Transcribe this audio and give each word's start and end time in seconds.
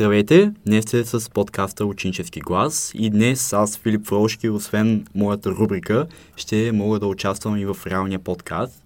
Здравейте! 0.00 0.52
Днес 0.66 0.84
сте 0.84 1.04
с 1.04 1.30
подкаста 1.30 1.86
Ученически 1.86 2.40
глас 2.40 2.92
и 2.94 3.10
днес 3.10 3.52
аз, 3.52 3.78
Филип 3.78 4.06
Фрошки, 4.06 4.48
освен 4.48 5.06
моята 5.14 5.50
рубрика, 5.50 6.06
ще 6.36 6.72
мога 6.72 6.98
да 6.98 7.06
участвам 7.06 7.56
и 7.56 7.64
в 7.66 7.76
реалния 7.86 8.18
подкаст. 8.18 8.82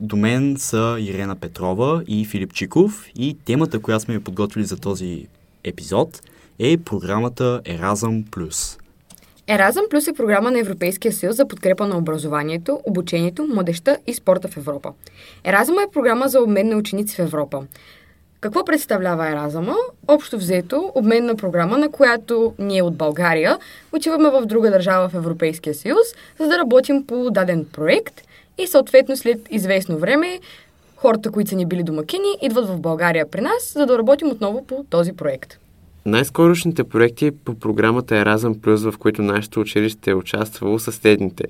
До 0.00 0.16
мен 0.16 0.56
са 0.58 0.96
Ирена 1.00 1.36
Петрова 1.36 2.02
и 2.06 2.24
Филип 2.24 2.52
Чиков 2.52 3.06
и 3.16 3.36
темата, 3.44 3.80
която 3.80 4.04
сме 4.04 4.20
подготвили 4.20 4.64
за 4.64 4.76
този 4.76 5.26
епизод 5.64 6.20
е 6.58 6.76
програмата 6.76 7.60
Еразъм 7.64 8.24
Плюс. 8.30 8.78
Еразъм 9.46 9.84
Плюс 9.90 10.08
е 10.08 10.12
програма 10.12 10.50
на 10.50 10.58
Европейския 10.58 11.12
съюз 11.12 11.36
за 11.36 11.48
подкрепа 11.48 11.86
на 11.86 11.98
образованието, 11.98 12.80
обучението, 12.84 13.46
младеща 13.46 13.98
и 14.06 14.14
спорта 14.14 14.48
в 14.48 14.56
Европа. 14.56 14.92
Еразъм 15.44 15.78
е 15.78 15.92
програма 15.92 16.28
за 16.28 16.40
обмен 16.40 16.68
на 16.68 16.76
ученици 16.76 17.16
в 17.16 17.18
Европа. 17.18 17.66
Какво 18.44 18.64
представлява 18.64 19.28
Еразъма? 19.28 19.74
Общо 20.08 20.36
взето, 20.36 20.92
обменна 20.94 21.36
програма, 21.36 21.78
на 21.78 21.90
която 21.90 22.54
ние 22.58 22.82
от 22.82 22.96
България 22.96 23.58
отиваме 23.92 24.30
в 24.30 24.46
друга 24.46 24.70
държава 24.70 25.08
в 25.08 25.14
Европейския 25.14 25.74
съюз, 25.74 26.06
за 26.40 26.46
да 26.48 26.58
работим 26.58 27.06
по 27.06 27.30
даден 27.30 27.66
проект 27.72 28.22
и 28.58 28.66
съответно 28.66 29.16
след 29.16 29.38
известно 29.50 29.98
време 29.98 30.40
хората, 30.96 31.30
които 31.30 31.50
са 31.50 31.56
ни 31.56 31.66
били 31.66 31.82
домакини, 31.82 32.28
идват 32.42 32.68
в 32.68 32.80
България 32.80 33.30
при 33.30 33.40
нас, 33.40 33.72
за 33.72 33.86
да 33.86 33.98
работим 33.98 34.30
отново 34.30 34.66
по 34.66 34.84
този 34.90 35.12
проект. 35.12 35.58
Най-скорошните 36.06 36.84
проекти 36.84 37.30
по 37.30 37.54
програмата 37.54 38.16
Еразъм 38.16 38.60
Плюс, 38.60 38.82
в 38.82 38.94
които 38.98 39.22
нашето 39.22 39.60
училище 39.60 40.10
е 40.10 40.14
участвало, 40.14 40.78
са 40.78 40.92
следните. 40.92 41.44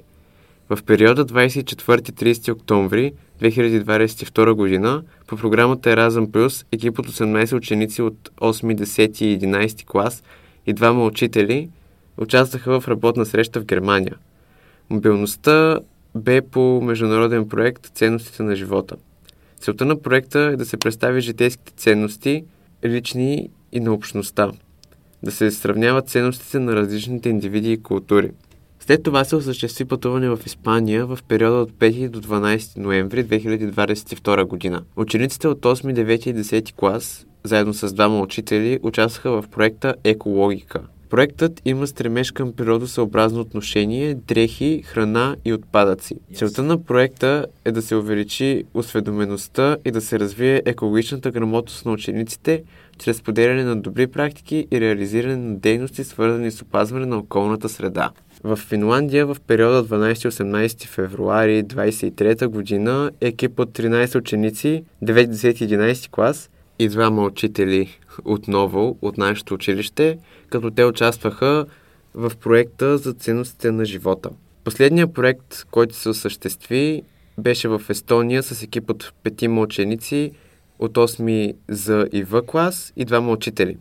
В 0.71 0.79
периода 0.87 1.27
24-30 1.27 2.53
октомври 2.53 3.13
2022 3.43 4.53
година 4.53 5.03
по 5.27 5.37
програмата 5.37 5.91
Еразъм 5.91 6.33
Плюс 6.33 6.65
екип 6.73 6.99
от 6.99 7.07
18 7.07 7.57
ученици 7.57 8.03
от 8.03 8.31
8, 8.37 8.77
10 8.77 9.23
и 9.23 9.41
11 9.41 9.85
клас 9.87 10.23
и 10.67 10.73
двама 10.73 11.05
учители 11.05 11.69
участваха 12.17 12.81
в 12.81 12.89
работна 12.89 13.27
среща 13.27 13.61
в 13.61 13.65
Германия. 13.65 14.17
Мобилността 14.91 15.81
бе 16.15 16.43
по 16.43 16.81
международен 16.81 17.49
проект 17.49 17.87
Ценностите 17.95 18.43
на 18.43 18.57
живота. 18.57 18.97
Целта 19.61 19.85
на 19.85 20.03
проекта 20.03 20.39
е 20.39 20.57
да 20.57 20.67
се 20.67 20.77
представи 20.77 21.21
житейските 21.21 21.73
ценности, 21.73 22.45
лични 22.85 23.51
и 23.73 23.81
на 23.81 23.93
общността, 23.93 24.53
да 25.23 25.31
се 25.31 25.51
сравняват 25.51 26.09
ценностите 26.09 26.59
на 26.59 26.73
различните 26.73 27.29
индивиди 27.29 27.73
и 27.73 27.83
култури– 27.83 28.31
след 28.87 29.03
това 29.03 29.25
се 29.25 29.37
осъществи 29.37 29.85
пътуване 29.85 30.29
в 30.29 30.39
Испания 30.47 31.07
в 31.07 31.19
периода 31.29 31.57
от 31.57 31.73
5 31.73 32.09
до 32.09 32.21
12 32.21 32.79
ноември 32.79 33.25
2022 33.25 34.45
година. 34.45 34.83
Учениците 34.97 35.49
от 35.49 35.61
8, 35.61 35.95
9 35.95 36.27
и 36.27 36.35
10 36.35 36.75
клас, 36.75 37.27
заедно 37.45 37.75
с 37.75 37.93
двама 37.93 38.21
учители, 38.21 38.81
участваха 38.83 39.43
в 39.43 39.49
проекта 39.49 39.95
Екологика. 40.05 40.81
Проектът 41.11 41.61
има 41.65 41.87
стремеж 41.87 42.31
към 42.31 42.53
природосъобразно 42.53 43.41
отношение, 43.41 44.15
дрехи, 44.15 44.83
храна 44.85 45.37
и 45.45 45.53
отпадъци. 45.53 46.15
Целта 46.35 46.63
на 46.63 46.85
проекта 46.85 47.47
е 47.65 47.73
да 47.73 47.83
се 47.83 47.97
увеличи 47.97 48.65
осведомеността 48.75 49.77
и 49.85 49.91
да 49.91 50.01
се 50.01 50.19
развие 50.19 50.63
екологичната 50.67 51.31
грамотност 51.31 51.87
на 51.87 51.93
учениците 51.93 52.63
чрез 52.99 53.23
поделяне 53.23 53.65
на 53.65 53.77
добри 53.77 54.07
практики 54.07 54.67
и 54.73 54.81
реализиране 54.81 55.37
на 55.37 55.57
дейности, 55.57 56.05
свързани 56.05 56.51
с 56.51 56.63
опазване 56.63 57.07
на 57.07 57.17
околната 57.17 57.69
среда. 57.69 58.11
В 58.45 58.57
Финландия 58.57 59.27
в 59.27 59.37
периода 59.47 59.85
12-18 59.85 60.87
февруари 60.87 61.65
23 61.65 62.47
година 62.47 63.11
екип 63.21 63.61
от 63.61 63.79
13 63.79 64.19
ученици, 64.19 64.85
9, 65.03 65.27
10 65.27 65.53
11 65.53 66.11
клас 66.11 66.51
и 66.79 66.89
двама 66.89 67.23
учители 67.23 67.99
отново 68.25 68.99
от 69.03 69.19
нашето 69.19 69.55
училище, 69.55 70.19
като 70.51 70.71
те 70.71 70.85
участваха 70.85 71.67
в 72.15 72.33
проекта 72.41 72.99
за 72.99 73.13
ценностите 73.13 73.71
на 73.71 73.85
живота. 73.85 74.31
Последният 74.65 75.15
проект, 75.15 75.65
който 75.71 75.95
се 75.95 76.09
осъществи, 76.09 77.03
беше 77.39 77.69
в 77.69 77.83
Естония 77.89 78.43
с 78.43 78.63
екип 78.63 78.91
от 78.91 79.13
петима 79.23 79.61
ученици 79.61 80.33
от 80.79 80.93
8 80.93 81.55
за 81.69 82.09
и 82.13 82.23
В 82.23 82.43
клас 82.47 82.93
и 82.97 83.05
двама 83.05 83.33
учители. 83.33 83.77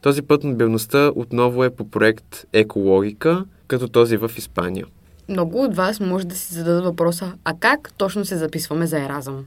Този 0.00 0.22
път 0.22 0.44
мобилността 0.44 1.12
отново 1.14 1.64
е 1.64 1.70
по 1.70 1.90
проект 1.90 2.44
Екологика– 2.52 3.44
като 3.68 3.88
този 3.88 4.16
в 4.16 4.30
Испания. 4.36 4.86
Много 5.28 5.62
от 5.62 5.76
вас 5.76 6.00
може 6.00 6.26
да 6.26 6.36
си 6.36 6.54
зададат 6.54 6.84
въпроса, 6.84 7.32
а 7.44 7.54
как 7.60 7.92
точно 7.96 8.24
се 8.24 8.36
записваме 8.36 8.86
за 8.86 8.98
Еразъм? 8.98 9.46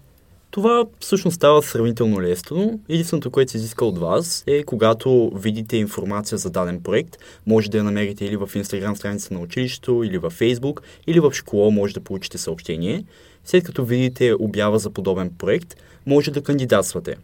Това 0.52 0.86
всъщност 1.00 1.36
става 1.36 1.62
сравнително 1.64 2.22
лесно. 2.22 2.80
Единственото, 2.90 3.32
което 3.32 3.52
се 3.52 3.58
изиска 3.58 3.86
от 3.86 3.98
вас 3.98 4.44
е, 4.48 4.64
когато 4.64 5.32
видите 5.36 5.78
информация 5.78 6.38
за 6.38 6.50
даден 6.50 6.82
проект, 6.82 7.18
може 7.48 7.70
да 7.70 7.78
я 7.78 7.84
намерите 7.84 8.26
или 8.26 8.38
в 8.38 8.48
Instagram 8.48 8.94
страница 8.94 9.34
на 9.34 9.40
училището, 9.40 10.04
или 10.04 10.18
в 10.18 10.32
Facebook, 10.32 10.80
или 11.08 11.20
в 11.20 11.34
школа 11.34 11.72
може 11.72 11.94
да 11.94 12.00
получите 12.00 12.38
съобщение. 12.38 13.04
След 13.46 13.64
като 13.64 13.86
видите 13.86 14.34
обява 14.40 14.80
за 14.80 14.90
подобен 14.90 15.32
проект, 15.38 15.76
може 16.06 16.32
да 16.32 16.44
кандидатствате. 16.44 17.16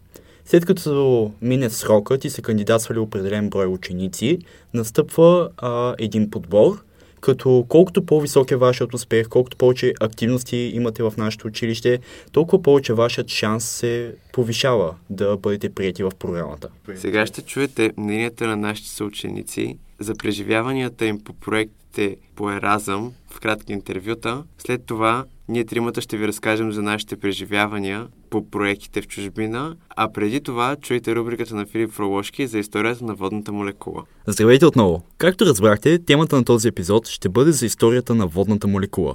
След 0.48 0.66
като 0.66 1.32
мине 1.42 1.70
срокът 1.70 2.24
и 2.24 2.30
се 2.30 2.42
кандидатствали 2.42 2.98
определен 2.98 3.50
брой 3.50 3.66
ученици, 3.66 4.38
настъпва 4.74 5.50
а, 5.56 5.94
един 5.98 6.30
подбор, 6.30 6.84
като 7.20 7.64
колкото 7.68 8.06
по-висок 8.06 8.50
е 8.50 8.56
вашият 8.56 8.94
успех, 8.94 9.28
колкото 9.28 9.56
повече 9.56 9.94
активности 10.00 10.56
имате 10.56 11.02
в 11.02 11.12
нашето 11.16 11.46
училище, 11.46 11.98
толкова 12.32 12.62
повече 12.62 12.92
вашият 12.92 13.28
шанс 13.28 13.64
се 13.64 14.14
повишава 14.32 14.94
да 15.10 15.36
бъдете 15.36 15.68
прияти 15.74 16.02
в 16.02 16.12
програмата. 16.18 16.68
Сега 16.96 17.26
ще 17.26 17.42
чуете 17.42 17.92
мненията 17.96 18.46
на 18.46 18.56
нашите 18.56 18.88
съученици 18.88 19.78
за 19.98 20.14
преживяванията 20.14 21.06
им 21.06 21.20
по 21.24 21.32
проектите 21.32 22.16
по 22.36 22.50
Еразъм 22.50 23.12
в 23.30 23.40
кратки 23.40 23.72
интервюта. 23.72 24.44
След 24.58 24.84
това 24.86 25.24
ние 25.48 25.64
тримата 25.64 26.00
ще 26.00 26.16
ви 26.16 26.28
разкажем 26.28 26.72
за 26.72 26.82
нашите 26.82 27.16
преживявания 27.16 28.06
по 28.30 28.50
проектите 28.50 29.02
в 29.02 29.06
чужбина, 29.08 29.76
а 29.96 30.12
преди 30.12 30.40
това 30.40 30.76
чуйте 30.76 31.14
рубриката 31.14 31.54
на 31.54 31.66
Филип 31.66 31.90
Фролошки 31.90 32.46
за 32.46 32.58
историята 32.58 33.04
на 33.04 33.14
водната 33.14 33.52
молекула. 33.52 34.02
Здравейте 34.26 34.66
отново! 34.66 35.02
Както 35.18 35.46
разбрахте, 35.46 35.98
темата 35.98 36.36
на 36.36 36.44
този 36.44 36.68
епизод 36.68 37.06
ще 37.06 37.28
бъде 37.28 37.52
за 37.52 37.66
историята 37.66 38.14
на 38.14 38.26
водната 38.26 38.66
молекула. 38.66 39.14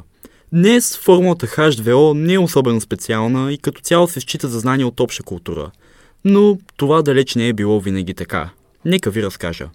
Днес 0.53 0.97
формулата 0.97 1.47
H2O 1.47 2.13
не 2.13 2.33
е 2.33 2.39
особено 2.39 2.81
специална 2.81 3.53
и 3.53 3.57
като 3.57 3.81
цяло 3.81 4.07
се 4.07 4.19
счита 4.19 4.47
за 4.47 4.59
знание 4.59 4.85
от 4.85 4.99
обща 4.99 5.23
култура. 5.23 5.71
Но 6.25 6.57
това 6.77 7.01
далеч 7.01 7.35
не 7.35 7.47
е 7.47 7.53
било 7.53 7.79
винаги 7.79 8.13
така. 8.13 8.49
Нека 8.85 9.11
ви 9.11 9.23
разкажа. 9.23 9.69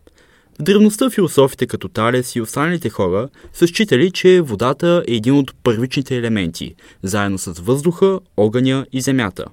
В 0.58 0.62
древността 0.62 1.10
философите 1.10 1.66
като 1.66 1.88
Талес 1.88 2.36
и 2.36 2.41
останалите 2.41 2.88
хора 2.88 3.28
са 3.52 3.66
считали, 3.66 4.10
че 4.10 4.41
водата 4.41 5.04
е 5.08 5.14
един 5.14 5.34
от 5.34 5.54
първичните 5.62 6.16
елементи, 6.16 6.74
заедно 7.02 7.38
с 7.38 7.60
въздуха, 7.60 8.20
огъня 8.36 8.86
и 8.92 9.00
земята. 9.00 9.44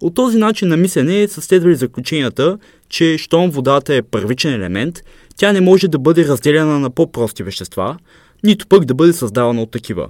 От 0.00 0.14
този 0.14 0.38
начин 0.38 0.68
на 0.68 0.76
мислене 0.76 1.28
са 1.28 1.40
следвали 1.40 1.74
заключенията, 1.74 2.58
че 2.88 3.18
щом 3.18 3.50
водата 3.50 3.94
е 3.94 4.02
първичен 4.02 4.54
елемент, 4.54 4.98
тя 5.36 5.52
не 5.52 5.60
може 5.60 5.88
да 5.88 5.98
бъде 5.98 6.28
разделена 6.28 6.78
на 6.78 6.90
по-прости 6.90 7.42
вещества, 7.42 7.96
нито 8.44 8.66
пък 8.66 8.84
да 8.84 8.94
бъде 8.94 9.12
създавана 9.12 9.62
от 9.62 9.70
такива. 9.70 10.08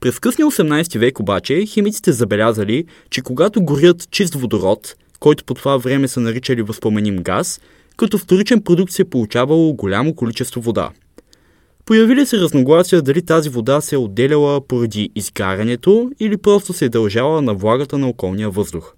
През 0.00 0.18
късния 0.18 0.46
18 0.46 0.98
век 0.98 1.20
обаче 1.20 1.66
химиците 1.66 2.12
забелязали, 2.12 2.84
че 3.10 3.22
когато 3.22 3.62
горят 3.62 4.10
чист 4.10 4.34
водород, 4.34 4.94
който 5.20 5.44
по 5.44 5.54
това 5.54 5.76
време 5.76 6.08
са 6.08 6.20
наричали 6.20 6.62
възпоменим 6.62 7.16
газ, 7.16 7.60
като 7.96 8.18
вторичен 8.18 8.62
продукт 8.62 8.92
се 8.92 9.02
е 9.02 9.04
получавало 9.04 9.74
голямо 9.74 10.14
количество 10.14 10.60
вода. 10.60 10.90
Появили 11.84 12.26
се 12.26 12.38
разногласия 12.38 13.02
дали 13.02 13.22
тази 13.22 13.48
вода 13.48 13.80
се 13.80 13.94
е 13.94 13.98
отделяла 13.98 14.60
поради 14.60 15.10
изгарянето 15.14 16.10
или 16.20 16.36
просто 16.36 16.72
се 16.72 16.84
е 16.84 16.88
дължала 16.88 17.42
на 17.42 17.54
влагата 17.54 17.98
на 17.98 18.08
околния 18.08 18.50
въздух. 18.50 18.92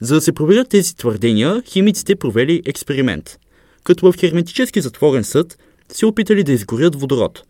За 0.00 0.14
да 0.14 0.20
се 0.20 0.32
проверят 0.32 0.68
тези 0.68 0.96
твърдения, 0.96 1.62
химиците 1.66 2.16
провели 2.16 2.62
експеримент. 2.66 3.38
Като 3.84 4.12
в 4.12 4.18
херметически 4.18 4.80
затворен 4.80 5.24
съд 5.24 5.58
се 5.92 6.06
опитали 6.06 6.44
да 6.44 6.52
изгорят 6.52 7.00
водород. 7.00 7.42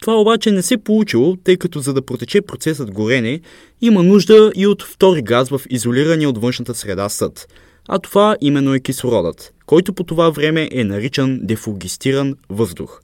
Това 0.00 0.20
обаче 0.20 0.50
не 0.50 0.62
се 0.62 0.74
е 0.74 0.78
получило, 0.78 1.36
тъй 1.36 1.56
като 1.56 1.80
за 1.80 1.94
да 1.94 2.02
протече 2.02 2.42
процесът 2.42 2.90
горене, 2.90 3.40
има 3.80 4.02
нужда 4.02 4.52
и 4.54 4.66
от 4.66 4.82
втори 4.82 5.22
газ 5.22 5.48
в 5.48 5.60
изолирания 5.70 6.28
от 6.28 6.38
външната 6.38 6.74
среда 6.74 7.08
съд– 7.08 7.48
а 7.88 7.98
това 7.98 8.36
именно 8.40 8.74
е 8.74 8.80
кислородът, 8.80 9.54
който 9.66 9.92
по 9.92 10.04
това 10.04 10.30
време 10.30 10.68
е 10.72 10.84
наричан 10.84 11.40
дефугистиран 11.42 12.34
въздух. 12.48 13.00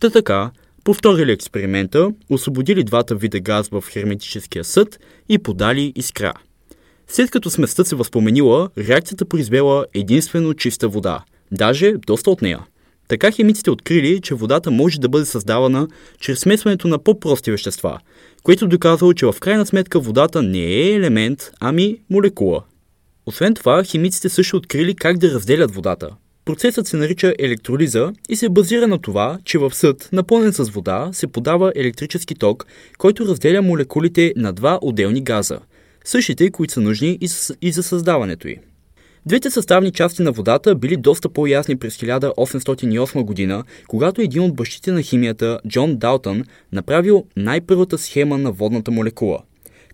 Та 0.00 0.10
така, 0.10 0.50
повторили 0.84 1.32
експеримента, 1.32 2.12
освободили 2.30 2.84
двата 2.84 3.14
вида 3.14 3.40
газ 3.40 3.68
в 3.68 3.84
херметическия 3.90 4.64
съд 4.64 4.98
и 5.28 5.38
подали 5.38 5.92
искра. 5.96 6.32
След 7.08 7.30
като 7.30 7.50
сместа 7.50 7.84
се 7.84 7.96
възпоменила, 7.96 8.70
реакцията 8.78 9.24
произвела 9.24 9.86
единствено 9.94 10.54
чиста 10.54 10.88
вода, 10.88 11.24
даже 11.50 11.94
доста 12.06 12.30
от 12.30 12.42
нея. 12.42 12.60
Така 13.08 13.30
химиците 13.30 13.70
открили, 13.70 14.20
че 14.20 14.34
водата 14.34 14.70
може 14.70 15.00
да 15.00 15.08
бъде 15.08 15.24
създавана 15.24 15.88
чрез 16.20 16.38
смесването 16.38 16.88
на 16.88 16.98
по-прости 16.98 17.50
вещества, 17.50 17.98
което 18.42 18.68
доказало, 18.68 19.14
че 19.14 19.26
в 19.26 19.34
крайна 19.40 19.66
сметка 19.66 20.00
водата 20.00 20.42
не 20.42 20.64
е 20.64 20.92
елемент, 20.92 21.50
ами 21.60 21.98
молекула. 22.10 22.62
Освен 23.26 23.54
това, 23.54 23.84
химиците 23.84 24.28
също 24.28 24.56
открили 24.56 24.94
как 24.94 25.18
да 25.18 25.34
разделят 25.34 25.74
водата. 25.74 26.10
Процесът 26.44 26.86
се 26.86 26.96
нарича 26.96 27.34
електролиза 27.38 28.12
и 28.28 28.36
се 28.36 28.48
базира 28.48 28.88
на 28.88 28.98
това, 28.98 29.38
че 29.44 29.58
в 29.58 29.74
съд, 29.74 30.08
напълнен 30.12 30.52
с 30.52 30.70
вода, 30.70 31.10
се 31.12 31.26
подава 31.26 31.72
електрически 31.76 32.34
ток, 32.34 32.66
който 32.98 33.26
разделя 33.26 33.62
молекулите 33.62 34.32
на 34.36 34.52
два 34.52 34.78
отделни 34.82 35.24
газа, 35.24 35.58
същите, 36.04 36.50
които 36.50 36.74
са 36.74 36.80
нужни 36.80 37.18
и 37.62 37.72
за 37.72 37.82
създаването 37.82 38.48
й. 38.48 38.56
Двете 39.26 39.50
съставни 39.50 39.92
части 39.92 40.22
на 40.22 40.32
водата 40.32 40.74
били 40.74 40.96
доста 40.96 41.28
по-ясни 41.28 41.76
през 41.76 41.96
1808 41.96 43.24
година, 43.24 43.64
когато 43.88 44.20
един 44.20 44.42
от 44.42 44.56
бащите 44.56 44.92
на 44.92 45.02
химията, 45.02 45.60
Джон 45.68 45.96
Далтън, 45.96 46.44
направил 46.72 47.24
най-първата 47.36 47.98
схема 47.98 48.38
на 48.38 48.52
водната 48.52 48.90
молекула. 48.90 49.38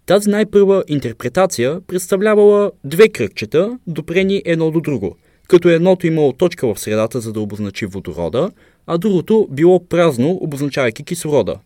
Тази 0.08 0.30
най-първа 0.30 0.84
интерпретация 0.88 1.80
представлявала 1.86 2.70
две 2.84 3.08
кръгчета, 3.08 3.78
допрени 3.86 4.42
едно 4.44 4.70
до 4.70 4.80
друго, 4.80 5.16
като 5.48 5.68
едното 5.68 6.06
имало 6.06 6.32
точка 6.32 6.74
в 6.74 6.80
средата, 6.80 7.20
за 7.20 7.32
да 7.32 7.40
обозначи 7.40 7.86
водорода, 7.86 8.50
а 8.86 8.98
другото 8.98 9.48
било 9.50 9.86
празно, 9.88 10.38
обозначавайки 10.40 11.04
кислорода. 11.04 11.58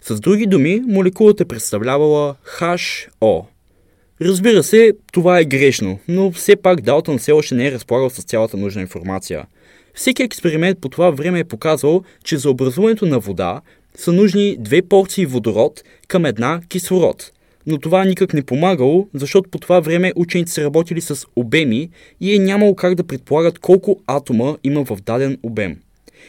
С 0.00 0.20
други 0.20 0.46
думи, 0.46 0.82
молекулата 0.86 1.44
представлявала 1.44 2.34
HO, 2.60 3.44
Разбира 4.20 4.62
се, 4.62 4.92
това 5.12 5.40
е 5.40 5.44
грешно, 5.44 5.98
но 6.08 6.32
все 6.32 6.56
пак 6.56 6.80
Далтън 6.80 7.18
все 7.18 7.32
още 7.32 7.54
не 7.54 7.66
е 7.66 7.72
разполагал 7.72 8.10
с 8.10 8.22
цялата 8.22 8.56
нужна 8.56 8.82
информация. 8.82 9.46
Всеки 9.94 10.22
експеримент 10.22 10.80
по 10.80 10.88
това 10.88 11.10
време 11.10 11.38
е 11.38 11.44
показвал, 11.44 12.02
че 12.24 12.36
за 12.36 12.50
образуването 12.50 13.06
на 13.06 13.18
вода 13.18 13.60
са 13.94 14.12
нужни 14.12 14.56
две 14.58 14.82
порции 14.82 15.26
водород 15.26 15.82
към 16.08 16.26
една 16.26 16.60
кислород. 16.68 17.32
Но 17.66 17.78
това 17.78 18.04
никак 18.04 18.34
не 18.34 18.42
помагало, 18.42 19.08
защото 19.14 19.50
по 19.50 19.58
това 19.58 19.80
време 19.80 20.12
учените 20.16 20.52
са 20.52 20.64
работили 20.64 21.00
с 21.00 21.26
обеми 21.36 21.90
и 22.20 22.34
е 22.34 22.38
нямало 22.38 22.74
как 22.74 22.94
да 22.94 23.06
предполагат 23.06 23.58
колко 23.58 24.00
атома 24.06 24.56
има 24.64 24.84
в 24.84 24.98
даден 25.06 25.38
обем. 25.42 25.76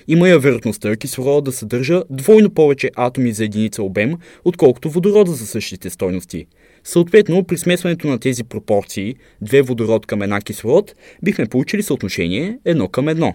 Има 0.08 0.30
я 0.30 0.40
вероятността 0.40 0.96
кислорода 0.96 1.42
да 1.42 1.52
съдържа 1.52 2.04
двойно 2.10 2.50
повече 2.50 2.92
атоми 2.96 3.32
за 3.32 3.46
единица 3.46 3.84
обем, 3.84 4.14
отколкото 4.46 4.90
водорода 4.90 5.32
за 5.32 5.48
същите 5.48 5.90
стойности– 5.90 6.46
Съответно, 6.88 7.44
при 7.44 7.58
смесването 7.58 8.08
на 8.08 8.20
тези 8.20 8.44
пропорции, 8.44 9.16
две 9.42 9.62
водород 9.62 10.06
към 10.06 10.22
една 10.22 10.42
кислород, 10.42 10.96
бихме 11.24 11.46
получили 11.46 11.84
съотношение 11.84 12.60
едно 12.66 12.88
към 12.88 13.10
едно. 13.10 13.34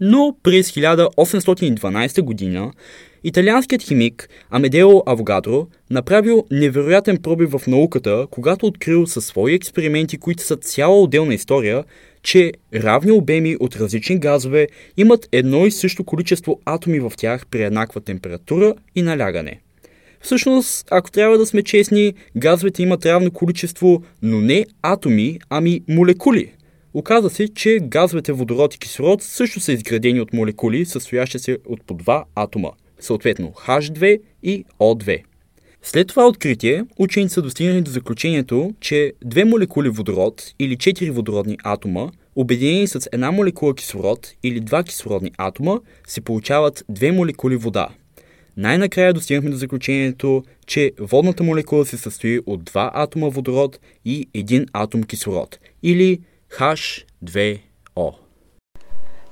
Но 0.00 0.36
през 0.42 0.70
1812 0.70 2.22
година 2.22 2.72
италианският 3.24 3.82
химик 3.82 4.28
Амедео 4.50 5.02
Авогадро 5.06 5.66
направил 5.90 6.44
невероятен 6.50 7.16
пробив 7.16 7.50
в 7.50 7.66
науката, 7.66 8.26
когато 8.30 8.66
открил 8.66 9.06
със 9.06 9.26
свои 9.26 9.54
експерименти, 9.54 10.18
които 10.18 10.42
са 10.42 10.56
цяла 10.56 11.02
отделна 11.02 11.34
история, 11.34 11.84
че 12.22 12.52
равни 12.74 13.12
обеми 13.12 13.56
от 13.60 13.76
различни 13.76 14.18
газове 14.18 14.68
имат 14.96 15.28
едно 15.32 15.66
и 15.66 15.70
също 15.70 16.04
количество 16.04 16.60
атоми 16.64 17.00
в 17.00 17.12
тях 17.16 17.46
при 17.46 17.62
еднаква 17.62 18.00
температура 18.00 18.74
и 18.94 19.02
налягане– 19.02 19.60
Всъщност, 20.20 20.88
ако 20.90 21.10
трябва 21.10 21.38
да 21.38 21.46
сме 21.46 21.62
честни, 21.62 22.14
газовете 22.36 22.82
имат 22.82 23.06
равно 23.06 23.30
количество, 23.30 24.02
но 24.22 24.40
не 24.40 24.66
атоми, 24.82 25.38
ами 25.50 25.80
молекули. 25.88 26.52
Оказва 26.94 27.30
се, 27.30 27.48
че 27.48 27.78
газовете 27.82 28.32
водород 28.32 28.74
и 28.74 28.78
кислород 28.78 29.22
също 29.22 29.60
са 29.60 29.72
изградени 29.72 30.20
от 30.20 30.32
молекули, 30.32 30.84
състоящи 30.84 31.38
се 31.38 31.58
от 31.66 31.82
по 31.86 31.94
два 31.94 32.24
атома, 32.34 32.70
съответно 33.00 33.52
H2 33.66 34.20
и 34.42 34.64
O2. 34.80 35.22
След 35.82 36.08
това 36.08 36.26
откритие, 36.26 36.84
учените 36.98 37.34
са 37.34 37.42
достигнали 37.42 37.80
до 37.80 37.90
заключението, 37.90 38.74
че 38.80 39.12
две 39.24 39.44
молекули 39.44 39.88
водород 39.88 40.54
или 40.58 40.76
четири 40.76 41.10
водородни 41.10 41.58
атома, 41.64 42.10
обединени 42.36 42.86
с 42.86 43.08
една 43.12 43.30
молекула 43.30 43.74
кислород 43.74 44.32
или 44.42 44.60
два 44.60 44.82
кислородни 44.82 45.32
атома, 45.38 45.80
се 46.06 46.20
получават 46.20 46.84
две 46.88 47.12
молекули 47.12 47.56
вода– 47.56 47.88
най-накрая 48.58 49.14
достигнахме 49.14 49.50
до 49.50 49.56
заключението, 49.56 50.42
че 50.66 50.92
водната 51.00 51.42
молекула 51.42 51.86
се 51.86 51.96
състои 51.96 52.40
от 52.46 52.64
два 52.64 52.90
атома 52.94 53.28
водород 53.28 53.80
и 54.04 54.26
един 54.34 54.66
атом 54.72 55.02
кислород, 55.02 55.58
или 55.82 56.20
H2O. 56.50 58.14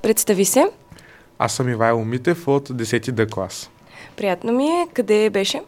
Представи 0.01 0.45
се. 0.45 0.65
Аз 1.39 1.53
съм 1.53 1.69
Ивайло 1.69 2.05
Митев 2.05 2.47
от 2.47 2.69
10 2.69 3.11
Д 3.11 3.27
клас. 3.27 3.69
Приятно 4.17 4.53
ми 4.53 4.65
е. 4.65 4.87
Къде 4.93 5.29
беше? 5.29 5.61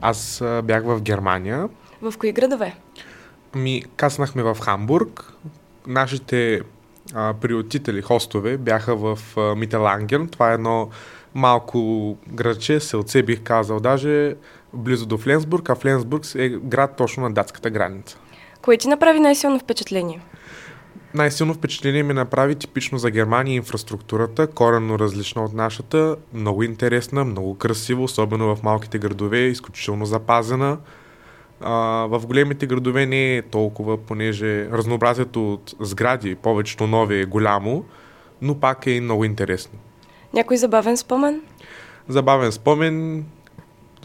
Аз 0.00 0.42
бях 0.64 0.84
в 0.84 1.00
Германия. 1.00 1.68
В 2.02 2.14
кои 2.18 2.32
градове? 2.32 2.76
Ми, 3.54 3.82
каснахме 3.96 4.42
в 4.42 4.56
Хамбург. 4.60 5.32
Нашите 5.86 6.60
а, 7.14 7.34
приотители, 7.40 8.02
хостове, 8.02 8.56
бяха 8.56 8.96
в 8.96 9.18
а, 9.36 9.54
Мителанген. 9.54 10.28
Това 10.28 10.50
е 10.50 10.54
едно 10.54 10.88
малко 11.34 12.16
градче, 12.28 12.80
селце 12.80 13.22
бих 13.22 13.42
казал, 13.42 13.80
даже 13.80 14.34
близо 14.72 15.06
до 15.06 15.18
Фленсбург, 15.18 15.70
а 15.70 15.74
Фленсбург 15.74 16.24
е 16.34 16.48
град 16.48 16.96
точно 16.96 17.22
на 17.22 17.30
датската 17.30 17.70
граница. 17.70 18.18
Кое 18.62 18.76
ти 18.76 18.88
направи 18.88 19.20
най-силно 19.20 19.58
впечатление? 19.58 20.20
Най-силно 21.16 21.54
впечатление 21.54 22.02
ми 22.02 22.14
направи 22.14 22.54
типично 22.54 22.98
за 22.98 23.10
Германия 23.10 23.56
инфраструктурата, 23.56 24.46
коренно 24.46 24.98
различна 24.98 25.44
от 25.44 25.52
нашата, 25.52 26.16
много 26.32 26.62
интересна, 26.62 27.24
много 27.24 27.54
красива, 27.54 28.02
особено 28.02 28.56
в 28.56 28.62
малките 28.62 28.98
градове, 28.98 29.38
изключително 29.38 30.06
запазена. 30.06 30.78
А, 31.60 31.72
в 32.10 32.26
големите 32.26 32.66
градове 32.66 33.06
не 33.06 33.36
е 33.36 33.42
толкова, 33.42 33.98
понеже 33.98 34.68
разнообразието 34.70 35.52
от 35.52 35.74
сгради, 35.80 36.34
повечето 36.34 36.86
нови 36.86 37.20
е 37.20 37.24
голямо, 37.24 37.84
но 38.42 38.60
пак 38.60 38.86
е 38.86 39.00
много 39.00 39.24
интересно. 39.24 39.78
Някой 40.34 40.56
забавен 40.56 40.96
спомен? 40.96 41.42
Забавен 42.08 42.52
спомен. 42.52 43.24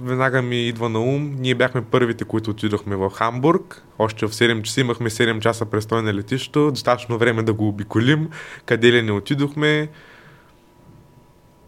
Веднага 0.04 0.42
ми 0.42 0.68
идва 0.68 0.90
на 0.90 1.00
ум. 1.00 1.36
Ние 1.40 1.56
бяхме 1.56 1.82
първите, 1.82 2.24
които 2.24 2.52
отидохме 2.52 2.96
в 2.96 3.10
Хамбург. 3.10 3.84
Още 4.00 4.28
в 4.28 4.32
7 4.32 4.62
часа 4.62 4.82
имахме 4.82 5.10
7 5.10 5.40
часа 5.40 5.66
престой 5.66 6.02
на 6.02 6.14
летището. 6.14 6.72
Достатъчно 6.72 7.18
време 7.18 7.44
да 7.44 7.54
го 7.54 7.68
обиколим. 7.68 8.30
Къде 8.66 8.92
ли 8.92 9.02
не 9.02 9.12
отидохме. 9.12 9.90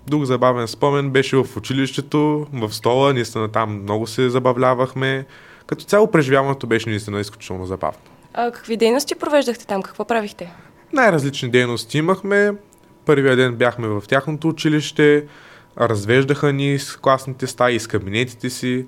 Друг 0.07 0.25
забавен 0.25 0.67
спомен 0.67 1.09
беше 1.09 1.37
в 1.37 1.57
училището, 1.57 2.47
в 2.53 2.73
стола. 2.73 3.13
Наистина 3.13 3.47
там 3.47 3.81
много 3.81 4.07
се 4.07 4.29
забавлявахме. 4.29 5.25
Като 5.67 5.85
цяло 5.85 6.11
преживяването 6.11 6.67
беше 6.67 6.89
наистина 6.89 7.19
изключително 7.19 7.65
забавно. 7.65 7.99
А 8.33 8.51
какви 8.51 8.77
дейности 8.77 9.15
провеждахте 9.15 9.67
там? 9.67 9.81
Какво 9.81 10.05
правихте? 10.05 10.51
Най-различни 10.93 11.49
дейности 11.49 11.97
имахме. 11.97 12.51
Първия 13.05 13.35
ден 13.35 13.55
бяхме 13.55 13.87
в 13.87 14.03
тяхното 14.07 14.49
училище, 14.49 15.25
развеждаха 15.79 16.53
ни 16.53 16.79
с 16.79 16.97
класните 16.97 17.47
стаи, 17.47 17.79
с 17.79 17.87
кабинетите 17.87 18.49
си, 18.49 18.85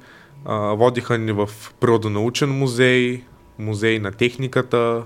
водиха 0.48 1.18
ни 1.18 1.32
в 1.32 1.50
природонаучен 1.80 2.50
музей, 2.50 3.24
музей 3.60 4.00
на 4.00 4.12
техниката, 4.12 5.04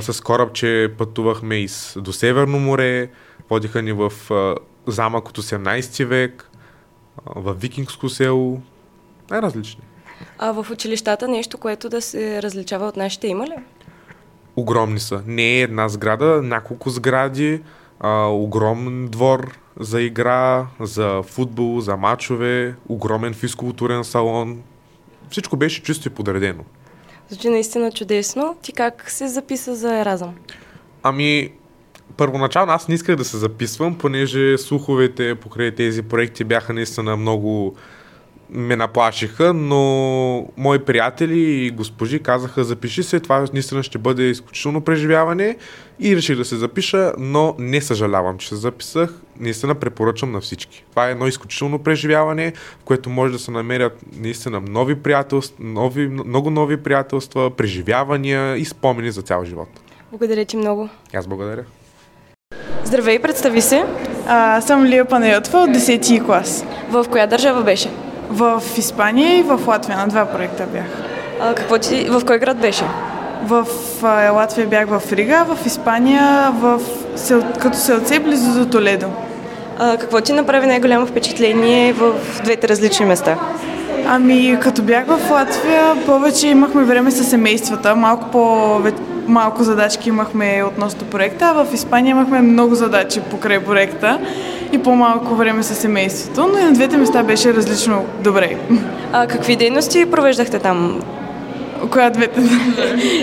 с 0.00 0.22
корабче 0.24 0.92
пътувахме 0.98 1.54
и 1.54 1.68
до 1.96 2.12
Северно 2.12 2.58
море, 2.58 3.10
водиха 3.50 3.82
ни 3.82 3.92
в 3.92 4.12
замък 4.86 5.28
от 5.28 5.38
18 5.38 6.04
век, 6.04 6.50
в 7.26 7.54
Викингско 7.54 8.08
село, 8.08 8.62
най-различни. 9.30 9.82
А 10.38 10.52
в 10.52 10.70
училищата 10.70 11.28
нещо, 11.28 11.58
което 11.58 11.88
да 11.88 12.02
се 12.02 12.42
различава 12.42 12.86
от 12.86 12.96
нашите 12.96 13.26
има 13.26 13.46
ли? 13.46 13.54
Огромни 14.56 15.00
са. 15.00 15.22
Не 15.26 15.42
е 15.42 15.62
една 15.62 15.88
сграда, 15.88 16.42
няколко 16.42 16.90
сгради, 16.90 17.62
а, 18.00 18.26
огромен 18.26 19.08
двор 19.08 19.58
за 19.80 20.00
игра, 20.00 20.66
за 20.80 21.22
футбол, 21.22 21.80
за 21.80 21.96
матчове, 21.96 22.74
огромен 22.88 23.34
физкултурен 23.34 24.04
салон. 24.04 24.62
Всичко 25.30 25.56
беше 25.56 25.82
чисто 25.82 26.08
и 26.08 26.10
подредено. 26.10 26.64
Звучи 27.28 27.48
наистина 27.48 27.92
чудесно. 27.92 28.56
Ти 28.62 28.72
как 28.72 29.10
се 29.10 29.28
записа 29.28 29.74
за 29.74 29.98
Еразъм? 29.98 30.34
Ами, 31.02 31.52
първоначално 32.16 32.72
аз 32.72 32.88
не 32.88 32.94
исках 32.94 33.16
да 33.16 33.24
се 33.24 33.36
записвам, 33.36 33.98
понеже 33.98 34.58
слуховете 34.58 35.34
покрай 35.34 35.74
тези 35.74 36.02
проекти 36.02 36.44
бяха 36.44 36.72
наистина 36.72 37.16
много 37.16 37.76
ме 38.52 38.76
наплашиха, 38.76 39.54
но 39.54 40.46
мои 40.56 40.78
приятели 40.78 41.40
и 41.40 41.70
госпожи 41.70 42.18
казаха 42.18 42.64
запиши 42.64 43.02
се, 43.02 43.20
това 43.20 43.46
наистина 43.52 43.82
ще 43.82 43.98
бъде 43.98 44.22
изключително 44.22 44.80
преживяване 44.80 45.56
и 46.00 46.16
реших 46.16 46.36
да 46.36 46.44
се 46.44 46.56
запиша, 46.56 47.12
но 47.18 47.54
не 47.58 47.80
съжалявам, 47.80 48.38
че 48.38 48.48
се 48.48 48.56
записах. 48.56 49.14
Наистина 49.40 49.74
препоръчвам 49.74 50.32
на 50.32 50.40
всички. 50.40 50.84
Това 50.90 51.08
е 51.08 51.10
едно 51.10 51.26
изключително 51.26 51.78
преживяване, 51.78 52.52
в 52.80 52.84
което 52.84 53.10
може 53.10 53.32
да 53.32 53.38
се 53.38 53.50
намерят 53.50 53.98
наистина 54.16 54.60
нови 54.60 54.94
приятелства, 54.94 55.56
нови, 55.60 56.08
много 56.08 56.50
нови 56.50 56.76
приятелства, 56.76 57.50
преживявания 57.50 58.56
и 58.56 58.64
спомени 58.64 59.10
за 59.10 59.22
цял 59.22 59.44
живот. 59.44 59.68
Благодаря 60.10 60.44
ти 60.44 60.56
много. 60.56 60.88
Аз 61.14 61.26
благодаря. 61.26 61.64
Здравей, 62.84 63.18
представи 63.18 63.60
се. 63.60 63.84
А, 64.26 64.60
съм 64.60 64.84
Лия 64.84 65.04
Панайотова 65.04 65.58
от 65.58 65.70
10 65.70 66.26
клас. 66.26 66.64
В 66.90 67.06
коя 67.10 67.26
държава 67.26 67.62
беше? 67.62 67.90
В 68.30 68.62
Испания 68.76 69.38
и 69.38 69.42
в 69.42 69.60
Латвия 69.66 69.98
на 69.98 70.06
два 70.06 70.24
проекта 70.24 70.66
бях. 70.72 70.84
А, 71.40 71.54
какво 71.54 71.78
ти, 71.78 72.08
в 72.10 72.24
кой 72.26 72.38
град 72.38 72.56
беше? 72.56 72.84
В 73.44 73.66
а, 74.02 74.30
Латвия 74.30 74.66
бях 74.66 74.86
в 74.88 75.12
Рига, 75.12 75.44
в 75.44 75.66
Испания, 75.66 76.52
в 76.54 76.80
Сел... 77.16 77.42
като 77.60 77.78
селце 77.78 78.18
близо 78.18 78.58
до 78.58 78.70
Толедо. 78.70 79.06
А, 79.78 79.96
какво 79.96 80.20
ти 80.20 80.32
направи 80.32 80.66
най-голямо 80.66 81.06
впечатление 81.06 81.92
в 81.92 82.12
двете 82.44 82.68
различни 82.68 83.06
места? 83.06 83.38
Ами, 84.06 84.58
като 84.62 84.82
бях 84.82 85.06
в 85.06 85.30
Латвия, 85.30 85.94
повече 86.06 86.48
имахме 86.48 86.84
време 86.84 87.10
с 87.10 87.24
семействата, 87.24 87.96
малко 87.96 88.30
по 88.30 88.78
малко 89.30 89.64
задачки 89.64 90.08
имахме 90.08 90.64
относно 90.66 91.06
проекта, 91.06 91.44
а 91.44 91.64
в 91.64 91.74
Испания 91.74 92.10
имахме 92.10 92.40
много 92.40 92.74
задачи 92.74 93.20
покрай 93.30 93.60
проекта 93.60 94.18
и 94.72 94.78
по-малко 94.78 95.34
време 95.34 95.62
с 95.62 95.74
семейството, 95.74 96.50
но 96.52 96.58
и 96.58 96.62
на 96.62 96.72
двете 96.72 96.96
места 96.96 97.22
беше 97.22 97.54
различно 97.54 98.04
добре. 98.20 98.56
А 99.12 99.26
какви 99.26 99.56
дейности 99.56 100.10
провеждахте 100.10 100.58
там 100.58 101.00
Коя 101.90 102.10
двете? 102.10 102.40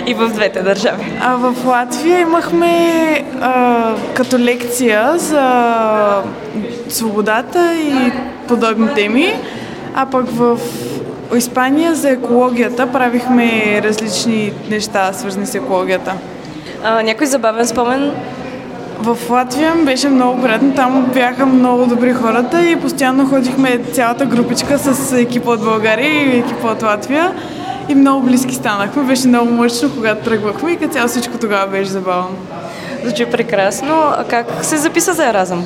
и 0.07 0.13
в 0.13 0.29
двете 0.29 0.61
държави? 0.61 1.19
А 1.21 1.35
в 1.35 1.55
Латвия 1.65 2.19
имахме 2.19 3.23
а, 3.41 3.93
като 4.13 4.39
лекция 4.39 5.17
за 5.17 6.23
свободата 6.89 7.75
и 7.75 8.11
подобни 8.47 8.87
теми, 8.95 9.33
а 9.95 10.05
пък 10.05 10.25
в 10.29 10.59
Испания 11.35 11.95
за 11.95 12.09
екологията 12.09 12.91
правихме 12.91 13.81
различни 13.83 14.53
неща, 14.69 15.13
свързани 15.13 15.45
с 15.45 15.55
екологията. 15.55 16.13
А, 16.83 17.01
някой 17.01 17.27
забавен 17.27 17.67
спомен? 17.67 18.11
В 18.99 19.17
Латвия 19.29 19.73
беше 19.85 20.09
много 20.09 20.41
приятно, 20.41 20.75
там 20.75 21.05
бяха 21.13 21.45
много 21.45 21.85
добри 21.85 22.13
хората 22.13 22.69
и 22.69 22.75
постоянно 22.75 23.25
ходихме 23.25 23.79
цялата 23.93 24.25
групичка 24.25 24.79
с 24.79 25.13
екипа 25.13 25.51
от 25.51 25.63
България 25.63 26.35
и 26.35 26.39
екипа 26.39 26.67
от 26.67 26.83
Латвия 26.83 27.31
и 27.89 27.95
много 27.95 28.25
близки 28.25 28.55
станахме. 28.55 29.03
Беше 29.03 29.27
много 29.27 29.51
мъчно, 29.51 29.91
когато 29.95 30.23
тръгвахме 30.23 30.71
и 30.71 30.77
като 30.77 30.93
цяло 30.93 31.07
всичко 31.07 31.37
тогава 31.37 31.67
беше 31.67 31.89
забавно. 31.89 32.37
Звучи 33.03 33.25
прекрасно. 33.25 33.93
А 33.93 34.23
как 34.23 34.65
се 34.65 34.77
записа 34.77 35.13
за 35.13 35.29
Еразъм? 35.29 35.65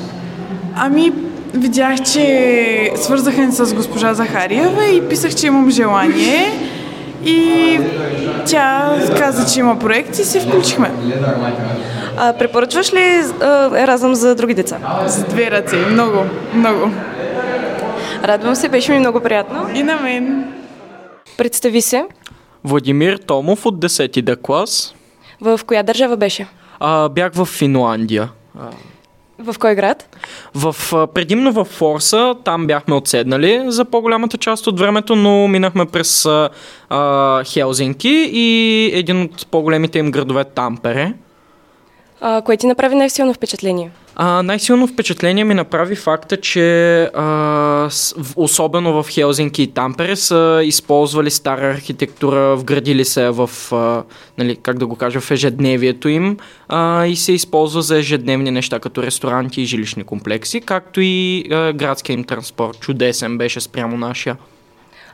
Ами, 0.76 1.12
видях, 1.54 2.02
че 2.02 2.92
свързаха 2.96 3.40
ни 3.40 3.52
с 3.52 3.74
госпожа 3.74 4.14
Захариева 4.14 4.84
и 4.84 5.08
писах, 5.08 5.34
че 5.34 5.46
имам 5.46 5.70
желание. 5.70 6.52
И 7.24 7.80
тя 8.46 8.98
каза, 9.18 9.54
че 9.54 9.60
има 9.60 9.78
проект 9.78 10.18
и 10.18 10.24
се 10.24 10.40
включихме. 10.40 10.90
А, 12.18 12.32
препоръчваш 12.32 12.92
ли 12.92 13.22
Еразъм 13.76 14.14
за 14.14 14.34
други 14.34 14.54
деца? 14.54 14.78
С 15.06 15.24
две 15.24 15.50
ръце. 15.50 15.76
Много, 15.76 16.18
много. 16.54 16.90
Радвам 18.24 18.54
се, 18.54 18.68
беше 18.68 18.92
ми 18.92 18.98
много 18.98 19.20
приятно. 19.20 19.68
И 19.74 19.82
на 19.82 19.96
мен. 19.96 20.52
Представи 21.36 21.80
се. 21.80 22.04
Владимир 22.64 23.16
Томов 23.16 23.66
от 23.66 23.84
10 23.84 24.22
Д 24.22 24.36
клас. 24.36 24.94
В 25.40 25.60
коя 25.66 25.82
държава 25.82 26.16
беше? 26.16 26.46
А, 26.80 27.08
бях 27.08 27.32
в 27.34 27.44
Финландия. 27.44 28.28
В 29.42 29.58
кой 29.58 29.74
град? 29.74 30.16
В, 30.54 30.76
предимно 31.14 31.52
в 31.52 31.64
Форса, 31.64 32.34
там 32.44 32.66
бяхме 32.66 32.94
отседнали 32.94 33.64
за 33.66 33.84
по-голямата 33.84 34.38
част 34.38 34.66
от 34.66 34.78
времето, 34.78 35.16
но 35.16 35.48
минахме 35.48 35.86
през 35.86 36.26
а, 36.90 37.44
Хелзинки 37.44 38.30
и 38.32 38.90
един 38.94 39.22
от 39.22 39.46
по-големите 39.46 39.98
им 39.98 40.10
градове 40.10 40.44
Тампере. 40.44 41.14
А, 42.24 42.42
кое 42.42 42.56
ти 42.56 42.66
направи 42.66 42.94
най-силно 42.94 43.34
впечатление? 43.34 43.90
А, 44.16 44.42
най-силно 44.42 44.86
впечатление 44.86 45.44
ми 45.44 45.54
направи 45.54 45.96
факта, 45.96 46.36
че 46.36 47.02
а, 47.02 47.90
особено 48.36 49.02
в 49.02 49.10
Хелзинки 49.10 49.62
и 49.62 49.66
Тампере 49.66 50.16
са 50.16 50.60
използвали 50.64 51.30
стара 51.30 51.70
архитектура, 51.70 52.56
вградили 52.56 53.04
се 53.04 53.30
в, 53.30 53.50
а, 53.72 54.02
нали, 54.38 54.56
как 54.56 54.78
да 54.78 54.86
го 54.86 54.96
кажа, 54.96 55.20
в 55.20 55.30
ежедневието 55.30 56.08
им 56.08 56.36
а, 56.68 57.06
и 57.06 57.16
се 57.16 57.32
използва 57.32 57.82
за 57.82 57.98
ежедневни 57.98 58.50
неща, 58.50 58.78
като 58.78 59.02
ресторанти 59.02 59.62
и 59.62 59.66
жилищни 59.66 60.04
комплекси, 60.04 60.60
както 60.60 61.00
и 61.00 61.44
а, 61.50 61.72
градския 61.72 62.14
им 62.14 62.24
транспорт. 62.24 62.80
Чудесен 62.80 63.38
беше 63.38 63.60
спрямо 63.60 63.96
нашия. 63.96 64.36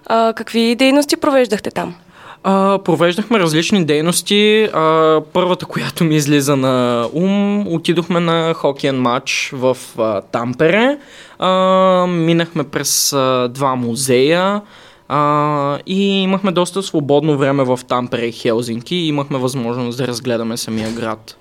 А, 0.06 0.32
какви 0.32 0.74
дейности 0.74 1.16
провеждахте 1.16 1.70
там? 1.70 1.94
А, 2.42 2.78
провеждахме 2.84 3.38
различни 3.38 3.84
дейности. 3.84 4.68
А, 4.72 5.20
първата, 5.32 5.66
която 5.66 6.04
ми 6.04 6.16
излиза 6.16 6.56
на 6.56 7.06
ум, 7.12 7.68
отидохме 7.68 8.20
на 8.20 8.54
хокеен 8.54 9.00
матч 9.00 9.50
в 9.54 9.76
а, 9.98 10.20
Тампере. 10.20 10.98
А, 11.38 12.06
минахме 12.06 12.64
през 12.64 13.12
а, 13.12 13.48
два 13.48 13.74
музея. 13.74 14.62
А, 15.08 15.78
и 15.86 16.22
имахме 16.22 16.50
доста 16.50 16.82
свободно 16.82 17.38
време 17.38 17.64
в 17.64 17.80
Тампере 17.88 18.26
и 18.26 18.32
Хелзинки 18.32 18.96
и 18.96 19.08
имахме 19.08 19.38
възможност 19.38 19.98
да 19.98 20.06
разгледаме 20.06 20.56
самия 20.56 20.90
град. 20.90 21.36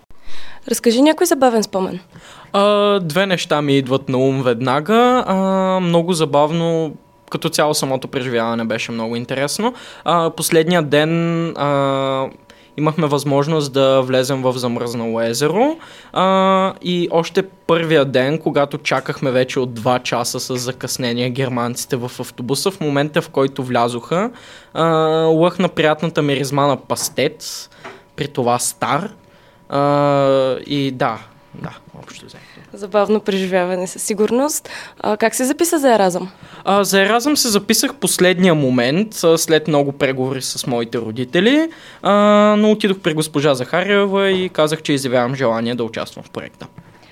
Разкажи 0.69 1.01
някой 1.01 1.27
забавен 1.27 1.63
спомен. 1.63 1.99
А, 2.53 2.99
две 2.99 3.25
неща 3.25 3.61
ми 3.61 3.77
идват 3.77 4.09
на 4.09 4.17
ум 4.17 4.43
веднага. 4.43 5.23
А, 5.27 5.35
много 5.79 6.13
забавно, 6.13 6.93
като 7.29 7.49
цяло 7.49 7.73
самото 7.73 8.07
преживяване 8.07 8.65
беше 8.65 8.91
много 8.91 9.15
интересно. 9.15 9.73
А, 10.03 10.29
последния 10.29 10.81
ден 10.81 11.47
а, 11.57 12.29
имахме 12.77 13.07
възможност 13.07 13.73
да 13.73 14.01
влезем 14.01 14.41
в 14.41 14.53
замръзнало 14.53 15.21
езеро 15.21 15.77
а, 16.13 16.73
и 16.81 17.07
още 17.11 17.43
първия 17.43 18.05
ден, 18.05 18.39
когато 18.39 18.77
чакахме 18.77 19.31
вече 19.31 19.59
от 19.59 19.79
2 19.79 20.03
часа 20.03 20.39
с 20.39 20.57
закъснение 20.57 21.29
германците 21.29 21.95
в 21.95 22.11
автобуса, 22.19 22.71
в 22.71 22.79
момента 22.79 23.21
в 23.21 23.29
който 23.29 23.63
влязоха, 23.63 24.31
а, 24.73 24.85
лъхна 25.23 25.69
приятната 25.69 26.21
миризма 26.21 26.67
на 26.67 26.77
пастет, 26.77 27.69
при 28.15 28.27
това 28.27 28.59
стар. 28.59 29.09
А, 29.69 30.57
и 30.65 30.91
да, 30.91 31.19
да, 31.53 31.71
общо 32.03 32.25
взето. 32.25 32.46
Забавно 32.73 33.19
преживяване 33.19 33.87
със 33.87 34.03
сигурност. 34.03 34.69
А, 34.99 35.17
как 35.17 35.35
се 35.35 35.45
записа 35.45 35.79
за 35.79 35.93
Еразъм? 35.93 36.29
А, 36.65 36.83
за 36.83 37.01
Еразъм 37.01 37.37
се 37.37 37.47
записах 37.47 37.95
последния 37.95 38.55
момент, 38.55 39.13
след 39.37 39.67
много 39.67 39.91
преговори 39.91 40.41
с 40.41 40.67
моите 40.67 40.97
родители, 40.97 41.69
а, 42.01 42.13
но 42.57 42.71
отидох 42.71 42.99
при 42.99 43.13
госпожа 43.13 43.53
Захариева 43.55 44.31
и 44.31 44.49
казах, 44.49 44.81
че 44.81 44.93
изявявам 44.93 45.35
желание 45.35 45.75
да 45.75 45.83
участвам 45.83 46.23
в 46.23 46.29
проекта. 46.29 46.67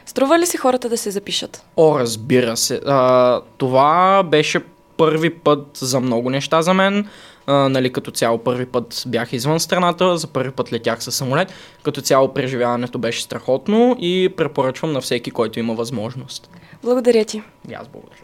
Струва 0.06 0.40
ли 0.40 0.46
си 0.46 0.58
хората 0.58 0.90
да 0.90 0.98
се 0.98 1.12
запишат? 1.12 1.64
О, 1.78 2.00
разбира 2.00 2.58
се. 2.58 2.82
А, 2.86 3.42
това 3.58 4.24
беше 4.24 4.60
първи 4.98 5.30
път 5.30 5.68
за 5.74 6.00
много 6.00 6.30
неща 6.30 6.62
за 6.62 6.74
мен. 6.74 7.08
А, 7.48 7.70
нали, 7.70 7.94
като 7.94 8.12
цяло 8.12 8.38
първи 8.38 8.66
път 8.66 9.04
бях 9.08 9.34
извън 9.34 9.60
страната, 9.60 10.18
за 10.18 10.28
първи 10.28 10.52
път 10.52 10.74
летях 10.74 11.04
със 11.04 11.16
самолет. 11.16 11.54
Като 11.84 12.02
цяло 12.02 12.34
преживяването 12.34 12.98
беше 12.98 13.22
страхотно 13.22 13.96
и 14.00 14.34
препоръчвам 14.38 14.94
на 14.94 15.02
всеки, 15.02 15.32
който 15.32 15.60
има 15.60 15.74
възможност. 15.74 16.50
Благодаря 16.84 17.26
ти. 17.26 17.42
И 17.70 17.74
аз 17.74 17.88
благодаря. 17.88 18.22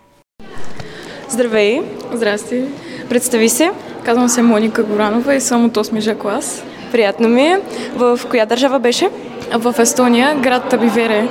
Здравей! 1.30 1.82
Здрасти. 2.14 2.64
Представи 3.10 3.50
се. 3.50 3.72
Казвам 4.04 4.30
се 4.30 4.42
Моника 4.42 4.84
Горанова 4.84 5.36
и 5.36 5.42
съм 5.42 5.66
от 5.66 5.78
8 5.78 6.18
клас. 6.18 6.64
Приятно 6.92 7.30
ми 7.30 7.42
е. 7.42 7.62
В 7.96 8.20
коя 8.30 8.46
държава 8.46 8.80
беше? 8.80 9.10
В 9.54 9.76
Естония, 9.80 10.36
град 10.36 10.70
Табивере. 10.70 11.28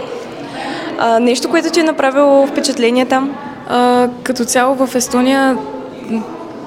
А, 0.99 1.21
нещо, 1.21 1.51
което 1.51 1.71
ти 1.71 1.81
е 1.81 1.83
направило 1.83 2.47
впечатление 2.47 3.07
там? 3.07 3.37
А, 3.69 4.09
като 4.23 4.45
цяло 4.45 4.87
в 4.87 4.95
Естония 4.95 5.59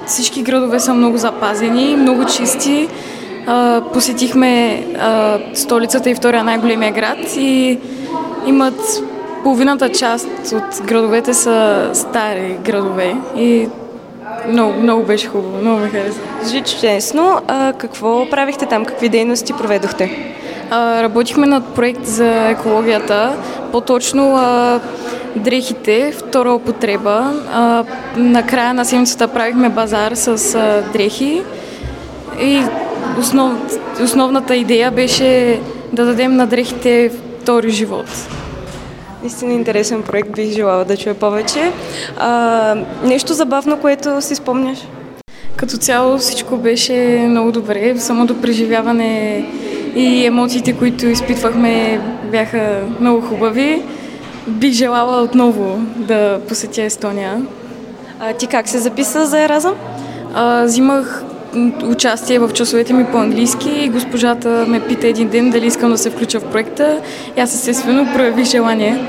всички 0.06 0.42
градове 0.42 0.80
са 0.80 0.94
много 0.94 1.18
запазени, 1.18 1.96
много 1.96 2.24
чисти. 2.24 2.88
Посетихме 3.92 4.84
столицата 5.54 6.10
и 6.10 6.14
втория 6.14 6.44
най-големия 6.44 6.92
град 6.92 7.36
и 7.36 7.78
имат 8.46 9.02
половината 9.42 9.88
част 9.88 10.28
от 10.54 10.86
градовете 10.86 11.34
са 11.34 11.90
стари 11.94 12.56
градове 12.64 13.16
и 13.36 13.68
много, 14.48 14.72
много 14.72 15.02
беше 15.02 15.26
хубаво, 15.26 15.58
много 15.60 15.80
ми 15.80 15.90
хареса. 15.90 16.20
Звучи 16.42 16.74
чудесно. 16.74 17.40
А, 17.48 17.72
какво 17.72 18.30
правихте 18.30 18.66
там? 18.66 18.84
Какви 18.84 19.08
дейности 19.08 19.52
проведохте? 19.52 20.34
А, 20.70 21.02
работихме 21.02 21.46
над 21.46 21.74
проект 21.74 22.06
за 22.06 22.48
екологията, 22.48 23.36
по-точно 23.72 24.36
а, 24.36 24.80
дрехите, 25.36 26.12
втора 26.12 26.52
употреба. 26.52 27.32
А, 27.52 27.84
на 28.16 28.46
края 28.46 28.74
на 28.74 28.84
седмицата 28.84 29.28
правихме 29.28 29.68
базар 29.68 30.12
с 30.14 30.54
а, 30.54 30.92
дрехи 30.92 31.42
и 32.40 32.62
основ, 33.18 33.58
основната 34.02 34.56
идея 34.56 34.90
беше 34.90 35.60
да 35.92 36.04
дадем 36.04 36.36
на 36.36 36.46
дрехите 36.46 37.10
втори 37.40 37.70
живот. 37.70 38.06
Наистина 39.22 39.52
интересен 39.52 40.02
проект, 40.02 40.30
бих 40.30 40.54
желала 40.54 40.84
да 40.84 40.96
чуя 40.96 41.14
повече. 41.14 41.72
А, 42.16 42.76
нещо 43.04 43.34
забавно, 43.34 43.80
което 43.80 44.22
си 44.22 44.34
спомняш? 44.34 44.78
Като 45.56 45.76
цяло 45.76 46.18
всичко 46.18 46.56
беше 46.56 47.26
много 47.28 47.52
добре, 47.52 47.98
самото 47.98 48.40
преживяване 48.40 49.44
и 49.94 50.26
емоциите, 50.26 50.72
които 50.72 51.06
изпитвахме, 51.06 52.00
бяха 52.30 52.80
много 53.00 53.20
хубави. 53.20 53.82
Бих 54.46 54.72
желала 54.72 55.22
отново 55.22 55.78
да 55.96 56.40
посетя 56.48 56.82
Естония. 56.82 57.42
А, 58.20 58.32
ти 58.32 58.46
как 58.46 58.68
се 58.68 58.78
записа 58.78 59.26
за 59.26 59.40
Еразъм? 59.40 59.74
А, 60.34 60.64
взимах 60.64 61.24
участие 61.84 62.38
в 62.38 62.52
часовете 62.52 62.92
ми 62.92 63.04
по 63.04 63.18
английски 63.18 63.70
и 63.70 63.88
госпожата 63.88 64.64
ме 64.68 64.80
пита 64.80 65.06
един 65.06 65.28
ден 65.28 65.50
дали 65.50 65.66
искам 65.66 65.90
да 65.90 65.98
се 65.98 66.10
включа 66.10 66.40
в 66.40 66.44
проекта. 66.44 67.00
И 67.36 67.40
аз 67.40 67.54
естествено 67.54 68.12
проявих 68.14 68.44
желание. 68.44 69.04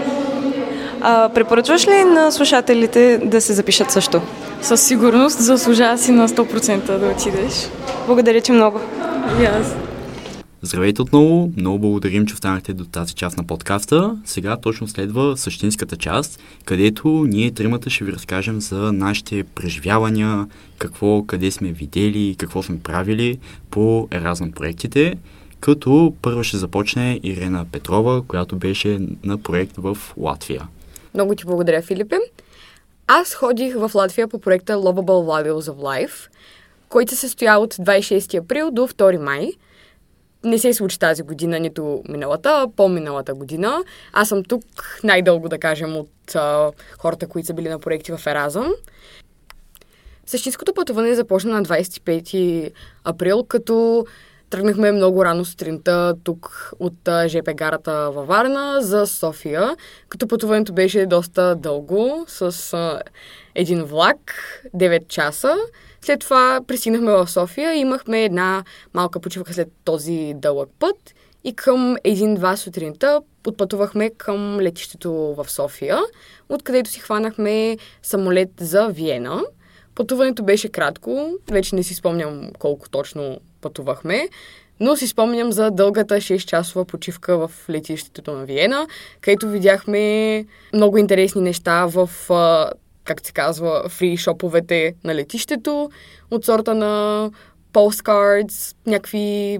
А, 1.02 1.30
препоръчваш 1.30 1.88
ли 1.88 2.04
на 2.04 2.32
слушателите 2.32 3.20
да 3.24 3.42
се 3.42 3.54
запишат 3.54 3.92
също? 3.92 4.22
Със 4.62 4.82
сигурност 4.82 5.40
заслужава 5.40 5.98
си 5.98 6.12
на 6.12 6.30
100% 6.30 6.98
да 6.98 7.06
отидеш. 7.06 7.70
Благодаря 8.08 8.42
ти 8.42 8.52
много. 8.52 8.80
И 9.42 9.46
аз. 9.46 9.85
Здравейте 10.62 11.02
отново, 11.02 11.52
много 11.58 11.80
благодарим, 11.80 12.26
че 12.26 12.34
останахте 12.34 12.74
до 12.74 12.86
тази 12.86 13.14
част 13.14 13.38
на 13.38 13.44
подкаста. 13.44 14.18
Сега 14.26 14.58
точно 14.58 14.88
следва 14.88 15.38
същинската 15.38 15.98
част, 15.98 16.40
където 16.66 17.08
ние 17.28 17.52
тримата 17.52 17.90
ще 17.90 18.04
ви 18.06 18.14
разкажем 18.14 18.62
за 18.62 18.94
нашите 18.94 19.44
преживявания, 19.44 20.48
какво, 20.78 21.24
къде 21.24 21.52
сме 21.52 21.72
видели, 21.72 22.36
какво 22.40 22.64
сме 22.64 22.80
правили 22.80 23.40
по 23.72 24.08
Еразъм 24.12 24.52
проектите. 24.52 25.16
Като 25.60 26.14
първо 26.22 26.44
ще 26.44 26.58
започне 26.58 27.20
Ирена 27.24 27.66
Петрова, 27.72 28.22
която 28.28 28.56
беше 28.56 29.00
на 29.24 29.38
проект 29.38 29.78
в 29.78 29.98
Латвия. 30.18 30.68
Много 31.14 31.36
ти 31.36 31.46
благодаря, 31.46 31.82
Филипе. 31.82 32.16
Аз 33.08 33.34
ходих 33.34 33.76
в 33.76 33.92
Латвия 33.96 34.28
по 34.28 34.40
проекта 34.40 34.74
Lovable 34.74 35.50
Values 35.50 35.72
of 35.72 35.78
Life, 35.78 36.30
който 36.90 37.12
се 37.12 37.18
състоя 37.18 37.60
от 37.60 37.74
26 37.74 38.40
април 38.40 38.72
до 38.72 38.82
2 38.82 39.18
май. 39.18 39.52
Не 40.46 40.60
се 40.60 40.74
случи 40.74 41.00
тази 41.00 41.24
година, 41.24 41.60
нито 41.60 42.04
миналата, 42.10 42.68
по-миналата 42.76 43.34
година. 43.34 43.84
Аз 44.14 44.28
съм 44.28 44.44
тук 44.44 44.64
най-дълго, 45.04 45.50
да 45.50 45.58
кажем, 45.58 45.98
от 45.98 46.36
а, 46.36 46.72
хората, 47.00 47.28
които 47.28 47.46
са 47.46 47.54
били 47.54 47.70
на 47.70 47.80
проекти 47.80 48.12
в 48.12 48.28
Еразъм. 48.28 48.74
Същинското 50.26 50.74
пътуване 50.74 51.16
започна 51.16 51.54
на 51.54 51.64
25 51.64 52.72
април, 53.04 53.44
като 53.44 54.06
тръгнахме 54.50 54.92
много 54.92 55.26
рано 55.26 55.46
сутринта 55.46 56.16
тук 56.24 56.72
от 56.80 57.10
ЖП 57.28 57.54
гарата 57.54 58.12
във 58.12 58.28
Варна 58.28 58.78
за 58.82 59.08
София, 59.08 59.76
като 60.10 60.28
пътуването 60.28 60.74
беше 60.74 61.06
доста 61.06 61.56
дълго, 61.56 62.26
с 62.28 62.74
а, 62.74 63.02
един 63.56 63.84
влак, 63.84 64.34
9 64.76 65.08
часа. 65.08 65.56
След 66.06 66.20
това 66.20 66.62
пристигнахме 66.68 67.12
в 67.12 67.28
София 67.28 67.74
и 67.74 67.80
имахме 67.80 68.24
една 68.24 68.64
малка 68.94 69.20
почивка 69.20 69.54
след 69.54 69.68
този 69.84 70.34
дълъг 70.36 70.70
път 70.80 71.14
и 71.44 71.56
към 71.56 71.98
1-2 72.06 72.56
сутринта 72.56 73.22
отпътувахме 73.48 74.10
към 74.10 74.60
летището 74.62 75.14
в 75.14 75.46
София, 75.50 76.00
откъдето 76.50 76.90
си 76.90 77.00
хванахме 77.00 77.78
самолет 78.04 78.50
за 78.60 78.88
Виена. 78.88 79.44
Пътуването 79.96 80.44
беше 80.44 80.70
кратко, 80.70 81.34
вече 81.52 81.76
не 81.76 81.84
си 81.84 81.94
спомням 81.94 82.52
колко 82.60 82.90
точно 82.90 83.40
пътувахме, 83.62 84.30
но 84.80 84.96
си 84.96 85.08
спомням 85.08 85.52
за 85.52 85.72
дългата 85.72 86.16
6-часова 86.16 86.86
почивка 86.86 87.38
в 87.38 87.52
летището 87.70 88.32
на 88.32 88.46
Виена, 88.46 88.88
където 89.22 89.50
видяхме 89.50 90.46
много 90.74 90.98
интересни 90.98 91.42
неща 91.42 91.86
в, 91.86 92.10
как 93.06 93.26
се 93.26 93.34
казва, 93.34 93.90
фри 93.90 94.18
шоповете 94.18 94.94
на 95.04 95.16
летището, 95.16 95.90
от 96.32 96.46
сорта 96.46 96.76
на 96.76 97.32
postcards, 97.74 98.76
някакви 98.88 99.60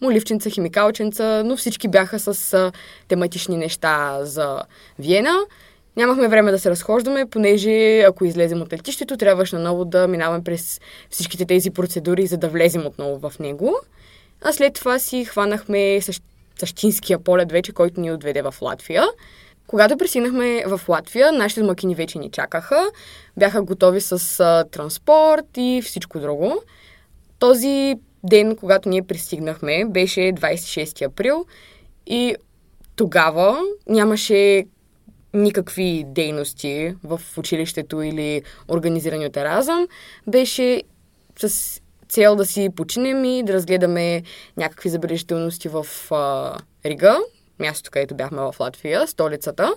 моливченца, 0.00 0.50
химикалченца, 0.50 1.42
но 1.44 1.56
всички 1.56 1.88
бяха 1.88 2.18
с 2.18 2.72
тематични 3.08 3.56
неща 3.56 4.18
за 4.22 4.62
Виена. 4.98 5.36
Нямахме 5.96 6.28
време 6.28 6.50
да 6.50 6.58
се 6.58 6.70
разхождаме, 6.70 7.26
понеже 7.26 8.00
ако 8.00 8.24
излезем 8.24 8.62
от 8.62 8.72
летището, 8.72 9.16
трябваше 9.16 9.56
наново 9.56 9.84
да 9.84 10.08
минаваме 10.08 10.44
през 10.44 10.80
всичките 11.10 11.44
тези 11.44 11.70
процедури, 11.70 12.26
за 12.26 12.36
да 12.36 12.48
влезем 12.48 12.86
отново 12.86 13.30
в 13.30 13.38
него. 13.38 13.74
А 14.42 14.52
след 14.52 14.74
това 14.74 14.98
си 14.98 15.24
хванахме 15.24 16.00
същ... 16.00 16.22
същинския 16.58 17.18
полет 17.18 17.52
вече, 17.52 17.72
който 17.72 18.00
ни 18.00 18.12
отведе 18.12 18.42
в 18.42 18.54
Латвия. 18.60 19.04
Когато 19.66 19.96
пристигнахме 19.96 20.64
в 20.66 20.80
Латвия, 20.88 21.32
нашите 21.32 21.60
домакини 21.60 21.94
вече 21.94 22.18
ни 22.18 22.30
чакаха. 22.30 22.90
Бяха 23.36 23.62
готови 23.62 24.00
с 24.00 24.40
а, 24.40 24.64
транспорт 24.70 25.46
и 25.56 25.82
всичко 25.84 26.20
друго. 26.20 26.62
Този 27.38 27.94
ден, 28.24 28.56
когато 28.56 28.88
ние 28.88 29.02
пристигнахме, 29.02 29.84
беше 29.84 30.20
26 30.20 31.06
април 31.06 31.46
и 32.06 32.36
тогава 32.96 33.60
нямаше 33.88 34.64
никакви 35.34 36.04
дейности 36.06 36.94
в 37.04 37.20
училището 37.36 38.02
или 38.02 38.42
организирани 38.68 39.26
от 39.26 39.36
Еразъм. 39.36 39.88
Беше 40.26 40.82
с 41.38 41.80
цел 42.08 42.36
да 42.36 42.46
си 42.46 42.68
починем 42.76 43.24
и 43.24 43.42
да 43.42 43.52
разгледаме 43.52 44.22
някакви 44.56 44.88
забележителности 44.88 45.68
в 45.68 45.86
а, 46.10 46.54
Рига, 46.84 47.18
мястото, 47.58 47.90
където 47.90 48.14
бяхме 48.14 48.40
в 48.40 48.54
Латвия, 48.60 49.06
столицата. 49.06 49.74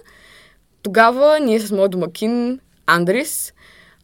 Тогава 0.84 1.40
ние 1.40 1.60
с 1.60 1.72
моят 1.72 1.92
домакин 1.92 2.60
Андрис 2.86 3.54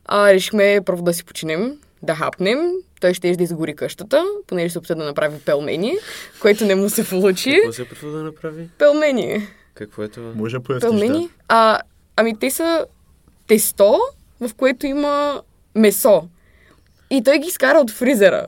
а, 0.06 0.34
решихме 0.34 0.80
първо 0.86 1.04
да 1.04 1.14
си 1.14 1.26
починем, 1.26 1.80
да 2.02 2.16
хапнем. 2.16 2.72
Той 3.02 3.14
ще 3.14 3.36
да 3.36 3.44
изгори 3.44 3.76
къщата, 3.76 4.24
понеже 4.48 4.70
се 4.70 4.80
опита 4.80 4.96
да 4.96 5.06
направи 5.06 5.40
пелмени, 5.40 5.98
което 6.42 6.66
не 6.66 6.76
му 6.76 6.90
се 6.90 7.10
получи. 7.10 7.54
Какво 7.56 7.74
се 7.74 7.82
опитва 7.82 8.12
да 8.12 8.24
направи? 8.24 8.70
Пелмени. 8.78 9.48
Какво 9.74 10.04
е 10.04 10.08
това? 10.08 10.32
Може 10.36 10.58
да 10.58 10.64
поясниш, 10.64 10.90
Пелмени? 10.90 11.30
А, 11.48 11.80
ами 12.16 12.40
те 12.40 12.52
са 12.52 12.86
тесто, 13.48 14.00
в 14.42 14.52
което 14.58 14.86
има 14.86 15.42
месо. 15.76 16.28
И 17.10 17.24
той 17.24 17.40
ги 17.40 17.48
изкара 17.48 17.80
от 17.80 17.92
фризера. 17.92 18.48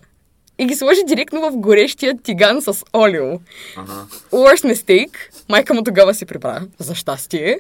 И 0.60 0.66
ги 0.66 0.76
сложи 0.76 1.02
директно 1.08 1.42
в 1.52 1.58
горещия 1.58 2.18
тиган 2.24 2.62
с 2.62 2.84
олио. 2.96 3.40
Ага. 3.78 4.06
Worst 4.32 4.74
mistake. 4.74 5.16
Майка 5.50 5.74
му 5.74 5.84
тогава 5.84 6.14
се 6.14 6.26
прибра, 6.26 6.62
за 6.80 6.96
щастие. 6.96 7.60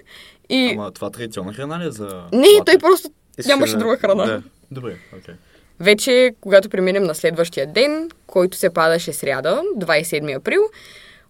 И... 0.50 0.70
Ама 0.72 0.92
това 0.92 1.10
традиционна 1.10 1.54
храна 1.54 1.80
ли 1.80 1.88
е 1.88 1.92
за... 1.92 2.06
Не, 2.34 2.38
Латвия? 2.40 2.66
той 2.66 2.78
просто 2.78 3.10
Искаше 3.38 3.56
нямаше 3.56 3.78
друга 3.78 3.98
храна. 3.98 4.26
да. 4.26 4.44
Добре, 4.72 4.96
окей. 5.18 5.34
Вече, 5.80 6.32
когато 6.42 6.70
преминем 6.70 7.04
на 7.04 7.16
следващия 7.16 7.68
ден, 7.68 8.10
който 8.28 8.58
се 8.58 8.70
падаше 8.70 9.14
сряда, 9.14 9.62
27 9.78 10.38
април, 10.38 10.62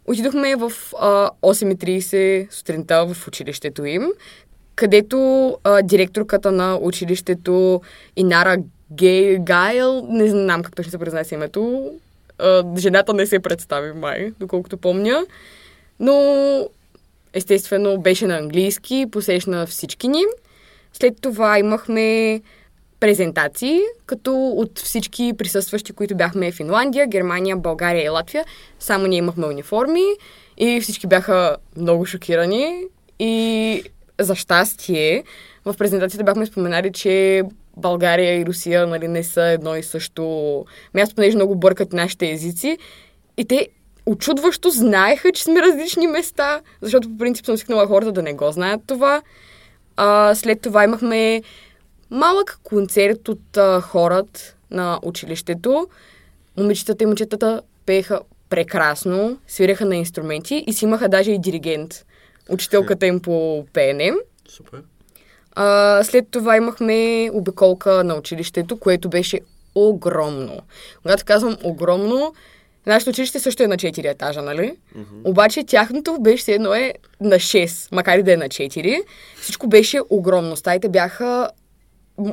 отидохме 0.06 0.56
в 0.56 0.72
а, 1.00 1.30
8.30 1.42 2.54
сутринта 2.54 3.06
в 3.14 3.28
училището 3.28 3.86
им, 3.86 4.08
където 4.76 5.58
а, 5.64 5.82
директорката 5.82 6.52
на 6.52 6.78
училището 6.82 7.82
Инара 8.16 8.58
Гей, 8.92 9.38
Гайл, 9.38 10.06
не 10.10 10.30
знам 10.30 10.64
как 10.64 10.76
точно 10.76 10.92
се 10.92 10.98
произнася 10.98 11.36
името, 11.36 11.92
а, 12.40 12.64
жената 12.78 13.14
не 13.14 13.26
се 13.26 13.40
представи 13.40 13.94
май, 13.94 14.32
доколкото 14.40 14.78
помня, 14.78 15.26
но 16.00 16.70
естествено 17.34 17.98
беше 17.98 18.28
на 18.28 18.38
английски, 18.38 19.06
посещна 19.12 19.66
всички 19.66 20.08
ни. 20.08 20.24
След 20.94 21.22
това 21.22 21.60
имахме 21.60 22.42
презентации, 23.00 23.80
като 24.06 24.48
от 24.48 24.80
всички 24.80 25.34
присъстващи, 25.38 25.94
които 25.94 26.16
бяхме 26.16 26.52
в 26.52 26.56
Финландия, 26.56 27.08
Германия, 27.08 27.58
България 27.58 28.06
и 28.06 28.10
Латвия, 28.10 28.46
само 28.80 29.08
ние 29.08 29.18
имахме 29.18 29.46
униформи 29.46 30.04
и 30.58 30.82
всички 30.82 31.08
бяха 31.08 31.58
много 31.78 32.06
шокирани. 32.06 32.84
И 33.20 33.84
за 34.20 34.36
щастие, 34.36 35.24
в 35.66 35.76
презентацията 35.78 36.24
бяхме 36.24 36.46
споменали, 36.46 36.92
че 36.92 37.44
България 37.78 38.40
и 38.40 38.46
Русия 38.46 38.88
нали, 38.88 39.08
не 39.08 39.24
са 39.24 39.42
едно 39.42 39.76
и 39.76 39.84
също 39.84 40.66
място, 40.94 41.16
понеже 41.16 41.36
много 41.36 41.56
бъркат 41.56 41.94
нашите 41.94 42.32
езици. 42.32 42.78
И 43.38 43.46
те 43.46 43.68
очудващо 44.06 44.70
знаеха, 44.70 45.32
че 45.32 45.44
сме 45.44 45.62
различни 45.62 46.08
места, 46.08 46.62
защото 46.82 47.10
по 47.10 47.18
принцип 47.18 47.46
съм 47.46 47.58
свикнала 47.58 47.88
хората 47.88 48.12
да 48.12 48.22
не 48.22 48.34
го 48.34 48.52
знаят 48.52 48.82
това. 48.88 49.22
А, 49.98 50.36
след 50.36 50.62
това 50.62 50.84
имахме 50.84 51.42
малък 52.12 52.60
концерт 52.64 53.28
от 53.28 53.58
а, 53.58 53.82
хората 53.82 54.56
на 54.72 55.00
училището. 55.04 55.88
Момичетата 56.58 57.04
и 57.04 57.08
момчетата 57.08 57.62
пееха 57.86 58.20
прекрасно, 58.50 59.38
свиреха 59.48 59.86
на 59.86 59.96
инструменти 59.96 60.64
и 60.68 60.74
си 60.74 60.86
имаха 60.86 61.10
даже 61.10 61.32
и 61.32 61.40
диригент. 61.40 62.06
Учителката 62.50 63.08
им 63.08 63.20
по 63.20 63.66
пеене. 63.74 64.12
Супер. 64.50 64.82
А, 65.60 66.04
след 66.04 66.28
това 66.32 66.58
имахме 66.58 67.30
обиколка 67.34 68.04
на 68.04 68.16
училището, 68.16 68.80
което 68.80 69.10
беше 69.10 69.40
огромно. 69.76 70.62
Когато 71.02 71.26
казвам 71.26 71.58
огромно, 71.64 72.34
нашето 72.86 73.10
училище 73.10 73.40
също 73.40 73.64
е 73.64 73.68
на 73.68 73.78
4 73.78 74.12
етажа, 74.12 74.42
нали? 74.42 74.76
Обаче 75.24 75.64
тяхното 75.64 76.18
беше 76.20 76.42
все 76.42 76.54
едно 76.54 76.74
е 76.74 76.94
на 77.22 77.36
6, 77.36 77.96
макар 77.96 78.18
и 78.18 78.24
да 78.24 78.34
е 78.34 78.38
на 78.38 78.46
4. 78.46 79.04
Всичко 79.42 79.68
беше 79.68 80.00
огромно. 80.10 80.56
Стаите 80.56 80.90
бяха... 80.90 81.50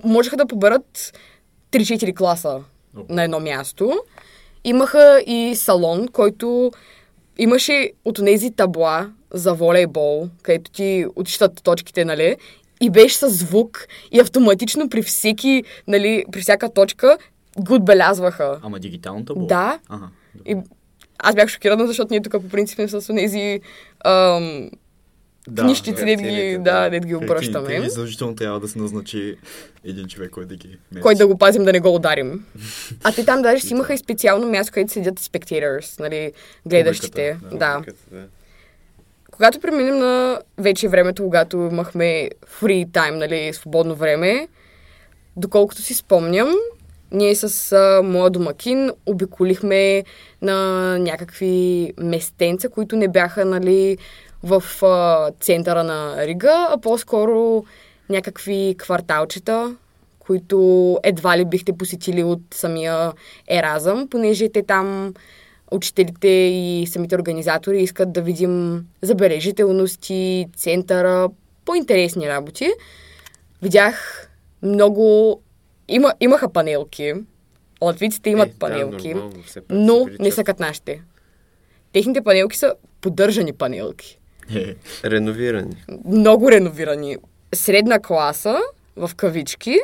Можеха 0.04 0.37
да 0.37 0.46
поберат 0.46 1.12
3-4 1.72 2.16
класа 2.16 2.60
на 3.08 3.24
едно 3.24 3.40
място. 3.40 4.00
Имаха 4.64 5.22
и 5.26 5.56
салон, 5.56 6.08
който 6.08 6.72
имаше 7.38 7.92
от 8.04 8.16
тези 8.24 8.50
табла 8.50 9.10
за 9.30 9.54
волейбол, 9.54 10.28
където 10.42 10.70
ти 10.70 11.06
отчитат 11.16 11.60
точките, 11.62 12.04
нали? 12.04 12.37
И 12.85 12.90
беше 12.90 13.16
с 13.16 13.29
звук 13.31 13.87
и 14.12 14.20
автоматично 14.20 14.88
при 14.88 15.03
всеки, 15.03 15.64
нали, 15.88 16.25
при 16.33 16.40
всяка 16.40 16.73
точка 16.73 17.18
го 17.59 17.75
отбелязваха. 17.75 18.59
Ама 18.62 18.79
дигитално 18.79 19.25
табло? 19.25 19.47
Да. 19.47 19.79
Ага. 19.88 20.09
И 20.47 20.57
аз 21.18 21.35
бях 21.35 21.49
шокирана, 21.49 21.87
защото 21.87 22.09
ние 22.11 22.23
тук 22.23 22.33
по 22.33 22.49
принцип 22.49 22.75
сме 22.77 22.88
с 22.88 23.14
тези 23.14 23.61
ам, 24.05 24.70
Да, 25.49 25.62
книжчици, 25.62 26.05
да, 26.05 26.16
да, 26.16 26.16
ги, 26.16 26.59
да, 26.59 26.81
да. 26.81 26.90
да 26.90 26.99
ги 27.01 27.14
обръщаме. 27.14 27.75
и 27.75 27.90
задължително 27.90 28.35
трябва 28.35 28.61
да 28.61 28.68
се 28.68 28.79
назначи 28.79 29.37
един 29.85 30.07
човек, 30.07 30.31
който 30.31 30.49
да 30.49 30.57
ги 30.57 30.79
меси. 30.92 31.03
Кой 31.03 31.14
да 31.14 31.27
го 31.27 31.38
пазим 31.38 31.64
да 31.64 31.73
не 31.73 31.81
го 31.81 31.94
ударим. 31.94 32.44
А 33.05 33.12
те 33.12 33.25
там 33.25 33.42
даже 33.42 33.62
си 33.62 33.73
имаха 33.73 33.94
и 33.94 33.99
специално 33.99 34.49
място, 34.49 34.73
където 34.73 34.92
седят 34.92 35.20
spectators, 35.20 36.01
нали, 36.01 36.33
гледащите. 36.66 37.37
Публиката, 37.40 37.85
да. 38.11 38.16
Да. 38.16 38.27
Когато 39.35 39.61
преминем 39.61 39.99
на 39.99 40.40
вече 40.59 40.88
времето, 40.88 41.23
когато 41.23 41.57
имахме 41.57 42.31
free 42.61 42.88
time, 42.88 43.14
нали, 43.14 43.53
свободно 43.53 43.94
време, 43.94 44.49
доколкото 45.37 45.83
си 45.83 45.94
спомням, 45.94 46.49
ние 47.12 47.35
с 47.35 47.73
а, 47.73 48.03
моя 48.03 48.31
домакин 48.31 48.90
обиколихме 49.07 50.05
на 50.42 50.99
някакви 50.99 51.92
местенца, 51.99 52.68
които 52.68 52.97
не 52.97 53.09
бяха, 53.09 53.44
нали, 53.44 53.99
в 54.42 54.62
а, 54.83 55.31
центъра 55.40 55.85
на 55.85 56.27
Рига, 56.27 56.68
а 56.70 56.79
по-скоро 56.79 57.64
някакви 58.09 58.75
кварталчета, 58.79 59.77
които 60.18 60.99
едва 61.03 61.38
ли 61.38 61.44
бихте 61.44 61.73
посетили 61.73 62.23
от 62.23 62.40
самия 62.55 63.12
Еразъм, 63.49 64.09
понеже 64.09 64.49
те 64.49 64.62
там 64.62 65.14
учителите 65.74 66.28
и 66.28 66.87
самите 66.87 67.14
организатори 67.14 67.82
искат 67.82 68.12
да 68.12 68.22
видим 68.22 68.84
забележителности, 69.02 70.46
центъра, 70.56 71.28
по-интересни 71.64 72.28
работи. 72.28 72.72
Видях 73.62 74.28
много... 74.62 75.40
Има, 75.88 76.14
имаха 76.20 76.52
панелки. 76.52 77.14
Латвиците 77.82 78.30
имат 78.30 78.48
Е, 78.48 78.52
да, 78.52 78.58
панелки, 78.58 79.14
нормално, 79.14 79.42
все 79.42 79.60
пак 79.60 79.76
но 79.76 80.08
не 80.20 80.30
са 80.30 80.44
като 80.44 80.62
нашите. 80.62 81.02
Техните 81.92 82.22
панелки 82.22 82.58
са 82.58 82.74
поддържани 83.00 83.52
панелки. 83.52 84.18
Е, 84.54 84.74
Реновирани. 85.04 85.84
Много 86.04 86.50
реновирани. 86.50 87.16
Средна 87.54 87.98
класа, 87.98 88.58
в 88.96 89.10
кавички, 89.16 89.78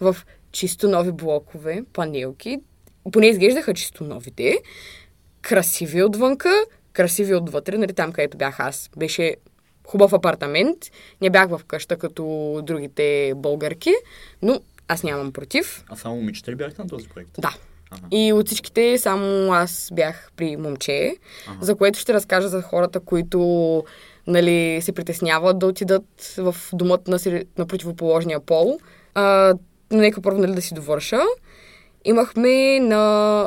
в 0.00 0.16
чисто 0.52 0.88
нови 0.88 1.12
блокове, 1.12 1.84
панелки. 1.92 2.58
Поне 3.12 3.26
изглеждаха 3.26 3.74
чисто 3.74 4.04
новите. 4.04 4.58
Красиви 5.42 6.02
отвънка, 6.02 6.50
красиви 6.92 7.34
отвътре, 7.34 7.78
нали 7.78 7.92
там, 7.92 8.12
където 8.12 8.36
бях 8.36 8.60
аз. 8.60 8.90
Беше 8.96 9.36
хубав 9.86 10.12
апартамент. 10.12 10.78
Не 11.20 11.30
бях 11.30 11.48
в 11.48 11.60
къща 11.66 11.96
като 11.96 12.60
другите 12.62 13.32
българки, 13.36 13.92
но 14.42 14.60
аз 14.88 15.02
нямам 15.02 15.32
против. 15.32 15.84
а 15.88 15.96
само 15.96 16.16
момичета 16.16 16.50
ли 16.50 16.56
бяхте 16.56 16.82
на 16.82 16.88
този 16.88 17.08
проект? 17.08 17.30
Да. 17.38 17.54
Ага. 17.90 18.02
И 18.10 18.32
от 18.32 18.46
всичките 18.46 18.98
само 18.98 19.52
аз 19.52 19.90
бях 19.92 20.30
при 20.36 20.56
момче, 20.56 21.16
Ага. 21.46 21.64
за 21.64 21.74
което 21.74 21.98
ще 21.98 22.14
разкажа 22.14 22.48
за 22.48 22.62
хората, 22.62 23.00
които 23.00 23.84
нали, 24.26 24.82
се 24.82 24.92
притесняват 24.92 25.58
да 25.58 25.66
отидат 25.66 26.34
в 26.36 26.56
домът 26.72 27.08
на, 27.08 27.18
на 27.58 27.66
противоположния 27.66 28.40
пол. 28.40 28.78
А, 29.14 29.54
но 29.90 29.98
нека 29.98 30.22
първо 30.22 30.40
нали, 30.40 30.54
да 30.54 30.62
си 30.62 30.74
довърша. 30.74 31.20
Имахме 32.04 32.80
на, 32.80 32.98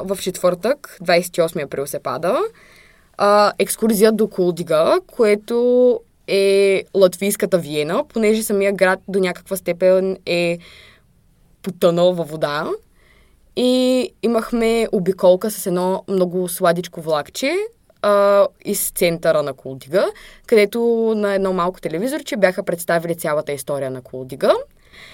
в 0.06 0.18
четвъртък, 0.22 0.98
28 1.04 1.64
април 1.64 1.88
се 1.88 2.00
пада, 2.00 2.40
а, 3.18 3.54
екскурзия 3.60 4.12
до 4.12 4.28
Кулдига, 4.28 5.00
което 5.08 6.00
е 6.28 6.84
латвийската 6.94 7.58
Виена, 7.58 8.04
понеже 8.08 8.44
самия 8.44 8.74
град 8.74 9.00
до 9.08 9.20
някаква 9.20 9.58
степен 9.58 10.18
е 10.26 10.58
потънал 11.62 12.14
във 12.14 12.30
вода. 12.30 12.70
И 13.56 14.10
имахме 14.24 14.88
обиколка 14.92 15.52
с 15.52 15.66
едно 15.66 16.04
много 16.08 16.50
сладичко 16.50 17.02
влакче 17.02 17.56
а, 18.02 18.48
из 18.66 18.92
центъра 18.92 19.44
на 19.44 19.54
Кулдига, 19.54 20.06
където 20.48 21.14
на 21.16 21.34
едно 21.34 21.54
малко 21.54 21.82
телевизорче 21.82 22.38
бяха 22.38 22.64
представили 22.64 23.16
цялата 23.16 23.52
история 23.52 23.92
на 23.92 24.02
Кулдига. 24.02 24.54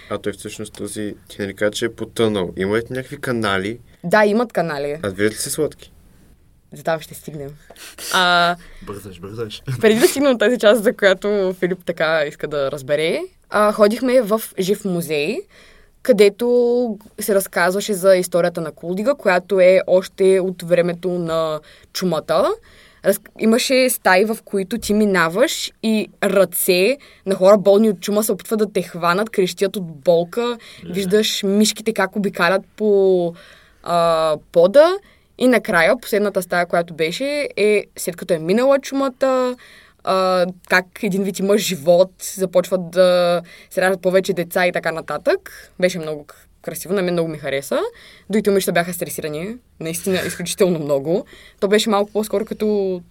А 0.10 0.18
той 0.18 0.34
всъщност 0.34 0.74
този, 0.74 1.16
ти 1.28 1.42
нали 1.42 1.54
каза, 1.56 1.72
че 1.72 1.86
е 1.86 1.94
потънал. 1.94 2.54
Има 2.58 2.78
ли 2.78 2.84
някакви 2.90 3.18
канали? 3.22 3.80
Да, 4.04 4.26
имат 4.26 4.54
канали. 4.54 5.00
А 5.04 5.10
видят 5.10 5.34
ли 5.34 5.38
се 5.38 5.50
сладки? 5.50 5.92
За 6.74 6.84
там 6.84 7.00
ще 7.00 7.14
стигнем. 7.14 7.50
А, 8.14 8.56
Бързаш, 8.82 9.20
бързаш. 9.20 9.62
преди 9.82 10.00
да 10.00 10.08
стигнем 10.08 10.38
тази 10.38 10.60
част, 10.60 10.84
за 10.84 10.94
която 10.94 11.56
Филип 11.60 11.80
така 11.86 12.24
иска 12.28 12.48
да 12.48 12.72
разбере, 12.72 13.22
а, 13.50 13.72
ходихме 13.72 14.22
в 14.22 14.42
жив 14.60 14.86
музей, 14.86 15.38
където 16.02 16.98
се 17.20 17.36
разказваше 17.36 17.94
за 17.94 18.16
историята 18.16 18.62
на 18.62 18.72
Кулдига, 18.72 19.16
която 19.16 19.60
е 19.60 19.82
още 19.88 20.40
от 20.40 20.64
времето 20.64 21.10
на 21.10 21.60
чумата. 21.94 22.50
Раз... 23.06 23.20
Имаше 23.40 23.90
стаи, 23.90 24.26
в 24.26 24.38
които 24.46 24.78
ти 24.78 24.94
минаваш 24.94 25.72
и 25.84 26.08
ръце 26.24 26.98
на 27.26 27.36
хора 27.36 27.58
болни 27.58 27.90
от 27.90 28.00
чума 28.00 28.24
се 28.24 28.32
опитват 28.32 28.60
да 28.60 28.74
те 28.74 28.82
хванат, 28.82 29.30
крещят 29.30 29.76
от 29.76 30.04
болка. 30.04 30.58
Виждаш 30.86 31.44
мишките 31.44 31.94
как 31.94 32.16
обикалят 32.16 32.62
по 32.78 33.34
а, 33.84 34.38
пода. 34.52 34.98
И 35.38 35.48
накрая, 35.48 35.98
последната 36.02 36.42
стая, 36.42 36.66
която 36.66 36.94
беше, 36.94 37.50
е 37.58 37.86
след 37.98 38.16
като 38.16 38.34
е 38.34 38.40
минала 38.40 38.80
чумата, 38.80 39.56
а, 40.04 40.46
как 40.70 40.86
един 41.04 41.24
вид 41.24 41.40
има 41.40 41.58
живот, 41.58 42.12
започват 42.20 42.92
да 42.92 43.42
се 43.70 43.82
раждат 43.82 44.02
повече 44.02 44.34
деца 44.34 44.68
и 44.68 44.72
така 44.72 44.92
нататък. 44.92 45.72
Беше 45.80 46.00
много 46.00 46.26
красиво, 46.62 46.94
на 46.94 47.02
мен 47.02 47.14
много 47.14 47.30
ми 47.30 47.38
хареса. 47.38 47.80
Дойте 48.30 48.50
момичета 48.50 48.72
бяха 48.72 48.94
стресирани, 48.94 49.56
наистина 49.80 50.20
изключително 50.28 50.80
много. 50.80 51.26
То 51.60 51.68
беше 51.68 51.90
малко 51.90 52.12
по-скоро 52.12 52.46
като 52.46 53.02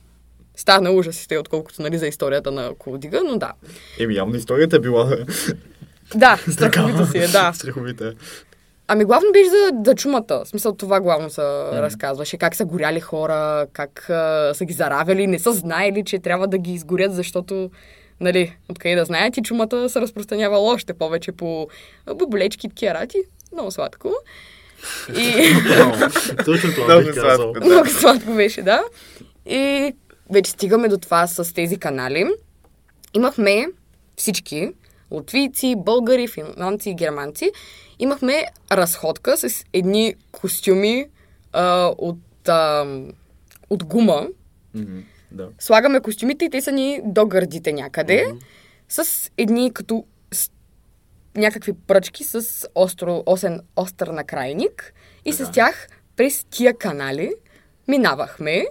стана 0.57 0.81
на 0.81 0.91
ужасите, 0.91 1.39
отколкото 1.39 1.83
нали, 1.83 1.99
за 1.99 2.07
историята 2.07 2.51
на 2.51 2.75
Кулдига, 2.79 3.21
но 3.25 3.39
да. 3.39 3.53
Еми, 4.01 4.15
явно 4.15 4.37
историята 4.37 4.77
е 4.77 4.81
била 4.81 5.17
Да, 6.15 6.37
страховито 6.51 7.07
си 7.07 7.19
е, 7.19 7.29
да. 7.29 7.53
страховита. 7.55 8.15
Ами 8.93 9.05
главно 9.05 9.33
беше 9.33 9.51
за, 9.51 9.71
за 9.85 9.95
чумата. 9.95 10.43
В 10.45 10.49
смисъл 10.49 10.75
това 10.75 11.01
главно 11.01 11.31
се 11.31 11.41
mm. 11.41 11.81
разказваше. 11.81 12.37
Как 12.37 12.55
са 12.55 12.65
горяли 12.65 13.01
хора, 13.01 13.67
как 13.73 14.11
а, 14.11 14.55
са 14.55 14.65
ги 14.65 14.73
заравяли, 14.73 15.27
не 15.27 15.39
са 15.39 15.53
знаели, 15.53 16.05
че 16.05 16.19
трябва 16.19 16.49
да 16.49 16.59
ги 16.59 16.73
изгорят, 16.73 17.15
защото, 17.15 17.71
нали, 18.21 18.57
откъде 18.69 18.95
да 18.95 19.05
знаят 19.05 19.37
и 19.37 19.43
чумата 19.43 19.89
се 19.89 20.01
разпространявала 20.01 20.73
още 20.73 20.95
повече 20.95 21.33
по 21.33 21.69
боболечки 22.15 22.69
такива 22.69 22.95
рати. 22.95 23.19
Много 23.53 23.71
сладко. 23.71 24.13
И 25.11 25.33
Точно 26.45 26.73
това 26.73 26.85
Много 26.87 27.03
бих 27.03 27.15
казал. 27.15 27.37
сладко. 27.37 27.65
много 27.65 27.87
сладко 27.89 28.33
беше, 28.33 28.63
да. 28.63 28.83
И 29.47 29.93
вече 30.31 30.51
стигаме 30.51 30.89
до 30.89 30.99
това 30.99 31.27
с 31.27 31.55
тези 31.55 31.77
канали. 31.77 32.27
Имахме 33.15 33.67
всички, 34.17 34.73
латвийци, 35.11 35.75
българи, 35.77 36.29
финландци 36.29 36.91
и 36.91 36.95
германци, 36.95 37.51
имахме 37.99 38.45
разходка 38.73 39.37
с 39.39 39.65
едни 39.73 40.15
костюми 40.33 41.07
а, 41.53 41.95
от, 41.99 42.19
а, 42.49 42.87
от 43.71 43.85
гума. 43.85 44.27
Мгм, 44.75 44.99
Да. 45.33 45.49
Слагаме 45.59 46.01
костюмите 46.01 46.45
и 46.45 46.51
те 46.51 46.61
са 46.61 46.73
ни 46.73 47.01
до 47.05 47.27
гърдите 47.27 47.73
някъде, 47.73 48.27
с 48.89 49.05
едни 49.39 49.73
като 49.73 50.05
някакви 51.37 51.73
пръчки 51.87 52.25
с 52.25 52.41
остро, 52.75 53.23
осен, 53.27 53.61
остър 53.77 54.09
накрайник 54.09 54.93
и 55.25 55.33
с 55.33 55.51
тях 55.51 55.89
през 56.17 56.45
тия 56.45 56.75
канали 56.75 57.33
минавахме. 57.89 58.65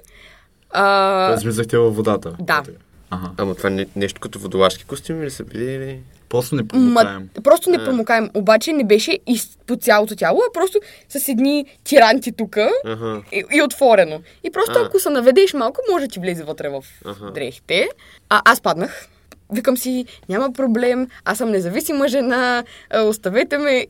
А, 0.69 1.27
Тоест 1.27 1.43
влизахте 1.43 1.77
във 1.77 1.95
водата. 1.95 2.35
Да. 2.39 2.63
Ага. 3.09 3.31
Ама 3.37 3.55
това 3.55 3.69
не, 3.69 3.87
нещо 3.95 4.21
като 4.21 4.39
водолазки 4.39 4.85
костюми 4.85 5.25
ли 5.25 5.31
са 5.31 5.43
били? 5.43 5.63
Или? 5.65 5.99
Просто 6.29 6.55
не 6.55 6.61
Ма, 6.61 6.67
промокаем. 6.67 7.29
просто 7.43 7.69
не 7.69 7.77
промокаем. 7.77 8.29
Обаче 8.33 8.73
не 8.73 8.83
беше 8.83 9.11
и 9.27 9.39
по 9.67 9.75
цялото 9.75 10.15
тяло, 10.15 10.39
а 10.39 10.53
просто 10.53 10.79
с 11.09 11.29
едни 11.29 11.65
тиранти 11.83 12.31
тук 12.31 12.57
Ага. 12.85 13.21
и, 13.31 13.43
и 13.53 13.61
отворено. 13.61 14.21
И 14.43 14.51
просто 14.51 14.73
А. 14.73 14.85
ако 14.85 14.99
се 14.99 15.09
наведеш 15.09 15.53
малко, 15.53 15.81
може 15.91 16.05
да 16.05 16.11
ти 16.11 16.19
влезе 16.19 16.43
вътре 16.43 16.69
в 16.69 16.83
Аха. 17.05 17.31
дрехите. 17.31 17.89
А 18.29 18.41
аз 18.45 18.61
паднах. 18.61 19.07
Викам 19.53 19.77
си, 19.77 20.05
няма 20.29 20.53
проблем, 20.53 21.07
аз 21.25 21.37
съм 21.37 21.51
независима 21.51 22.07
жена, 22.07 22.63
оставете 23.05 23.57
ме. 23.57 23.87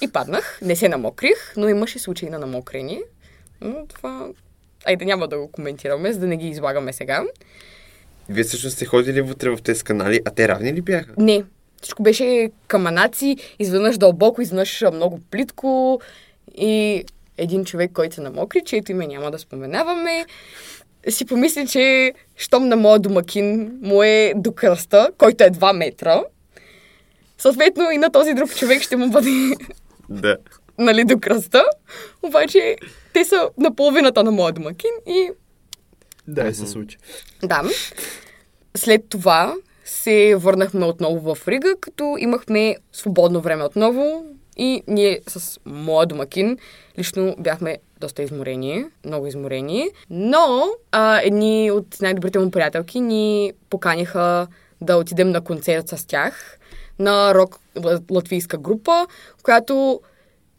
И 0.00 0.08
паднах. 0.08 0.58
Не 0.62 0.76
се 0.76 0.88
намокрих, 0.88 1.52
но 1.56 1.68
имаше 1.68 1.98
случаи 1.98 2.30
на 2.30 2.38
намокрени. 2.38 3.00
Но 3.60 3.86
това... 3.86 4.28
Айде, 4.84 5.04
няма 5.04 5.28
да 5.28 5.38
го 5.38 5.48
коментираме, 5.48 6.12
за 6.12 6.18
да 6.18 6.26
не 6.26 6.36
ги 6.36 6.48
излагаме 6.48 6.92
сега. 6.92 7.24
Вие 8.28 8.44
всъщност 8.44 8.76
сте 8.76 8.84
ходили 8.84 9.20
вътре 9.20 9.50
в 9.50 9.62
тези 9.62 9.84
канали, 9.84 10.20
а 10.24 10.30
те 10.30 10.48
равни 10.48 10.72
ли 10.72 10.80
бяха? 10.80 11.14
Не. 11.18 11.44
Всичко 11.82 12.02
беше 12.02 12.50
каманаци, 12.66 13.36
изведнъж 13.58 13.98
дълбоко, 13.98 14.42
изведнъж 14.42 14.84
много 14.92 15.20
плитко 15.30 16.00
и 16.54 17.04
един 17.38 17.64
човек, 17.64 17.90
който 17.92 18.14
се 18.14 18.20
намокри, 18.20 18.62
чието 18.64 18.92
име 18.92 19.06
няма 19.06 19.30
да 19.30 19.38
споменаваме, 19.38 20.26
си 21.08 21.24
помисли, 21.24 21.66
че 21.66 22.12
щом 22.36 22.68
на 22.68 22.76
моя 22.76 22.98
домакин 22.98 23.78
му 23.82 24.02
е 24.02 24.32
до 24.36 24.52
кръста, 24.52 25.10
който 25.18 25.44
е 25.44 25.50
2 25.50 25.76
метра, 25.76 26.22
съответно 27.38 27.90
и 27.90 27.98
на 27.98 28.10
този 28.12 28.34
друг 28.34 28.56
човек 28.56 28.82
ще 28.82 28.96
му 28.96 29.10
бъде 29.10 29.30
Да. 30.08 30.36
нали, 30.78 31.04
до 31.04 31.18
кръста. 31.20 31.64
Обаче 32.22 32.76
те 33.14 33.24
са 33.24 33.48
на 33.58 33.74
половината 33.74 34.24
на 34.24 34.30
моя 34.30 34.52
домакин 34.52 34.90
и 35.06 35.30
Да, 36.28 36.54
се 36.54 36.66
случи. 36.66 36.96
да. 37.42 37.62
След 38.76 39.08
това 39.08 39.54
се 39.84 40.34
върнахме 40.36 40.86
отново 40.86 41.34
в 41.34 41.48
Рига, 41.48 41.74
като 41.80 42.16
имахме 42.18 42.76
свободно 42.92 43.40
време 43.40 43.64
отново 43.64 44.24
и 44.60 44.82
ние 44.86 45.20
с 45.28 45.60
моя 45.64 46.06
домакин 46.06 46.58
лично 46.98 47.34
бяхме 47.38 47.78
доста 48.00 48.22
изморени, 48.22 48.84
много 49.04 49.26
изморени. 49.26 49.90
Но 50.10 50.64
а, 50.92 51.20
едни 51.22 51.70
от 51.70 52.00
най-добрите 52.02 52.38
му 52.38 52.50
приятелки 52.50 53.00
ни 53.00 53.52
поканиха 53.70 54.46
да 54.80 54.96
отидем 54.96 55.30
на 55.30 55.40
концерт 55.40 55.88
с 55.88 56.06
тях 56.06 56.58
на 56.98 57.34
рок 57.34 57.58
ла- 57.76 58.10
латвийска 58.10 58.58
група, 58.58 59.06
която 59.42 60.00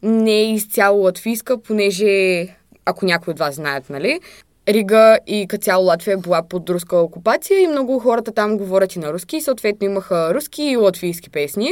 не 0.03 0.39
е 0.39 0.53
изцяло 0.53 1.03
латвийска, 1.03 1.61
понеже, 1.61 2.47
ако 2.85 3.05
някои 3.05 3.31
от 3.31 3.39
вас 3.39 3.55
знаят, 3.55 3.89
нали, 3.89 4.19
Рига 4.67 5.19
и 5.27 5.47
като 5.47 5.63
цяло 5.63 5.85
Латвия 5.85 6.17
била 6.17 6.43
под 6.43 6.69
руска 6.69 6.97
окупация 6.97 7.59
и 7.59 7.67
много 7.67 7.99
хората 7.99 8.31
там 8.31 8.57
говорят 8.57 8.95
и 8.95 8.99
на 8.99 9.13
руски, 9.13 9.41
съответно 9.41 9.85
имаха 9.85 10.33
руски 10.33 10.63
и 10.63 10.77
латвийски 10.77 11.29
песни. 11.29 11.71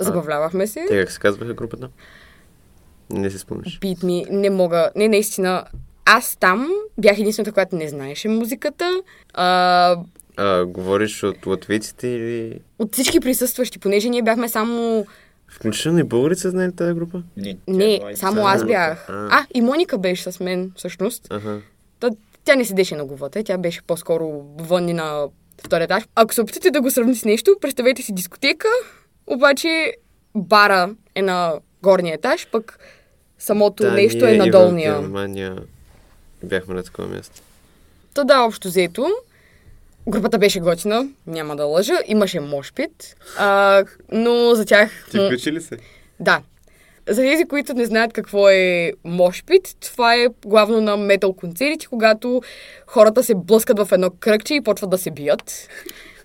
Забавлявахме 0.00 0.66
се. 0.66 0.86
Те 0.88 1.00
как 1.00 1.12
се 1.12 1.18
казваха 1.18 1.54
групата? 1.54 1.88
Не 3.10 3.30
се 3.30 3.38
спомняш. 3.38 3.78
Бит 3.80 4.02
ми, 4.02 4.26
не 4.30 4.50
мога. 4.50 4.90
Не, 4.96 5.08
наистина. 5.08 5.64
Аз 6.04 6.36
там 6.36 6.68
бях 6.98 7.18
единствената, 7.18 7.52
която 7.52 7.76
не 7.76 7.88
знаеше 7.88 8.28
музиката. 8.28 9.02
А, 9.34 9.96
А, 10.36 10.64
говориш 10.64 11.22
от 11.22 11.46
латвийците 11.46 12.08
или... 12.08 12.60
от 12.78 12.92
всички 12.92 13.20
присъстващи, 13.20 13.78
понеже 13.78 14.08
ние 14.08 14.22
бяхме 14.22 14.48
само... 14.48 15.06
Включително 15.48 15.98
и 15.98 16.04
българите 16.04 16.40
са 16.40 16.50
знали 16.50 16.72
тази 16.72 16.94
група? 16.94 17.22
Не, 17.36 17.56
Не, 17.68 18.00
само 18.14 18.46
аз 18.46 18.64
бях. 18.64 19.08
А. 19.08 19.28
А, 19.30 19.46
и 19.54 19.60
Моника 19.60 19.98
беше 19.98 20.32
с 20.32 20.40
мен, 20.40 20.72
всъщност. 20.76 21.26
Ага. 21.30 21.58
Та, 22.00 22.10
тя 22.44 22.56
не 22.56 22.64
седеше 22.64 22.96
на 22.96 23.04
главата, 23.04 23.44
тя 23.44 23.58
беше 23.58 23.82
по-скоро 23.82 24.42
вън 24.58 24.86
на 24.86 25.26
втория 25.64 25.84
етаж. 25.84 26.04
Ако 26.14 26.34
се 26.34 26.40
опитате 26.40 26.70
да 26.70 26.80
го 26.80 26.90
сравните 26.90 27.18
с 27.18 27.24
нещо, 27.24 27.56
представете 27.60 28.02
си 28.02 28.12
дискотека, 28.12 28.68
обаче 29.30 29.92
бара 30.34 30.90
е 31.14 31.22
на 31.22 31.54
горния 31.82 32.14
етаж, 32.14 32.48
пък 32.52 32.78
самото 33.38 33.82
Да, 33.82 33.92
нещо 33.92 34.24
ние 34.24 34.34
е 34.34 34.38
на 34.38 34.50
долния. 34.50 34.94
В 34.94 35.00
Германия 35.00 35.56
бяхме 36.42 36.74
на 36.74 36.82
такова 36.82 37.08
място. 37.08 37.40
Та 38.14 38.24
да, 38.24 38.40
общо 38.40 38.68
взето. 38.68 39.10
Групата 40.08 40.38
беше 40.38 40.60
готина, 40.60 41.08
няма 41.26 41.56
да 41.56 41.64
лъжа. 41.64 41.94
Имаше 42.06 42.40
мошпит, 42.40 43.16
а, 43.38 43.84
но 44.12 44.54
за 44.54 44.64
тях... 44.64 45.08
м, 45.14 45.26
включи 45.26 45.52
ли 45.52 45.60
се? 45.60 45.78
Да. 46.20 46.42
За 47.08 47.22
тези, 47.22 47.44
които 47.44 47.74
не 47.74 47.86
знаят 47.86 48.12
какво 48.12 48.48
е 48.48 48.92
мошпит, 49.04 49.76
това 49.80 50.14
е 50.14 50.26
главно 50.46 50.80
на 50.80 50.96
метал 50.96 51.32
концертите, 51.32 51.86
когато 51.86 52.42
хората 52.86 53.24
се 53.24 53.34
блъскат 53.34 53.78
в 53.78 53.92
едно 53.92 54.10
кръгче 54.10 54.54
и 54.54 54.60
почват 54.60 54.90
да 54.90 54.98
се 54.98 55.10
бият. 55.10 55.68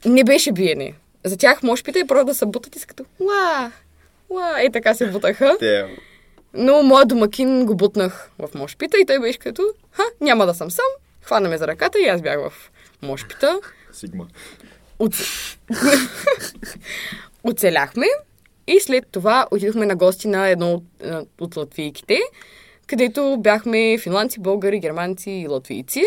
Не 0.06 0.24
беше 0.24 0.52
биене. 0.52 0.94
За 1.26 1.38
тях 1.38 1.64
мошпита 1.64 2.00
е 2.00 2.08
просто 2.08 2.26
да 2.26 2.36
се 2.36 2.46
бутат 2.46 2.76
и 2.76 2.80
са 2.80 2.88
като 2.88 3.06
уа, 3.20 3.72
уа, 4.30 4.62
е 4.62 4.72
така 4.72 4.94
се 4.94 5.08
бутаха. 5.08 5.58
Но 6.54 6.84
моят 6.84 7.08
домакин 7.08 7.66
го 7.66 7.76
бутнах 7.76 8.30
в 8.40 8.50
мошпита 8.56 8.98
и 8.98 9.06
той 9.06 9.20
беше 9.20 9.40
като, 9.40 9.64
ха, 9.92 10.04
няма 10.22 10.46
да 10.46 10.54
съм 10.54 10.72
сам. 10.72 10.86
Хвана 11.22 11.50
ме 11.50 11.58
за 11.58 11.68
ръката 11.68 12.00
и 12.00 12.08
аз 12.08 12.22
бях 12.22 12.40
в 12.50 12.72
мошпита. 13.02 13.60
Сигма. 13.92 14.28
Оце... 15.00 15.24
Оцеляхме 17.44 18.06
и 18.68 18.80
след 18.80 19.08
това 19.12 19.48
отидохме 19.52 19.86
на 19.86 19.96
гости 19.96 20.28
на 20.28 20.48
едно 20.48 20.74
от, 20.74 20.84
а, 21.04 21.26
от 21.42 21.56
латвийките, 21.56 22.20
където 22.88 23.38
бяхме 23.40 23.98
финландци, 23.98 24.40
българи, 24.40 24.80
германци 24.80 25.32
и 25.32 25.48
латвийци. 25.48 26.04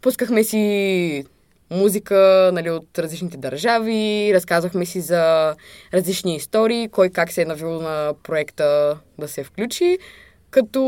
Пускахме 0.00 0.44
си 0.44 1.24
музика 1.72 2.50
нали, 2.52 2.70
от 2.70 2.98
различните 2.98 3.36
държави, 3.36 4.30
разказахме 4.34 4.86
си 4.86 5.00
за 5.00 5.54
различни 5.94 6.36
истории, 6.36 6.88
кой 6.88 7.10
как 7.10 7.32
се 7.32 7.42
е 7.42 7.44
навил 7.44 7.80
на 7.80 8.14
проекта 8.22 8.98
да 9.18 9.28
се 9.28 9.44
включи, 9.44 9.98
като 10.50 10.82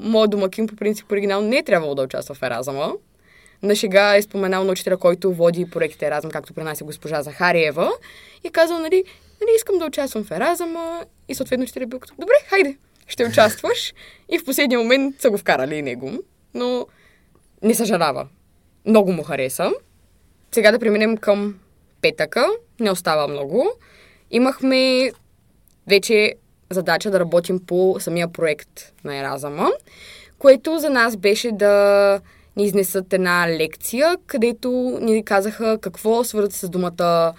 моят 0.00 0.30
домакин 0.30 0.66
по 0.66 0.76
принцип 0.76 1.12
оригинално 1.12 1.48
не 1.48 1.56
е 1.56 1.62
трябвало 1.62 1.94
да 1.94 2.02
участва 2.02 2.34
в 2.34 2.42
Еразъма. 2.42 2.92
На 3.62 3.74
шега 3.74 4.16
е 4.16 4.22
споменал 4.22 4.64
на 4.64 4.72
учителя, 4.72 4.96
който 4.96 5.32
води 5.32 5.70
проектите 5.70 6.06
Еразъм, 6.06 6.30
както 6.30 6.54
при 6.54 6.74
госпожа 6.82 7.22
Захариева, 7.22 7.90
и 8.44 8.48
е 8.48 8.50
казал, 8.50 8.78
нали, 8.78 9.04
нали, 9.40 9.50
искам 9.56 9.78
да 9.78 9.86
участвам 9.86 10.24
в 10.24 10.30
Еразъма, 10.30 11.04
и 11.28 11.34
съответно 11.34 11.62
учителя 11.62 11.82
е 11.82 11.86
бил 11.86 11.98
като, 11.98 12.14
добре, 12.18 12.34
хайде, 12.46 12.76
ще 13.06 13.26
участваш. 13.26 13.94
И 14.28 14.38
в 14.38 14.44
последния 14.44 14.78
момент 14.78 15.20
са 15.20 15.30
го 15.30 15.38
вкарали 15.38 15.74
и 15.74 15.82
него, 15.82 16.12
но 16.54 16.86
не 17.62 17.74
съжалява. 17.74 18.28
Много 18.86 19.12
му 19.12 19.22
хареса. 19.22 19.72
Сега 20.52 20.72
да 20.72 20.78
преминем 20.78 21.16
към 21.16 21.54
петъка. 22.02 22.46
Не 22.80 22.90
остава 22.90 23.28
много. 23.28 23.70
Имахме 24.30 25.10
вече 25.86 26.34
задача 26.70 27.10
да 27.10 27.20
работим 27.20 27.60
по 27.66 27.96
самия 28.00 28.28
проект 28.28 28.92
на 29.04 29.16
Еразъма, 29.16 29.68
което 30.38 30.78
за 30.78 30.90
нас 30.90 31.16
беше 31.16 31.52
да 31.52 32.20
ни 32.56 32.64
изнесат 32.64 33.12
една 33.12 33.48
лекция, 33.48 34.16
където 34.26 34.98
ни 35.02 35.24
казаха 35.24 35.78
какво 35.80 36.24
свързват 36.24 36.52
с 36.52 36.68
думата 36.68 37.34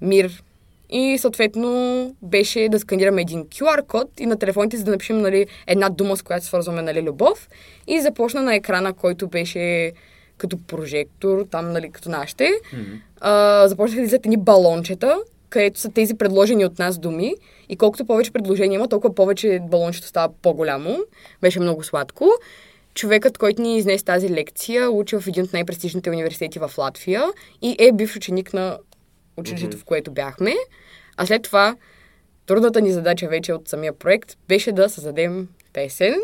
мир. 0.00 0.42
И 0.90 1.18
съответно 1.18 2.14
беше 2.22 2.68
да 2.70 2.78
сканираме 2.78 3.22
един 3.22 3.44
QR 3.44 3.86
код 3.86 4.20
и 4.20 4.26
на 4.26 4.38
телефоните, 4.38 4.76
за 4.76 4.84
да 4.84 4.90
напишем 4.90 5.18
нали, 5.18 5.46
една 5.66 5.88
дума, 5.88 6.16
с 6.16 6.22
която 6.22 6.46
свързваме 6.46 6.82
нали, 6.82 7.02
любов. 7.02 7.48
И 7.86 8.00
започна 8.00 8.42
на 8.42 8.54
екрана, 8.54 8.92
който 8.92 9.28
беше 9.28 9.92
като 10.40 10.58
прожектор, 10.66 11.46
там 11.50 11.72
нали, 11.72 11.90
като 11.90 12.10
нашите. 12.10 12.44
Mm-hmm. 12.44 13.00
А, 13.20 13.68
започнаха 13.68 14.00
да 14.00 14.02
излизат 14.02 14.26
едни 14.26 14.36
балончета, 14.36 15.16
където 15.48 15.80
са 15.80 15.90
тези 15.90 16.14
предложени 16.14 16.64
от 16.64 16.78
нас 16.78 16.98
думи. 16.98 17.34
И 17.68 17.76
колкото 17.76 18.04
повече 18.04 18.30
предложения 18.30 18.76
има, 18.76 18.88
толкова 18.88 19.14
повече 19.14 19.60
балончето 19.70 20.06
става 20.06 20.32
по-голямо. 20.42 20.98
Беше 21.42 21.60
много 21.60 21.84
сладко. 21.84 22.28
Човекът, 22.94 23.38
който 23.38 23.62
ни 23.62 23.78
изнесе 23.78 24.04
тази 24.04 24.30
лекция, 24.30 24.90
учи 24.90 25.16
в 25.16 25.26
един 25.26 25.44
от 25.44 25.52
най-престижните 25.52 26.10
университети 26.10 26.58
в 26.58 26.70
Латвия 26.78 27.24
и 27.62 27.76
е 27.78 27.92
бивш 27.92 28.16
ученик 28.16 28.54
на 28.54 28.78
училището, 29.36 29.76
mm-hmm. 29.76 29.80
в 29.80 29.84
което 29.84 30.10
бяхме. 30.10 30.54
А 31.16 31.26
след 31.26 31.42
това, 31.42 31.76
трудната 32.46 32.80
ни 32.80 32.92
задача 32.92 33.28
вече 33.28 33.52
от 33.52 33.68
самия 33.68 33.92
проект 33.92 34.36
беше 34.48 34.72
да 34.72 34.88
създадем 34.88 35.48
песен. 35.72 36.14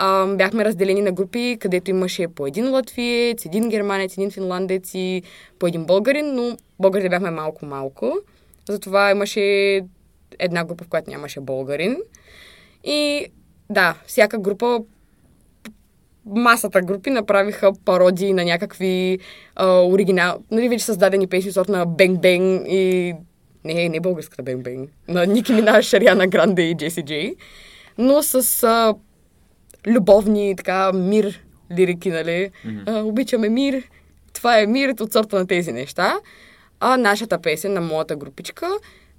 А, 0.00 0.26
бяхме 0.26 0.64
разделени 0.64 1.02
на 1.02 1.12
групи, 1.12 1.56
където 1.60 1.90
имаше 1.90 2.28
по 2.28 2.46
един 2.46 2.70
латвиец, 2.70 3.44
един 3.44 3.68
германец, 3.68 4.12
един 4.12 4.30
финландец 4.30 4.90
и 4.94 5.22
по 5.58 5.66
един 5.66 5.84
българин, 5.84 6.34
но 6.34 6.56
българите 6.80 7.08
бяхме 7.08 7.30
малко-малко. 7.30 8.12
Затова 8.68 9.10
имаше 9.10 9.40
една 10.38 10.64
група, 10.64 10.84
в 10.84 10.88
която 10.88 11.10
нямаше 11.10 11.40
българин. 11.40 11.96
И 12.84 13.26
да, 13.70 13.94
всяка 14.06 14.38
група 14.38 14.80
масата 16.26 16.80
групи 16.80 17.10
направиха 17.10 17.72
пародии 17.84 18.32
на 18.32 18.44
някакви 18.44 19.18
а, 19.56 19.82
оригинал, 19.82 20.38
нали, 20.50 20.68
вече 20.68 20.84
създадени 20.84 21.26
песни, 21.26 21.52
сорт 21.52 21.68
на 21.68 21.86
Бенг 21.86 22.20
Бенг 22.20 22.66
и... 22.68 23.14
Не, 23.64 23.88
не 23.88 24.00
българската 24.00 24.42
Бенг 24.42 24.62
Бенг. 24.62 24.90
На 25.08 25.26
Ники 25.26 25.52
Минаж, 25.52 25.86
Шариана 25.86 26.26
Гранде 26.26 26.62
и 26.62 26.74
Джеси 26.74 27.02
Джей. 27.02 27.34
Но 27.98 28.22
с 28.22 28.62
а, 28.62 28.94
любовни, 29.86 30.56
така, 30.56 30.92
мир 30.92 31.44
лирики, 31.76 32.10
нали? 32.10 32.50
Mm-hmm. 32.66 32.82
А, 32.86 33.02
обичаме 33.02 33.48
мир, 33.48 33.82
това 34.32 34.60
е 34.60 34.66
мир 34.66 34.94
от 35.00 35.12
сорта 35.12 35.38
на 35.38 35.46
тези 35.46 35.72
неща. 35.72 36.18
А 36.80 36.96
нашата 36.96 37.40
песен 37.42 37.72
на 37.72 37.80
моята 37.80 38.16
групичка 38.16 38.66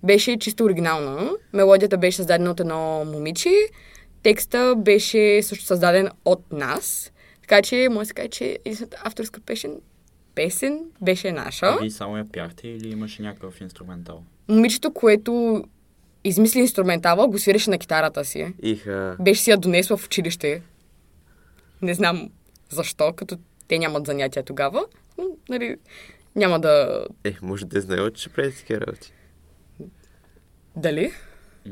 беше 0.03 0.39
чисто 0.39 0.63
оригинална. 0.63 1.31
Мелодията 1.53 1.97
беше 1.97 2.17
създадена 2.17 2.51
от 2.51 2.59
едно 2.59 3.05
момиче, 3.05 3.51
текста 4.23 4.75
беше 4.77 5.43
също 5.43 5.65
създаден 5.65 6.09
от 6.25 6.51
нас. 6.51 7.11
Така 7.41 7.61
че, 7.61 7.87
може 7.89 7.99
да 7.99 8.05
се 8.05 8.13
каже, 8.13 8.27
че 8.27 8.45
единствената 8.65 9.01
авторска 9.03 9.41
песен, 9.41 9.75
песен 10.35 10.79
беше 11.01 11.31
наша. 11.31 11.65
А 11.65 11.77
вие 11.81 11.89
само 11.89 12.17
я 12.17 12.25
пяхте 12.31 12.67
или 12.67 12.91
имаше 12.91 13.21
някакъв 13.21 13.61
инструментал? 13.61 14.23
Момичето, 14.47 14.93
което 14.93 15.63
измисли 16.23 16.59
инструментала, 16.59 17.27
го 17.27 17.39
свиреше 17.39 17.69
на 17.69 17.77
китарата 17.77 18.25
си. 18.25 18.53
Иха. 18.61 19.17
Беше 19.19 19.41
си 19.41 19.51
я 19.51 19.57
донесла 19.57 19.97
в 19.97 20.05
училище. 20.05 20.61
Не 21.81 21.93
знам 21.93 22.29
защо, 22.69 23.13
като 23.13 23.37
те 23.67 23.79
нямат 23.79 24.05
занятия 24.05 24.43
тогава. 24.43 24.85
Но, 25.17 25.25
нали, 25.49 25.75
няма 26.35 26.59
да... 26.59 27.05
Е, 27.23 27.33
може 27.41 27.65
да 27.65 27.81
знаел, 27.81 28.09
че 28.09 28.21
ще 28.21 28.29
прави 28.29 28.55
такива 28.55 28.81
работи. 28.81 29.13
Дали? 30.75 31.11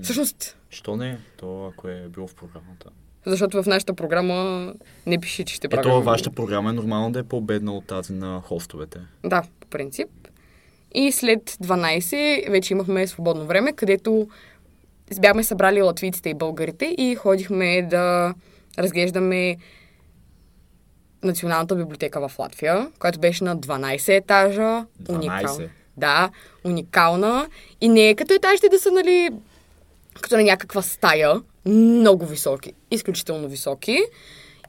Всъщност, 0.03 0.57
Що 0.69 0.95
не? 0.95 1.19
То 1.37 1.65
ако 1.73 1.87
е 1.87 2.07
било 2.09 2.27
в 2.27 2.35
програмата. 2.35 2.89
защото 3.25 3.63
в 3.63 3.67
нашата 3.67 3.93
програма 3.93 4.73
не 5.05 5.19
пише, 5.19 5.43
че 5.43 5.55
ще 5.55 5.69
правим... 5.69 5.91
Ето, 5.91 6.01
вашата 6.03 6.31
програма 6.31 6.69
е 6.69 6.73
нормално 6.73 7.11
да 7.11 7.19
е 7.19 7.23
по-бедна 7.23 7.73
от 7.73 7.87
тази 7.87 8.13
на 8.13 8.41
хостовете. 8.41 8.99
Да, 9.25 9.43
по 9.59 9.67
принцип. 9.67 10.09
И 10.93 11.11
след 11.11 11.49
12 11.49 12.51
вече 12.51 12.73
имахме 12.73 13.07
свободно 13.07 13.45
време, 13.45 13.73
където 13.73 14.27
бяхме 15.19 15.43
събрали 15.43 15.81
латвийците 15.81 16.29
и 16.29 16.33
българите 16.33 16.95
и 16.97 17.15
ходихме 17.15 17.81
да 17.81 18.33
разглеждаме 18.79 19.57
Националната 21.23 21.75
библиотека 21.75 22.27
в 22.29 22.39
Латвия, 22.39 22.91
която 22.99 23.19
беше 23.19 23.43
на 23.43 23.57
12 23.57 24.17
етажа. 24.17 24.85
12? 25.03 25.15
Уникална. 25.15 25.69
Да, 25.97 26.29
уникална. 26.63 27.47
И 27.81 27.89
не 27.89 28.09
е 28.09 28.15
като 28.15 28.33
етажите 28.33 28.69
да 28.69 28.79
са, 28.79 28.91
нали, 28.91 29.29
като 30.21 30.37
на 30.37 30.43
някаква 30.43 30.81
стая. 30.81 31.41
Много 31.65 32.25
високи. 32.25 32.73
Изключително 32.91 33.47
високи. 33.47 33.99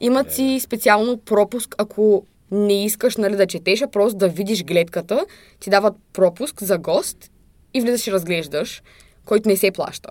Имат 0.01 0.33
си 0.33 0.59
специално 0.63 1.17
пропуск, 1.17 1.75
ако 1.77 2.25
не 2.51 2.85
искаш 2.85 3.17
нали, 3.17 3.35
да 3.35 3.47
четеш, 3.47 3.81
а 3.81 3.87
просто 3.87 4.17
да 4.17 4.29
видиш 4.29 4.63
гледката, 4.63 5.25
ти 5.59 5.69
дават 5.69 5.93
пропуск 6.13 6.63
за 6.63 6.77
гост 6.77 7.31
и 7.73 7.81
влизаш 7.81 8.07
и 8.07 8.11
разглеждаш, 8.11 8.83
който 9.25 9.49
не 9.49 9.57
се 9.57 9.71
плаща. 9.71 10.09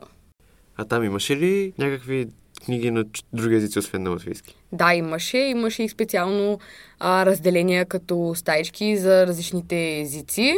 А 0.76 0.84
там 0.84 1.04
имаше 1.04 1.36
ли 1.36 1.72
някакви 1.78 2.26
книги 2.64 2.90
на 2.90 3.04
други 3.32 3.56
езици, 3.56 3.78
освен 3.78 4.02
на 4.02 4.10
латвийски? 4.10 4.56
Да, 4.72 4.94
имаше. 4.94 5.38
Имаше 5.38 5.82
и 5.82 5.88
специално 5.88 6.58
а, 6.98 7.26
разделения 7.26 7.86
като 7.86 8.32
стаички 8.36 8.96
за 8.96 9.26
различните 9.26 10.00
езици. 10.00 10.54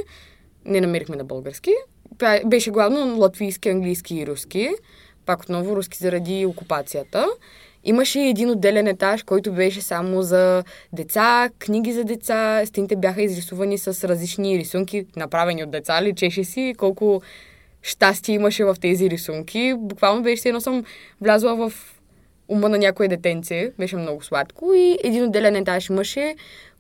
Не 0.65 0.81
намерихме 0.81 1.17
на 1.17 1.25
български. 1.25 1.71
Беше 2.47 2.71
главно 2.71 3.19
латвийски, 3.19 3.69
английски 3.69 4.15
и 4.15 4.27
руски. 4.27 4.71
Пак 5.27 5.43
отново 5.43 5.77
руски 5.77 5.99
заради 5.99 6.47
окупацията. 6.47 7.27
Имаше 7.85 8.21
и 8.21 8.29
един 8.29 8.51
отделен 8.51 8.87
етаж, 8.87 9.23
който 9.23 9.53
беше 9.53 9.81
само 9.81 10.23
за 10.23 10.65
деца, 10.93 11.51
книги 11.59 11.93
за 11.93 12.05
деца. 12.05 12.63
Стените 12.67 12.97
бяха 12.97 13.23
изрисувани 13.23 13.79
с 13.79 14.09
различни 14.09 14.59
рисунки, 14.59 15.07
направени 15.17 15.65
от 15.65 15.71
деца. 15.71 16.03
Личеше 16.03 16.45
си 16.45 16.75
колко 16.79 17.23
щастие 17.83 18.35
имаше 18.35 18.65
в 18.65 18.77
тези 18.81 19.11
рисунки. 19.11 19.75
Буквално 19.79 20.23
беше, 20.23 20.49
едно 20.49 20.61
съм 20.61 20.85
влязла 21.21 21.57
в 21.57 21.73
ума 22.49 22.69
на 22.69 22.79
някое 22.79 23.09
детенце. 23.09 23.73
Беше 23.79 23.97
много 23.97 24.25
сладко. 24.25 24.75
И 24.75 24.99
един 25.05 25.25
отделен 25.25 25.57
етаж 25.57 25.89
имаше, 25.89 26.35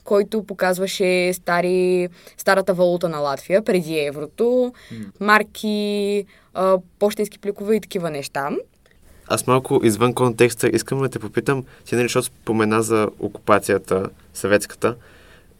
който 0.04 0.42
показваше 0.42 1.32
стари, 1.32 2.08
старата 2.36 2.74
валута 2.74 3.08
на 3.08 3.18
Латвия, 3.18 3.64
преди 3.64 3.98
еврото, 3.98 4.72
марки, 5.20 6.24
а, 6.54 6.78
почтенски 6.98 7.38
пликове 7.38 7.76
и 7.76 7.80
такива 7.80 8.10
неща. 8.10 8.50
Аз 9.32 9.46
малко 9.46 9.80
извън 9.84 10.14
контекста 10.14 10.68
искам 10.68 11.00
да 11.00 11.08
те 11.08 11.18
попитам, 11.18 11.64
ти 11.84 11.94
нали, 11.94 12.04
защото 12.04 12.26
спомена 12.26 12.82
за 12.82 13.08
окупацията 13.18 14.10
съветската, 14.34 14.96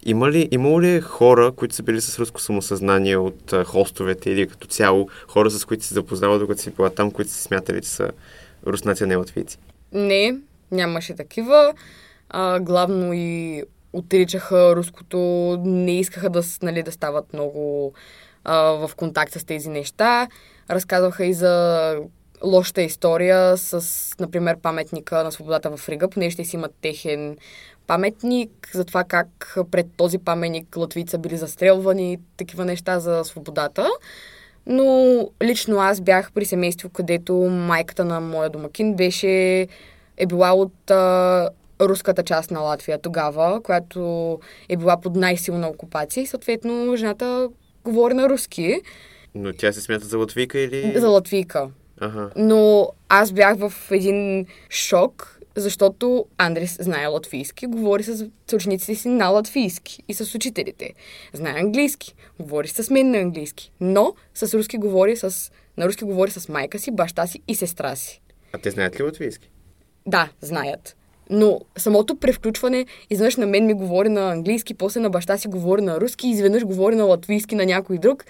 има 0.07 0.31
ли, 0.31 0.49
имало 0.51 0.83
ли 0.83 1.01
хора, 1.01 1.53
които 1.53 1.75
са 1.75 1.83
били 1.83 2.01
с 2.01 2.19
руско 2.19 2.41
самосъзнание 2.41 3.17
от 3.17 3.53
а, 3.53 3.65
хостовете 3.65 4.31
или 4.31 4.49
като 4.49 4.67
цяло, 4.67 5.09
хора 5.29 5.51
с 5.51 5.65
които 5.65 5.85
си 5.85 5.95
запознава, 5.95 6.39
докато 6.39 6.63
си 6.63 6.71
била 6.71 6.91
там, 6.91 7.11
които 7.11 7.31
си 7.31 7.43
смятали, 7.43 7.83
че 7.83 7.89
са 7.89 8.11
руснаци, 8.67 9.05
а 9.05 9.07
не 9.07 9.17
латвийци? 9.17 9.59
Не, 9.93 10.37
нямаше 10.71 11.15
такива. 11.15 11.75
А, 12.29 12.61
главно 12.61 13.13
и 13.15 13.63
отричаха 13.93 14.77
руското, 14.77 15.19
не 15.65 15.99
искаха 15.99 16.31
да, 16.31 16.43
нали, 16.63 16.83
да 16.83 16.93
стават 16.93 17.33
много 17.33 17.93
а, 18.45 18.57
в 18.63 18.91
контакт 18.97 19.33
с 19.33 19.45
тези 19.45 19.69
неща. 19.69 20.29
Разказваха 20.71 21.27
и 21.27 21.35
за 21.35 21.97
лошата 22.45 22.83
история 22.83 23.57
с, 23.57 24.15
например, 24.21 24.57
паметника 24.63 25.25
на 25.25 25.33
свободата 25.33 25.77
в 25.77 25.89
Рига, 25.89 26.09
понеже 26.09 26.31
ще 26.31 26.45
си 26.45 26.57
имат 26.57 26.75
техен 26.83 27.37
паметник, 27.87 28.71
за 28.75 28.85
това 28.85 29.05
как 29.05 29.57
пред 29.71 29.87
този 29.97 30.19
паметник 30.19 30.77
латвийца 30.77 31.19
били 31.19 31.37
застрелвани, 31.37 32.19
такива 32.37 32.65
неща 32.65 33.01
за 33.01 33.25
свободата. 33.25 33.89
Но 34.67 35.29
лично 35.43 35.79
аз 35.79 36.01
бях 36.01 36.33
при 36.33 36.45
семейство, 36.45 36.89
където 36.89 37.35
майката 37.35 38.05
на 38.05 38.21
моя 38.21 38.51
домакин 38.51 38.95
беше 38.95 39.67
е 40.17 40.27
била 40.27 40.53
от 40.53 40.91
а, 40.91 41.51
руската 41.81 42.23
част 42.23 42.51
на 42.51 42.61
Латвия 42.61 42.99
тогава, 42.99 43.63
която 43.63 44.39
е 44.69 44.77
била 44.77 45.01
под 45.01 45.17
най-силна 45.17 45.69
окупация 45.69 46.23
и 46.23 46.27
съответно 46.27 46.97
жената 46.97 47.49
говори 47.85 48.15
на 48.15 48.29
руски 48.29 48.81
Но 49.35 49.53
тя 49.53 49.73
се 49.73 49.81
смята 49.81 50.07
за 50.07 50.19
латвийка 50.19 50.59
или... 50.59 50.93
за 50.97 51.09
латвийка. 51.09 51.69
Ага. 52.01 52.31
Но 52.37 52.89
аз 53.09 53.33
бях 53.33 53.57
в 53.59 53.73
един 53.91 54.47
шок, 54.71 55.41
защото 55.57 56.27
Андрес 56.39 56.77
знае 56.81 57.07
латвийски, 57.07 57.67
говори 57.67 58.03
с 58.03 58.27
с 58.51 58.53
учениците 58.53 58.95
си 58.95 59.09
на 59.09 59.29
латвийски 59.29 60.03
и 60.09 60.15
с 60.15 60.35
учителите. 60.35 60.95
Знае 61.33 61.61
английски, 61.61 62.15
говори 62.41 62.69
с 62.69 62.91
мен 62.91 63.11
на 63.11 63.19
английски, 63.19 63.73
но 63.81 64.15
с 64.35 64.55
руски 64.59 64.79
говори 64.79 65.17
с, 65.17 65.53
на 65.77 65.87
руски 65.87 66.05
говори 66.05 66.31
с 66.31 66.49
майка 66.49 66.79
си, 66.79 66.91
баща 66.91 67.27
си 67.27 67.43
и 67.49 67.55
сестра 67.55 67.97
си. 67.97 68.21
А 68.53 68.59
те 68.59 68.71
знаят 68.71 69.01
ли 69.01 69.03
латвийски? 69.03 69.51
Да, 70.07 70.29
знаят. 70.41 70.97
Но 71.31 71.61
самото 71.79 72.17
превключване, 72.17 72.87
изведнъж 73.11 73.37
на 73.37 73.47
мен 73.47 73.67
ми 73.67 73.75
говори 73.75 74.09
на 74.09 74.33
английски, 74.33 74.75
после 74.75 75.01
на 75.01 75.11
баща 75.11 75.39
си 75.39 75.49
говори 75.49 75.83
на 75.83 76.01
руски, 76.01 76.29
изведнъж 76.29 76.65
говори 76.65 76.95
на 76.95 77.05
латвийски 77.05 77.55
на 77.55 77.67
някой 77.67 77.99
друг. 77.99 78.25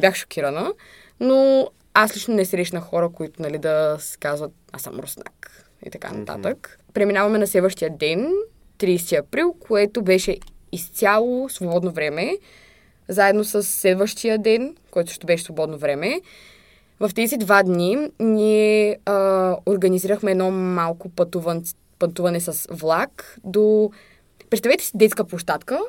Бях 0.00 0.14
шокирана. 0.14 0.72
Но 1.20 1.68
аз 1.94 2.16
лично 2.16 2.34
не 2.34 2.44
срещнах 2.44 2.84
хора, 2.84 3.08
които 3.08 3.42
нали, 3.42 3.58
да 3.58 3.96
се 4.00 4.18
казват 4.18 4.52
аз 4.72 4.82
съм 4.82 5.00
руснак 5.00 5.64
и 5.86 5.90
така 5.90 6.12
нататък. 6.12 6.78
Преминаваме 6.94 7.38
на 7.38 7.46
следващия 7.46 7.90
ден, 7.90 8.32
30 8.78 9.18
април, 9.18 9.52
което 9.52 10.02
беше 10.02 10.38
изцяло 10.72 11.48
свободно 11.48 11.92
време, 11.92 12.38
заедно 13.08 13.44
с 13.44 13.62
следващия 13.62 14.38
ден, 14.38 14.76
който 14.90 15.12
ще 15.12 15.26
беше 15.26 15.44
свободно 15.44 15.78
време. 15.78 16.20
В 17.00 17.10
тези 17.14 17.36
два 17.36 17.62
дни 17.62 18.10
ние 18.20 18.98
а, 19.04 19.56
организирахме 19.66 20.30
едно 20.30 20.50
малко 20.50 21.08
пътуван, 21.08 21.62
пътуване 21.98 22.40
с 22.40 22.66
влак 22.70 23.38
до... 23.44 23.90
Представете 24.50 24.84
си 24.84 24.92
детска 24.94 25.24
площадка 25.24 25.80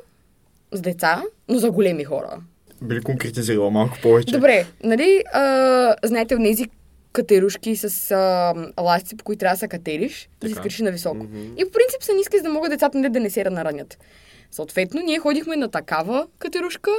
с 0.71 0.81
деца, 0.81 1.23
но 1.47 1.57
за 1.57 1.71
големи 1.71 2.03
хора. 2.03 2.41
Би 2.81 2.95
ли 2.95 3.01
конкретизирала 3.01 3.71
малко 3.71 3.97
повече? 4.01 4.31
Добре, 4.31 4.65
нали, 4.83 5.23
а, 5.33 5.95
знаете 6.03 6.35
от 6.35 6.43
тези 6.43 6.65
катерушки 7.11 7.75
с 7.75 8.11
а, 8.11 8.81
ласти, 8.81 9.17
по 9.17 9.23
които 9.23 9.39
трябва 9.39 9.55
да 9.55 9.59
се 9.59 9.67
катериш, 9.67 10.29
да 10.41 10.47
Така. 10.47 10.59
скачиш 10.59 10.79
на 10.79 10.91
високо. 10.91 11.25
И 11.57 11.65
по 11.65 11.71
принцип 11.71 12.03
са 12.03 12.13
ниски, 12.13 12.37
за 12.37 12.43
да 12.43 12.49
могат 12.49 12.71
децата 12.71 12.97
нали, 12.97 13.09
да 13.09 13.19
не 13.19 13.29
се 13.29 13.43
наранят. 13.43 13.97
Съответно, 14.51 15.01
ние 15.01 15.19
ходихме 15.19 15.55
на 15.55 15.71
такава 15.71 16.27
катерушка, 16.39 16.91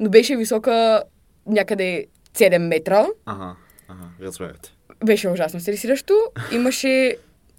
но 0.00 0.10
беше 0.10 0.36
висока 0.36 1.02
някъде 1.46 2.06
7 2.34 2.58
метра. 2.58 3.06
Ага, 3.26 3.56
ага, 3.88 4.04
разбирате. 4.20 4.72
Беше 5.04 5.28
ужасно 5.28 5.60
стресиращо. 5.60 6.14
Имаше... 6.52 7.16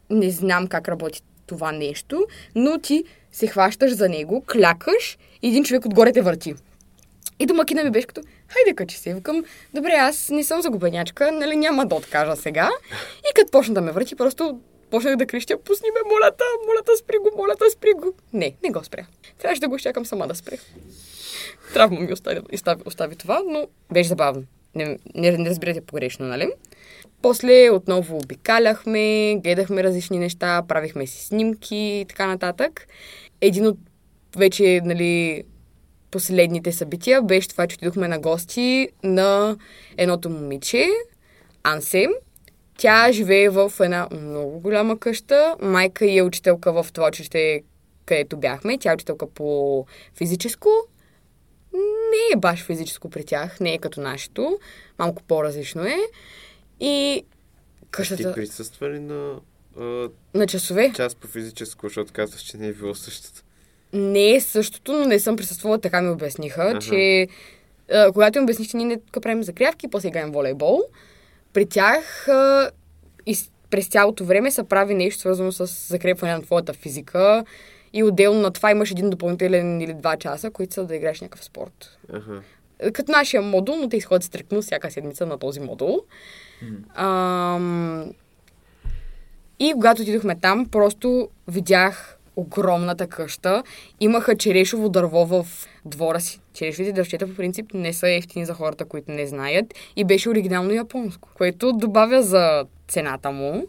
Не 0.10 0.30
знам 0.30 0.68
как 0.68 0.88
работи 0.88 1.22
това 1.46 1.72
нещо, 1.72 2.26
но 2.56 2.80
ти 2.80 3.04
се 3.32 3.48
хващаш 3.48 3.92
за 3.92 4.10
него, 4.10 4.44
клякаш 4.52 5.18
и 5.42 5.48
един 5.48 5.64
човек 5.64 5.86
отгоре 5.86 6.12
те 6.12 6.22
върти. 6.22 6.56
И 7.40 7.46
домакина 7.46 7.84
ми 7.84 7.92
беше 7.92 8.08
като, 8.08 8.22
хайде 8.48 8.76
качи 8.76 8.98
се. 8.98 9.14
Викам, 9.14 9.44
добре, 9.74 9.92
аз 9.92 10.30
не 10.30 10.44
съм 10.44 10.62
загубенячка, 10.62 11.32
нали 11.32 11.56
няма 11.56 11.86
да 11.86 11.96
откажа 11.96 12.36
сега. 12.36 12.70
И 13.20 13.34
като 13.36 13.52
почна 13.52 13.74
да 13.74 13.82
ме 13.82 13.92
върти, 13.92 14.16
просто 14.16 14.60
почнах 14.92 15.16
да 15.16 15.26
крещя, 15.26 15.58
пусни 15.58 15.88
ме, 15.90 16.10
моля 16.12 16.32
те, 16.38 16.44
моля 16.68 16.84
те, 16.86 16.98
спри 16.98 17.18
го, 17.18 17.32
моля 17.38 17.56
те, 17.60 17.70
спри 17.70 17.92
го. 17.94 18.14
Не, 18.34 18.56
не 18.64 18.70
го 18.70 18.84
спря. 18.84 19.06
Трябваше 19.40 19.62
да 19.62 19.68
го 19.68 19.76
изчакам 19.76 20.06
сама 20.06 20.28
да 20.28 20.36
спре. 20.36 20.58
Травма 21.74 22.00
ми 22.00 22.14
остави, 22.14 22.40
остави, 22.54 22.82
остави 22.86 23.16
това, 23.16 23.42
но 23.48 23.68
беше 23.94 24.10
забавно. 24.10 24.44
Не, 24.76 24.98
не, 25.16 25.32
не 25.32 25.50
разбирате 25.50 25.82
погрешно, 25.82 26.26
нали? 26.26 26.52
После 27.22 27.70
отново 27.70 28.18
обикаляхме, 28.18 29.36
гледахме 29.44 29.84
различни 29.84 30.20
неща, 30.20 30.64
правихме 30.68 31.08
си 31.08 31.26
снимки 31.26 31.76
и 31.76 32.06
така 32.10 32.28
нататък. 32.28 32.88
Един 33.42 33.68
от 33.68 33.78
вече, 34.38 34.82
нали, 34.84 35.44
последните 36.14 36.72
събития 36.72 37.22
беше 37.22 37.50
това, 37.50 37.68
че 37.68 37.76
отидохме 37.76 38.08
на 38.08 38.20
гости 38.20 38.90
на 39.04 39.58
едното 39.98 40.30
момиче, 40.30 40.88
Ансе. 41.64 42.08
Тя 42.78 43.12
живее 43.12 43.50
в 43.50 43.72
една 43.80 44.08
много 44.12 44.60
голяма 44.60 45.00
къща. 45.00 45.56
Майка 45.62 46.06
й 46.06 46.18
е 46.18 46.24
учителка 46.24 46.84
в 46.84 46.92
това 46.94 47.08
училище, 47.08 47.64
където 48.06 48.38
бяхме. 48.38 48.78
Тя 48.78 48.92
е 48.92 48.94
учителка 48.94 49.28
по 49.30 49.86
физическо. 50.18 50.70
Не 51.74 52.34
е 52.34 52.40
баш 52.40 52.64
физическо 52.64 53.10
при 53.10 53.26
тях, 53.26 53.60
не 53.60 53.74
е 53.74 53.78
като 53.78 54.02
нашето. 54.02 54.60
Малко 55.00 55.24
по-различно 55.24 55.84
е. 55.84 55.98
И 56.80 57.24
Ти 57.24 57.88
къщата 57.92 58.34
присъства 58.34 58.90
ли 58.90 59.00
на 59.00 59.40
а, 59.80 60.10
на 60.34 60.48
часове 60.48 60.94
част 60.96 61.18
по 61.18 61.28
физическо, 61.28 61.88
защото 61.88 62.14
казваш, 62.14 62.42
че 62.42 62.58
не 62.58 62.68
е 62.68 62.74
било 62.74 62.96
същата? 62.96 63.44
Не 63.94 64.36
е 64.36 64.42
същото, 64.42 64.94
но 64.94 65.06
не 65.06 65.20
съм 65.20 65.36
присъствала, 65.36 65.80
така 65.80 66.02
ми 66.02 66.10
обясниха, 66.10 66.64
Аха. 66.64 66.80
че 66.80 67.28
а, 67.92 68.12
когато 68.12 68.38
им 68.38 68.44
обясних, 68.44 68.70
че 68.70 68.78
ние 68.78 68.86
не 68.86 69.00
правим 69.14 69.44
закрявки, 69.44 69.88
после 69.88 70.08
играем 70.08 70.32
волейбол, 70.32 70.82
при 71.54 71.66
тях 71.66 72.28
а, 72.28 72.72
и 73.26 73.36
с- 73.36 73.52
през 73.70 73.88
цялото 73.88 74.26
време 74.26 74.52
се 74.52 74.64
прави 74.64 74.94
нещо 74.94 75.20
свързано 75.20 75.52
с 75.52 75.66
закрепване 75.88 76.34
на 76.34 76.42
твоята 76.42 76.74
физика 76.74 77.46
и 77.94 78.04
отделно 78.04 78.42
на 78.42 78.52
това 78.52 78.72
имаш 78.72 78.92
един 78.92 79.10
допълнителен 79.10 79.82
или 79.82 79.94
два 79.94 80.18
часа, 80.18 80.52
които 80.52 80.74
са 80.74 80.86
да 80.86 80.96
играеш 80.96 81.22
някакъв 81.22 81.46
спорт. 81.46 81.98
Ага. 82.14 82.42
Като 82.94 83.12
нашия 83.12 83.42
модул, 83.42 83.76
но 83.76 83.90
те 83.90 83.98
изходят 83.98 84.24
стрикно 84.24 84.62
всяка 84.62 84.92
седмица 84.92 85.26
на 85.26 85.38
този 85.38 85.60
модул. 85.60 86.02
Ам... 86.96 88.12
И 89.60 89.74
когато 89.74 90.02
отидохме 90.02 90.36
там, 90.36 90.66
просто 90.66 91.30
видях 91.48 92.18
огромната 92.36 93.08
къща. 93.08 93.64
Имаха 94.00 94.38
черешово 94.38 94.90
дърво 94.90 95.26
в 95.26 95.46
двора 95.86 96.20
си. 96.20 96.40
Черешовите 96.54 96.94
дървчета 96.94 97.28
по 97.28 97.36
принцип 97.36 97.74
не 97.74 97.94
са 97.94 98.10
ефтини 98.10 98.46
за 98.46 98.54
хората, 98.54 98.86
които 98.86 99.12
не 99.12 99.28
знаят. 99.28 99.66
И 99.96 100.04
беше 100.04 100.30
оригинално 100.30 100.72
японско, 100.72 101.30
което 101.34 101.74
добавя 101.74 102.24
за 102.24 102.66
цената 102.88 103.32
му. 103.32 103.68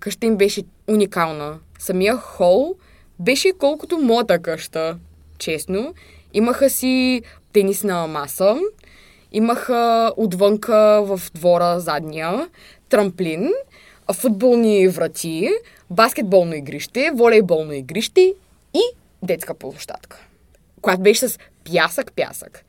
Къща 0.00 0.26
им 0.26 0.36
беше 0.36 0.62
уникална. 0.88 1.58
Самия 1.78 2.16
хол 2.16 2.74
беше 3.18 3.52
колкото 3.58 3.98
моята 3.98 4.38
къща, 4.38 4.98
честно. 5.38 5.94
Имаха 6.34 6.70
си 6.70 7.22
тенисна 7.52 8.06
маса, 8.06 8.60
имаха 9.32 10.12
отвънка 10.16 11.02
в 11.04 11.20
двора 11.34 11.80
задния 11.80 12.48
трамплин, 12.88 13.50
футболни 14.12 14.88
врати, 14.88 15.50
баскетболно 15.90 16.54
игрище, 16.54 17.10
волейболно 17.14 17.72
игрище 17.72 18.34
и 18.74 18.82
детска 19.22 19.54
площадка, 19.54 20.26
която 20.80 21.02
беше 21.02 21.28
с 21.28 21.38
пясък-пясък. 21.64 22.64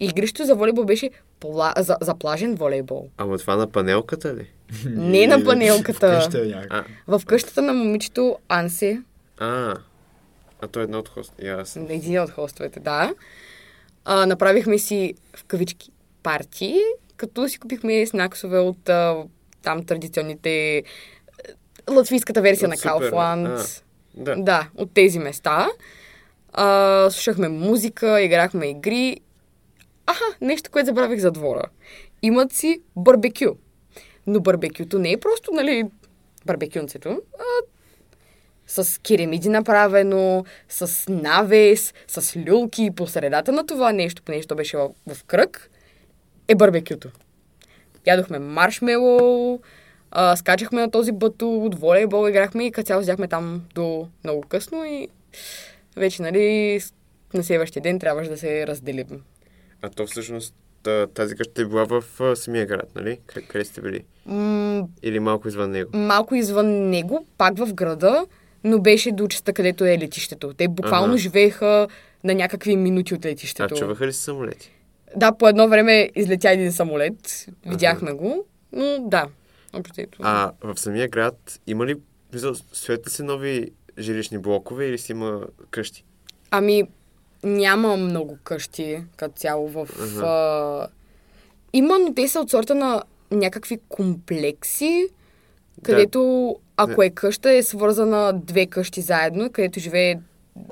И 0.00 0.04
игрището 0.06 0.44
за 0.44 0.54
волейбол 0.54 0.84
беше 0.84 1.10
пла... 1.40 1.74
за, 1.78 1.96
за 2.00 2.14
плажен 2.14 2.54
волейбол. 2.54 3.08
Ама 3.16 3.38
това 3.38 3.56
на 3.56 3.66
панелката 3.66 4.34
ли? 4.34 4.50
Не 4.86 5.26
на 5.26 5.44
панелката. 5.44 6.14
Къща 6.16 6.38
е. 6.38 6.66
А, 6.70 6.84
В 7.08 7.22
къщата 7.26 7.62
на 7.62 7.72
момичето 7.72 8.38
Ансе, 8.48 9.02
а, 9.38 9.74
а 10.60 10.68
то 10.68 10.80
е 10.80 10.82
едно 10.82 10.98
от 10.98 11.08
хост. 11.08 11.32
Ясно. 11.42 11.86
един 11.88 12.20
от 12.20 12.30
хостовете, 12.30 12.80
да. 12.80 13.14
А, 14.04 14.26
направихме 14.26 14.78
си 14.78 15.14
в 15.36 15.44
кавички 15.44 15.90
парти, 16.22 16.80
като 17.16 17.48
си 17.48 17.58
купихме 17.58 18.06
снаксове 18.06 18.58
от 18.58 18.88
а, 18.88 19.16
там 19.62 19.84
традиционните 19.84 20.82
латвийската 21.90 22.42
версия 22.42 22.68
От 22.68 22.74
на 22.74 22.80
Кауфланд. 22.80 23.48
а, 23.48 23.64
да. 24.14 24.36
Да, 24.36 24.68
от 24.76 24.94
тези 24.94 25.18
места. 25.18 25.68
А, 26.52 27.08
слушахме 27.10 27.48
музика, 27.48 28.22
играхме 28.22 28.66
игри. 28.66 29.20
Аха, 30.06 30.24
нещо, 30.40 30.70
което 30.70 30.86
забравих 30.86 31.20
за 31.20 31.30
двора. 31.30 31.64
Имат 32.22 32.52
си 32.52 32.82
барбекю. 32.96 33.54
Но 34.26 34.40
барбекюто 34.40 34.98
не 34.98 35.12
е 35.12 35.16
просто, 35.16 35.52
нали, 35.52 35.84
барбекюнцето, 36.46 37.22
а 37.38 37.44
с 38.66 39.00
керамиди 39.02 39.48
направено, 39.48 40.44
с 40.68 41.10
навес, 41.12 41.94
с 42.08 42.36
люлки. 42.36 42.90
По 42.96 43.06
средата 43.06 43.52
на 43.52 43.66
това 43.66 43.92
нещо, 43.92 44.22
понеже 44.22 44.46
то 44.46 44.54
беше 44.54 44.76
в, 44.76 44.90
в 45.14 45.24
кръг, 45.24 45.70
е 46.48 46.54
барбекюто. 46.54 47.08
Ядохме 48.06 48.38
маршмело, 48.38 49.60
а, 50.14 50.36
скачахме 50.36 50.80
на 50.80 50.90
този 50.90 51.12
батут, 51.12 51.74
волейбол 51.74 52.28
играхме 52.28 52.66
и 52.66 52.72
като 52.72 52.86
цяло 52.86 53.00
взяхме 53.00 53.28
там 53.28 53.62
до 53.74 54.08
много 54.24 54.42
късно 54.42 54.84
и 54.84 55.08
вече, 55.96 56.22
нали, 56.22 56.80
на 57.34 57.44
следващия 57.44 57.82
ден 57.82 57.98
трябваше 57.98 58.30
да 58.30 58.38
се 58.38 58.66
разделим. 58.66 59.22
А 59.82 59.88
то 59.88 60.06
всъщност 60.06 60.54
та- 60.82 61.06
тази 61.06 61.34
къща 61.34 61.62
е 61.62 61.66
била 61.66 61.84
в 61.84 62.20
а, 62.20 62.36
самия 62.36 62.66
град, 62.66 62.88
нали? 62.94 63.18
Къ- 63.26 63.46
къде 63.46 63.64
сте 63.64 63.80
били? 63.80 64.04
М- 64.26 64.86
Или 65.02 65.20
малко 65.20 65.48
извън 65.48 65.70
него? 65.70 65.90
малко 65.94 66.34
извън 66.34 66.90
него, 66.90 67.26
пак 67.38 67.58
в 67.58 67.74
града, 67.74 68.26
но 68.64 68.78
беше 68.78 69.12
до 69.12 69.28
частта, 69.28 69.52
където 69.52 69.84
е 69.84 69.98
летището. 69.98 70.54
Те 70.54 70.68
буквално 70.68 71.08
Ага. 71.08 71.18
живееха 71.18 71.88
на 72.24 72.34
някакви 72.34 72.76
минути 72.76 73.14
от 73.14 73.24
А 73.24 73.28
летището. 73.28 73.74
чуваха 73.74 74.06
ли 74.06 74.12
се 74.12 74.20
самолети? 74.20 74.70
Да, 75.16 75.32
по 75.32 75.48
едно 75.48 75.68
време 75.68 76.10
излетя 76.16 76.50
един 76.50 76.72
самолет, 76.72 77.46
видяхме 77.66 78.12
го, 78.12 78.44
но 78.72 78.98
да. 79.00 79.26
А 80.20 80.52
в 80.62 80.80
самия 80.80 81.08
град 81.08 81.60
има 81.66 81.86
ли, 81.86 81.96
строят 82.72 83.06
ли 83.06 83.10
се 83.10 83.22
нови 83.22 83.70
жилищни 83.98 84.38
блокове 84.38 84.86
или 84.86 84.98
си 84.98 85.12
има 85.12 85.40
къщи? 85.70 86.04
Ами, 86.50 86.82
няма 87.42 87.96
много 87.96 88.38
къщи 88.44 89.02
като 89.16 89.34
цяло 89.34 89.68
в... 89.68 89.88
Ага. 90.00 90.26
А... 90.26 90.88
Има, 91.72 91.98
но 91.98 92.14
те 92.14 92.28
са 92.28 92.40
от 92.40 92.50
сорта 92.50 92.74
на 92.74 93.02
някакви 93.30 93.78
комплекси, 93.88 95.08
където 95.82 96.56
ако 96.76 97.02
е 97.02 97.10
къща, 97.10 97.52
е 97.52 97.62
свързана 97.62 98.32
две 98.32 98.66
къщи 98.66 99.00
заедно, 99.00 99.50
където 99.52 99.80
живее, 99.80 100.20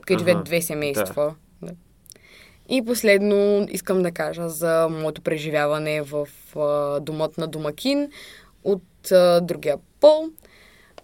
където 0.06 0.18
живеят 0.18 0.36
Ага, 0.36 0.44
две 0.44 0.62
семейства. 0.62 1.34
Да. 1.62 1.72
И 2.68 2.84
последно 2.84 3.66
искам 3.70 4.02
да 4.02 4.12
кажа 4.12 4.48
за 4.48 4.88
моето 4.90 5.22
преживяване 5.22 6.02
в 6.02 6.28
а, 6.56 7.00
домът 7.00 7.38
на 7.38 7.46
домакин 7.46 8.08
от 8.64 8.82
а, 9.10 9.40
другия 9.40 9.76
пол. 10.00 10.28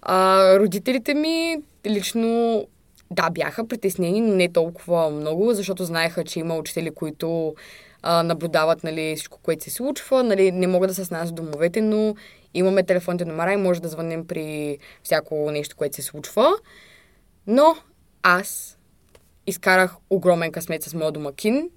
А, 0.03 0.59
родителите 0.59 1.15
ми 1.15 1.57
лично 1.87 2.65
да, 3.11 3.31
бяха 3.31 3.69
притеснени, 3.69 4.21
но 4.21 4.35
не 4.35 4.53
толкова 4.53 5.11
много, 5.11 5.55
защото 5.55 5.85
знаеха, 5.85 6.25
че 6.25 6.41
има 6.41 6.57
учители, 6.57 6.91
които 6.91 7.55
а, 8.03 8.23
наблюдават 8.23 8.85
нали, 8.85 9.17
всичко, 9.17 9.39
което 9.43 9.65
се 9.65 9.71
случва. 9.71 10.23
Нали, 10.23 10.53
не 10.53 10.67
могат 10.67 10.91
да 10.91 10.95
са 10.95 11.05
с 11.05 11.11
нас 11.11 11.29
в 11.29 11.33
домовете, 11.33 11.81
но 11.81 12.15
имаме 12.55 12.83
телефонните 12.83 13.25
номера 13.25 13.53
и 13.53 13.57
може 13.57 13.83
да 13.83 13.89
звънем 13.89 14.27
при 14.27 14.79
всяко 15.03 15.51
нещо, 15.51 15.77
което 15.77 15.97
се 15.97 16.03
случва. 16.03 16.51
Но 17.47 17.77
аз 18.23 18.79
изкарах 19.47 19.95
огромен 20.11 20.53
късмет 20.53 20.83
с 20.83 20.95
моя 20.95 21.13
домакин, 21.13 21.71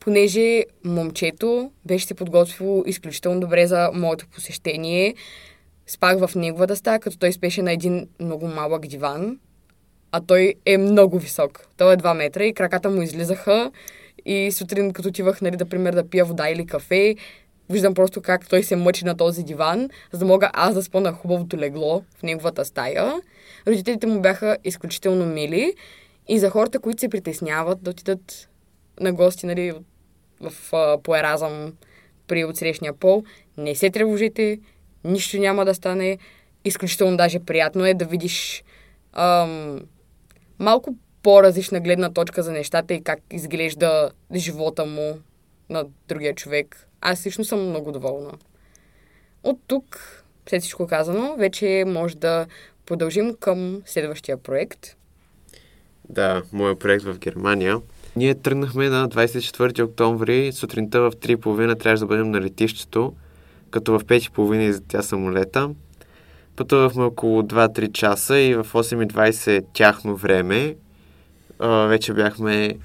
понеже 0.00 0.64
момчето 0.84 1.70
беше 1.84 2.06
се 2.06 2.14
подготвило 2.14 2.82
изключително 2.86 3.40
добре 3.40 3.66
за 3.66 3.90
моето 3.94 4.26
посещение. 4.26 5.14
Спах 5.86 6.26
в 6.26 6.34
неговата 6.34 6.76
стая, 6.76 7.00
като 7.00 7.18
той 7.18 7.32
спеше 7.32 7.62
на 7.62 7.72
един 7.72 8.08
много 8.20 8.46
малък 8.46 8.86
диван, 8.86 9.38
а 10.12 10.20
той 10.20 10.54
е 10.66 10.78
много 10.78 11.18
висок. 11.18 11.66
Той 11.76 11.94
е 11.94 11.96
2 11.96 12.16
метра 12.16 12.44
и 12.44 12.54
краката 12.54 12.90
му 12.90 13.02
излизаха 13.02 13.70
и 14.24 14.52
сутрин, 14.52 14.92
като 14.92 15.08
отивах, 15.08 15.40
нали, 15.40 15.56
да 15.56 15.64
пример 15.64 15.94
да 15.94 16.08
пия 16.08 16.24
вода 16.24 16.50
или 16.50 16.66
кафе, 16.66 17.16
виждам 17.70 17.94
просто 17.94 18.22
как 18.22 18.48
той 18.48 18.62
се 18.62 18.76
мъчи 18.76 19.04
на 19.04 19.16
този 19.16 19.42
диван, 19.42 19.88
за 20.12 20.18
да 20.18 20.24
мога 20.24 20.50
аз 20.52 20.74
да 20.74 20.82
спа 20.82 21.00
на 21.00 21.12
хубавото 21.12 21.56
легло 21.56 22.02
в 22.18 22.22
неговата 22.22 22.64
стая. 22.64 23.20
Родителите 23.66 24.06
му 24.06 24.20
бяха 24.20 24.56
изключително 24.64 25.26
мили 25.26 25.74
и 26.28 26.38
за 26.38 26.50
хората, 26.50 26.78
които 26.78 27.00
се 27.00 27.08
притесняват 27.08 27.82
да 27.82 27.90
отидат 27.90 28.48
на 29.00 29.12
гости, 29.12 29.46
нали, 29.46 29.72
в, 30.40 30.72
а, 30.72 30.98
по 31.02 31.16
еразъм 31.16 31.72
при 32.26 32.44
отсрещния 32.44 32.92
пол, 32.92 33.24
не 33.56 33.74
се 33.74 33.90
тревожите, 33.90 34.58
нищо 35.04 35.38
няма 35.38 35.64
да 35.64 35.74
стане. 35.74 36.18
Изключително 36.64 37.16
даже 37.16 37.38
приятно 37.38 37.86
е 37.86 37.94
да 37.94 38.04
видиш 38.04 38.64
ам, 39.12 39.80
малко 40.58 40.94
по-различна 41.22 41.80
гледна 41.80 42.10
точка 42.12 42.42
за 42.42 42.52
нещата 42.52 42.94
и 42.94 43.02
как 43.02 43.18
изглежда 43.30 44.10
живота 44.34 44.84
му 44.84 45.18
на 45.70 45.84
другия 46.08 46.34
човек. 46.34 46.88
Аз 47.00 47.26
лично 47.26 47.44
съм 47.44 47.68
много 47.68 47.92
доволна. 47.92 48.32
От 49.42 49.60
тук, 49.66 49.98
след 50.48 50.62
всичко 50.62 50.86
казано, 50.86 51.36
вече 51.38 51.84
може 51.86 52.16
да 52.16 52.46
продължим 52.86 53.34
към 53.40 53.82
следващия 53.86 54.36
проект. 54.36 54.96
Да, 56.08 56.42
моят 56.52 56.78
проект 56.78 57.04
в 57.04 57.18
Германия. 57.18 57.80
Ние 58.16 58.34
тръгнахме 58.34 58.88
на 58.88 59.08
24 59.08 59.84
октомври, 59.84 60.52
сутринта 60.52 61.00
в 61.00 61.12
3.30 61.12 61.78
трябваше 61.78 62.00
да 62.00 62.06
бъдем 62.06 62.30
на 62.30 62.40
летището, 62.40 63.14
като 63.72 63.98
в 63.98 64.04
5.30 64.04 64.60
излетя 64.60 65.02
самолета. 65.02 65.70
Пътувахме 66.56 67.04
около 67.04 67.42
2-3 67.42 67.92
часа 67.92 68.38
и 68.38 68.54
в 68.54 68.66
8.20 68.72 69.64
тяхно 69.72 70.16
време 70.16 70.76
вече 71.60 72.12
бяхме 72.12 72.78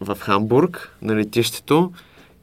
в 0.00 0.18
Хамбург 0.20 0.96
на 1.02 1.16
летището 1.16 1.92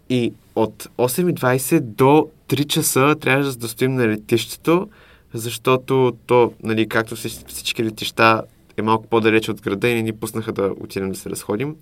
и 0.09 0.33
от 0.55 0.83
8.20 0.97 1.79
до 1.79 2.29
3 2.47 2.67
часа 2.67 3.15
трябваше 3.21 3.57
да 3.57 3.67
стоим 3.67 3.95
на 3.95 4.07
летището, 4.07 4.89
защото 5.33 6.17
то, 6.27 6.53
нали, 6.63 6.89
както 6.89 7.15
всич- 7.15 7.47
всички 7.47 7.83
летища, 7.83 8.43
е 8.77 8.81
малко 8.81 9.07
по-далеч 9.07 9.49
от 9.49 9.61
града 9.61 9.89
и 9.89 9.93
не 9.93 10.01
ни 10.01 10.13
пуснаха 10.13 10.51
да 10.53 10.73
отидем 10.79 11.09
да 11.09 11.15
се 11.15 11.29
разходим. 11.29 11.75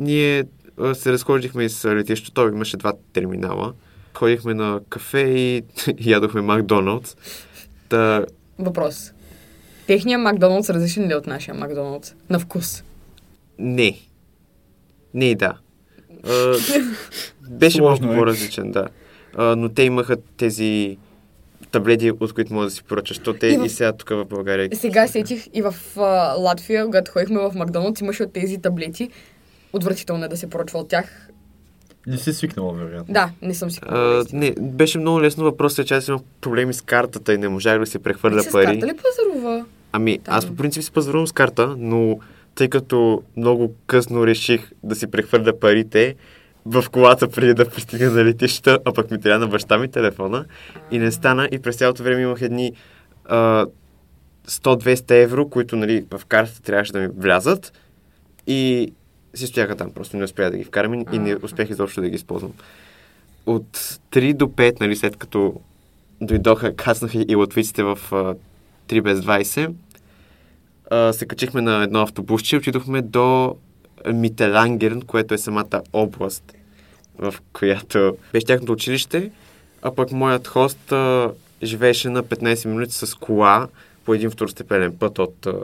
Ние 0.00 0.44
се 0.94 1.12
разходихме 1.12 1.64
из 1.64 1.84
летището, 1.84 2.32
то 2.32 2.48
имаше 2.48 2.76
два 2.76 2.92
терминала. 3.12 3.72
Ходихме 4.16 4.54
на 4.54 4.80
кафе 4.88 5.20
и 5.20 5.62
ядохме 6.00 6.40
Макдоналдс. 6.42 7.16
Та, 7.88 8.24
Въпрос. 8.58 9.12
Техният 9.86 10.22
Макдоналдс 10.22 10.70
различен 10.70 11.08
ли 11.08 11.12
е 11.12 11.16
от 11.16 11.26
нашия 11.26 11.54
Макдоналдс? 11.54 12.14
На 12.30 12.38
вкус. 12.38 12.84
не. 13.58 13.98
Не, 15.14 15.34
да. 15.34 15.58
А, 16.24 16.54
беше 17.50 17.76
Сложно 17.76 18.06
малко 18.06 18.14
е. 18.14 18.18
по-различен, 18.18 18.70
да. 18.72 18.88
А, 19.34 19.56
но 19.56 19.68
те 19.68 19.82
имаха 19.82 20.16
тези 20.36 20.98
таблети, 21.70 22.10
от 22.10 22.32
които 22.32 22.54
може 22.54 22.64
да 22.64 22.70
си 22.70 22.82
поръчаш. 22.82 23.18
То 23.18 23.34
те 23.34 23.46
И 23.46 23.54
и, 23.54 23.58
в- 23.58 23.64
и 23.64 23.68
сега 23.68 23.92
тук 23.92 24.08
в 24.10 24.24
България. 24.24 24.68
Сега 24.74 25.06
сетих 25.08 25.46
и 25.54 25.62
в 25.62 25.74
а, 25.96 26.02
Латвия, 26.32 26.84
когато 26.84 27.12
ходихме 27.12 27.38
в 27.38 27.52
Макдоналдс, 27.54 28.00
имаше 28.00 28.22
от 28.22 28.32
тези 28.32 28.58
таблети. 28.58 29.10
Отвратително 29.72 30.24
е 30.24 30.28
да 30.28 30.36
се 30.36 30.50
поръчва 30.50 30.78
от 30.78 30.88
тях. 30.88 31.25
Не 32.06 32.16
си 32.16 32.32
свикнала, 32.32 32.72
вероятно. 32.72 33.12
Да, 33.14 33.30
не 33.42 33.54
съм 33.54 33.70
си 33.70 33.80
А, 33.82 34.24
не, 34.32 34.54
беше 34.60 34.98
много 34.98 35.22
лесно 35.22 35.44
въпросът, 35.44 35.78
е, 35.78 35.84
че 35.84 35.94
аз 35.94 36.08
имах 36.08 36.20
проблеми 36.40 36.74
с 36.74 36.80
картата 36.80 37.34
и 37.34 37.38
не 37.38 37.48
можах 37.48 37.78
да 37.78 37.86
си 37.86 37.98
прехвърля 37.98 38.42
С 38.42 38.52
пари. 38.52 38.66
карта 38.66 38.86
ли 38.86 38.92
пазарува? 38.96 39.64
Ами, 39.92 40.18
Там. 40.18 40.34
аз 40.34 40.46
по 40.46 40.56
принцип 40.56 40.82
си 40.82 40.92
пазарувам 40.92 41.26
с 41.26 41.32
карта, 41.32 41.74
но 41.78 42.18
тъй 42.54 42.68
като 42.68 43.22
много 43.36 43.74
късно 43.86 44.26
реших 44.26 44.70
да 44.82 44.94
си 44.94 45.06
прехвърля 45.06 45.58
парите 45.60 46.14
в 46.66 46.84
колата 46.92 47.28
преди 47.28 47.54
да 47.54 47.68
пристигна 47.68 48.10
на 48.10 48.24
летищата, 48.24 48.78
а 48.84 48.92
пък 48.92 49.10
ми 49.10 49.20
трябва 49.20 49.38
на 49.38 49.50
баща 49.50 49.78
ми 49.78 49.88
телефона 49.88 50.44
и 50.90 50.98
не 50.98 51.12
стана 51.12 51.48
и 51.52 51.58
през 51.58 51.76
цялото 51.76 52.02
време 52.02 52.22
имах 52.22 52.42
едни 52.42 52.72
а, 53.24 53.66
100-200 54.48 55.10
евро, 55.22 55.48
които 55.48 55.76
нали, 55.76 56.04
в 56.10 56.26
картата 56.26 56.62
трябваше 56.62 56.92
да 56.92 56.98
ми 57.00 57.08
влязат 57.16 57.72
и 58.46 58.92
си 59.36 59.46
стояха 59.46 59.76
там, 59.76 59.90
просто 59.90 60.16
не 60.16 60.24
успях 60.24 60.50
да 60.50 60.58
ги 60.58 60.64
вкарам 60.64 60.94
и- 60.94 61.04
и 61.12 61.18
не 61.18 61.36
успях 61.36 61.70
изобщо 61.70 62.00
да 62.00 62.08
ги 62.08 62.16
използвам. 62.16 62.52
От 63.46 63.76
3 64.10 64.34
до 64.34 64.46
5, 64.46 64.80
нали, 64.80 64.96
след 64.96 65.16
като 65.16 65.60
дойдоха, 66.20 66.76
кацнаха 66.76 67.24
и 67.28 67.34
латвиците 67.36 67.82
в 67.82 67.98
а, 68.12 68.34
3 68.88 69.00
без 69.00 69.20
20, 69.20 69.72
а, 70.90 71.12
се 71.12 71.26
качихме 71.26 71.60
на 71.60 71.82
едно 71.82 72.00
автобусче 72.00 72.56
и 72.56 72.58
отидохме 72.58 73.02
до 73.02 73.56
Мителангерн, 74.06 75.02
което 75.02 75.34
е 75.34 75.38
самата 75.38 75.82
област, 75.92 76.52
в 77.18 77.34
която 77.52 78.16
беше 78.32 78.46
тяхното 78.46 78.72
училище, 78.72 79.30
а 79.82 79.94
пък 79.94 80.12
моят 80.12 80.46
хост 80.46 80.92
а, 80.92 81.30
живееше 81.62 82.08
на 82.08 82.22
15 82.24 82.66
минути 82.66 82.92
с 82.94 83.14
кола 83.14 83.68
по 84.04 84.14
един 84.14 84.30
второстепенен 84.30 84.96
път 84.96 85.18
от 85.18 85.46
а, 85.46 85.54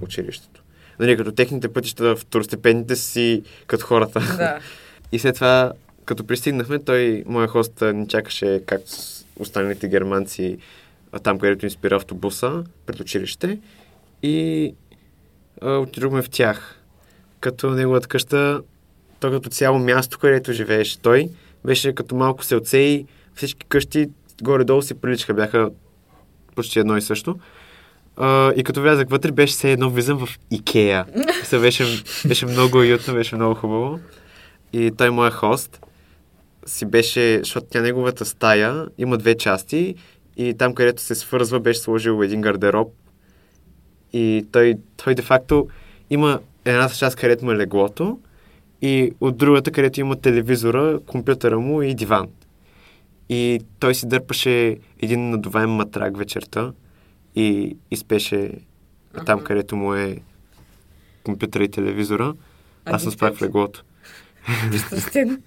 училището. 0.00 0.62
Нали, 1.00 1.16
като 1.16 1.32
техните 1.32 1.68
пътища 1.68 2.16
второстепенните 2.16 2.96
си 2.96 3.42
като 3.66 3.86
хората. 3.86 4.20
Да. 4.20 4.58
И 5.12 5.18
след 5.18 5.34
това, 5.34 5.72
като 6.04 6.26
пристигнахме, 6.26 6.78
той, 6.78 7.24
моя 7.26 7.48
хост, 7.48 7.82
ни 7.94 8.08
чакаше 8.08 8.62
както 8.66 8.92
останалите 9.38 9.88
германци 9.88 10.58
там, 11.22 11.38
където 11.38 11.66
ни 11.66 11.70
спира 11.70 11.96
автобуса 11.96 12.64
пред 12.86 13.00
училище. 13.00 13.58
И 14.22 14.74
а, 15.62 15.70
отидохме 15.70 16.22
в 16.22 16.30
тях. 16.30 16.78
Като 17.40 17.70
неговата 17.70 18.08
къща, 18.08 18.62
то 19.20 19.30
като 19.30 19.50
цяло 19.50 19.78
място, 19.78 20.18
където 20.18 20.52
живееше 20.52 20.98
той, 20.98 21.28
беше 21.64 21.94
като 21.94 22.14
малко 22.14 22.44
селце 22.44 22.78
и 22.78 23.06
всички 23.34 23.66
къщи 23.66 24.10
горе-долу 24.42 24.82
си 24.82 24.94
приличаха, 24.94 25.34
бяха 25.34 25.70
почти 26.54 26.78
едно 26.78 26.96
и 26.96 27.02
също. 27.02 27.38
И 28.56 28.62
като 28.64 28.82
влязах 28.82 29.08
вътре, 29.08 29.32
беше 29.32 29.52
все 29.52 29.72
едно 29.72 29.90
влизам 29.90 30.26
в 30.26 30.38
Икея. 30.50 31.04
Беше, 31.50 32.02
беше 32.28 32.46
много 32.46 32.78
уютно, 32.78 33.14
беше 33.14 33.36
много 33.36 33.54
хубаво. 33.54 33.98
И 34.72 34.90
той, 34.96 35.10
моя 35.10 35.30
хост, 35.30 35.86
си 36.66 36.86
беше, 36.86 37.38
защото 37.38 37.66
тя 37.70 37.80
неговата 37.80 38.24
стая 38.24 38.86
има 38.98 39.18
две 39.18 39.36
части 39.36 39.94
и 40.36 40.54
там, 40.54 40.74
където 40.74 41.02
се 41.02 41.14
свързва, 41.14 41.60
беше 41.60 41.80
сложил 41.80 42.22
един 42.22 42.40
гардероб. 42.40 42.92
И 44.12 44.46
той, 44.52 44.74
той 44.96 45.14
де-факто 45.14 45.68
има 46.10 46.40
едната 46.64 46.94
част, 46.94 47.16
където 47.16 47.44
му 47.44 47.52
е 47.52 47.56
леглото 47.56 48.18
и 48.82 49.12
от 49.20 49.36
другата, 49.36 49.70
където 49.70 50.00
има 50.00 50.16
телевизора, 50.16 51.00
компютъра 51.06 51.58
му 51.58 51.82
и 51.82 51.94
диван. 51.94 52.28
И 53.28 53.60
той 53.78 53.94
си 53.94 54.08
дърпаше 54.08 54.76
един 55.02 55.30
надуваем 55.30 55.70
матрак 55.70 56.18
вечерта 56.18 56.72
и, 57.38 57.76
и 57.90 57.96
спеше 57.96 58.52
там, 59.26 59.40
където 59.40 59.76
му 59.76 59.94
е 59.94 60.16
компютъра 61.24 61.64
и 61.64 61.68
телевизора. 61.68 62.34
Аз 62.84 63.02
съм 63.02 63.12
спах 63.12 63.34
в 63.34 63.42
леглото. 63.42 63.84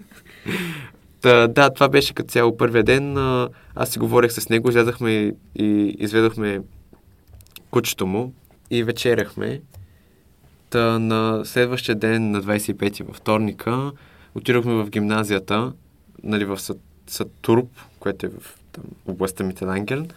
Та, 1.22 1.48
да, 1.48 1.70
това 1.74 1.90
беше 1.90 2.14
като 2.14 2.30
цяло 2.30 2.58
първия 2.58 2.84
ден. 2.84 3.18
А, 3.18 3.50
Аз 3.76 3.90
си 3.90 4.00
говорех 4.00 4.32
с 4.32 4.50
него, 4.50 4.70
излязахме 4.70 5.34
и, 5.56 5.96
изведохме 6.00 6.62
кучето 7.72 8.08
му 8.08 8.34
и 8.70 8.84
вечеряхме. 8.84 9.62
Та 10.70 11.00
на 11.00 11.46
следващия 11.46 11.96
ден, 11.96 12.32
на 12.32 12.44
25-ти 12.44 13.04
във 13.04 13.16
вторника, 13.16 13.92
отидохме 14.36 14.74
в 14.74 14.90
гимназията, 14.90 15.74
нали, 16.24 16.46
в 16.46 16.60
Са- 16.60 16.78
Сатурб, 17.08 17.68
което 18.00 18.26
е 18.26 18.30
в 18.30 18.56
там, 18.72 18.84
областта 19.08 19.44
Мителангерн. 19.44 20.08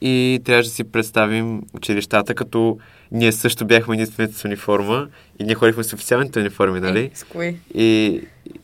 И 0.00 0.40
трябваше 0.44 0.68
да 0.68 0.74
си 0.74 0.84
представим 0.84 1.62
училищата, 1.72 2.34
като 2.34 2.78
ние 3.12 3.32
също 3.32 3.66
бяхме 3.66 3.94
единствените 3.94 4.34
с 4.34 4.44
униформа 4.44 5.08
и 5.38 5.44
ние 5.44 5.54
ходихме 5.54 5.84
с 5.84 5.92
официалните 5.92 6.40
униформи, 6.40 6.80
нали? 6.80 7.00
Е, 7.00 7.10
с 7.14 7.24
кои? 7.24 7.56
И, 7.74 8.20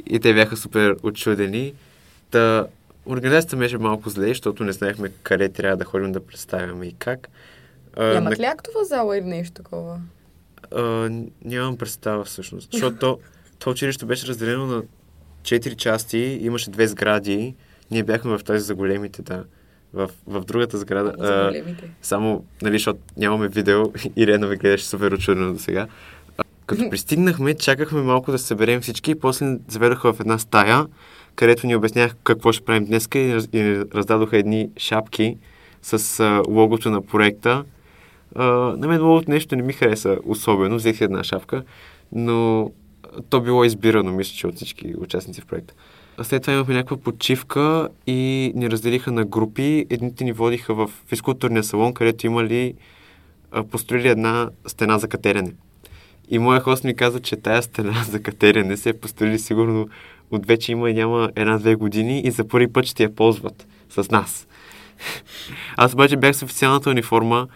и 0.07 0.21
те 0.21 0.35
бяха 0.35 0.57
супер 0.57 0.97
очудени. 1.03 1.75
Та, 2.31 2.67
организацията 3.07 3.57
беше 3.57 3.79
малко 3.79 4.11
зле, 4.11 4.29
защото 4.29 4.65
не 4.65 4.73
знаехме 4.73 5.11
къде 5.23 5.49
трябва 5.49 5.77
да 5.77 5.85
ходим 5.85 6.13
да 6.13 6.27
представяме 6.27 6.87
и 6.87 6.93
как. 6.93 7.29
А, 7.97 8.05
Нямат 8.05 8.39
ли 8.39 8.45
актова 8.45 8.85
зала 8.85 9.19
или 9.19 9.25
нещо 9.25 9.53
такова? 9.53 10.01
а, 10.75 11.11
нямам 11.45 11.77
представа 11.77 12.25
всъщност, 12.25 12.73
защото 12.73 12.97
то, 13.01 13.19
то 13.59 13.71
училище 13.71 14.07
беше 14.07 14.27
разделено 14.27 14.67
на 14.67 14.83
четири 15.43 15.75
части, 15.75 16.19
имаше 16.19 16.71
две 16.71 16.87
сгради, 16.87 17.55
ние 17.91 18.03
бяхме 18.03 18.39
в 18.39 18.45
тази 18.45 18.65
за 18.65 18.75
големите, 18.75 19.23
да. 19.23 19.45
В, 19.95 20.11
в 20.27 20.45
другата 20.45 20.79
сграда. 20.79 21.15
А, 21.21 21.53
само, 22.03 22.45
нали, 22.63 22.75
защото 22.75 23.01
нямаме 23.17 23.49
видео 23.49 23.83
и 24.17 24.27
Рена 24.27 24.47
ме 24.47 24.57
гледаше 24.57 24.85
супер 24.85 25.13
очудено 25.13 25.53
до 25.53 25.59
сега. 25.59 25.87
Като 26.67 26.83
пристигнахме, 26.91 27.55
чакахме 27.55 28.03
малко 28.03 28.33
да 28.33 28.39
се 28.39 28.47
съберем 28.47 28.81
всички 28.81 29.11
и 29.11 29.15
после 29.15 29.59
заведоха 29.69 30.13
в 30.13 30.21
една 30.21 30.39
стая, 30.39 30.87
където 31.35 31.67
ни 31.67 31.77
обяснях 31.77 32.17
какво 32.25 32.53
ще 32.53 32.65
правим 32.65 32.85
днес 32.85 33.09
и, 33.15 33.19
и 33.53 33.85
раздадоха 33.95 34.39
едни 34.39 34.71
шапки 34.77 35.37
с 35.83 36.21
а, 36.21 36.43
логото 36.49 36.91
на 36.91 37.03
проекта. 37.03 37.65
А, 38.35 38.45
на 38.53 38.89
мен 38.89 39.07
логото 39.07 39.31
нещо 39.31 39.57
не 39.57 39.63
ми 39.63 39.73
хареса 39.73 40.19
особено, 40.25 40.77
взех 40.77 41.01
една 41.01 41.25
шапка, 41.25 41.63
но 42.13 42.71
то 43.31 43.41
било 43.41 43.65
избирано, 43.65 44.13
мисля, 44.13 44.35
че 44.37 44.47
от 44.47 44.55
всички 44.55 44.95
участници 44.99 45.41
в 45.41 45.47
проекта. 45.47 45.75
След 46.23 46.43
това 46.43 46.55
имахме 46.55 46.75
някаква 46.75 46.97
почивка 46.97 47.89
и 48.07 48.53
ни 48.55 48.71
разделиха 48.71 49.13
на 49.13 49.25
групи. 49.25 49.87
Едните 49.91 50.25
ни 50.25 50.33
водиха 50.33 50.75
в 50.75 50.91
физкултурния 51.07 51.65
салон, 51.65 51.95
където 51.95 52.27
имали 52.27 52.75
построили 53.71 54.09
една 54.09 54.51
стена 54.67 54.99
за 54.99 55.09
катерене. 55.09 55.53
И 56.29 56.39
моя 56.39 56.61
хост 56.61 56.85
ми 56.85 56.95
каза, 56.95 57.21
че 57.21 57.37
тая 57.37 57.63
стена 57.63 58.05
за 58.09 58.23
катерене 58.23 58.77
се 58.77 58.89
е 58.89 58.93
построили 58.93 59.39
сигурно 59.39 59.89
от 60.31 60.47
вече 60.47 60.73
има 60.73 60.91
и 60.91 60.95
няма 60.95 61.31
една-две 61.37 61.75
години 61.75 62.21
и 62.21 62.31
за 62.31 62.49
първи 62.49 62.73
път 62.73 62.85
ще 62.85 63.03
я 63.03 63.15
ползват 63.15 63.67
с 63.91 64.11
нас. 64.11 64.47
Аз 65.77 65.95
обаче 65.95 66.17
бях 66.17 66.37
с 66.37 66.43
официалната 66.43 66.91
униформа 66.91 67.49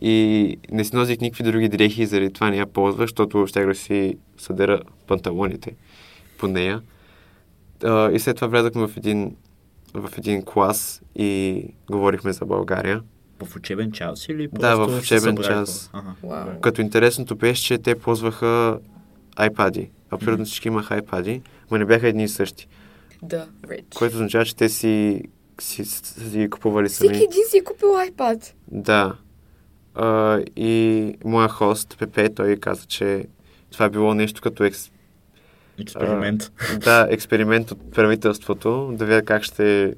и 0.00 0.56
не 0.72 0.84
си 0.84 0.96
носих 0.96 1.20
никакви 1.20 1.44
други 1.44 1.68
дрехи 1.68 2.06
заради 2.06 2.32
това 2.32 2.50
не 2.50 2.56
я 2.56 2.66
ползвах, 2.66 3.06
защото 3.06 3.46
да 3.54 3.74
си 3.74 4.16
съдера 4.38 4.80
панталоните 5.06 5.74
по 6.38 6.48
нея. 6.48 6.80
А, 7.84 8.10
и 8.12 8.18
след 8.18 8.36
това 8.36 8.48
влязахме 8.48 8.88
в 8.88 8.96
един, 8.96 9.36
в 9.94 10.18
един 10.18 10.42
клас 10.42 11.02
и 11.14 11.62
говорихме 11.90 12.32
за 12.32 12.44
България. 12.44 13.02
В 13.44 13.56
учебен 13.56 13.92
час 13.92 14.28
или 14.28 14.48
Да, 14.52 14.76
просто 14.76 14.96
в 14.96 14.98
учебен 14.98 15.36
час. 15.36 15.90
Ага. 15.92 16.46
Като 16.60 16.80
интересното 16.80 17.36
беше, 17.36 17.64
че 17.64 17.78
те 17.78 17.98
ползваха 17.98 18.78
iPad-и. 19.36 19.90
Абсолютно 20.10 20.44
всички 20.44 20.68
имаха 20.68 21.02
iPad-и, 21.02 21.42
но 21.70 21.78
не 21.78 21.84
бяха 21.84 22.08
едни 22.08 22.24
и 22.24 22.28
същи. 22.28 22.68
Да, 23.22 23.46
rich. 23.66 23.94
Което 23.94 24.14
означава, 24.14 24.44
че 24.44 24.56
те 24.56 24.68
си, 24.68 25.22
си, 25.60 25.84
си, 25.84 26.30
си 26.30 26.50
купували 26.50 26.88
сами. 26.88 27.08
Всеки 27.08 27.24
един 27.24 27.44
си 27.50 27.58
е 27.58 27.64
купил 27.64 27.88
iPad. 27.88 28.52
Да. 28.68 29.16
А, 29.94 30.40
и 30.56 31.14
моя 31.24 31.48
хост, 31.48 31.96
Пепе, 31.98 32.34
той 32.34 32.56
каза, 32.56 32.86
че 32.86 33.26
това 33.70 33.84
е 33.84 33.90
било 33.90 34.14
нещо 34.14 34.40
като 34.40 34.64
екс... 34.64 34.90
Експеримент. 35.80 36.52
а, 36.72 36.78
да, 36.78 37.06
експеримент 37.10 37.70
от 37.70 37.92
правителството, 37.92 38.90
да 38.92 39.04
видят 39.04 39.24
как 39.24 39.42
ще, 39.42 39.94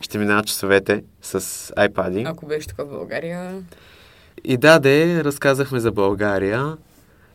ще 0.00 0.18
минават 0.18 0.46
часовете 0.46 1.04
с 1.22 1.40
iPad-и. 1.74 2.24
Ако 2.26 2.46
беше 2.46 2.68
така 2.68 2.84
в 2.84 2.88
България... 2.88 3.62
И 4.44 4.56
да, 4.56 4.78
де, 4.78 5.24
разказахме 5.24 5.80
за 5.80 5.92
България. 5.92 6.76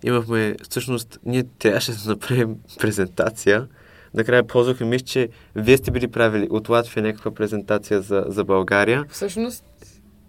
Имахме, 0.04 0.56
всъщност, 0.70 1.20
ние 1.26 1.44
трябваше 1.60 1.92
да 1.92 2.10
направим 2.10 2.56
презентация. 2.80 3.68
Накрая 4.14 4.48
ползвахме, 4.48 4.86
мисля, 4.86 5.06
че 5.06 5.30
вие 5.56 5.78
сте 5.78 5.92
били 5.92 6.08
правили 6.08 6.48
от 6.50 6.70
Латвия 6.70 7.04
някаква 7.04 7.32
презентация 7.34 8.02
за, 8.02 8.26
за 8.28 8.44
България. 8.44 9.06
Всъщност, 9.10 9.66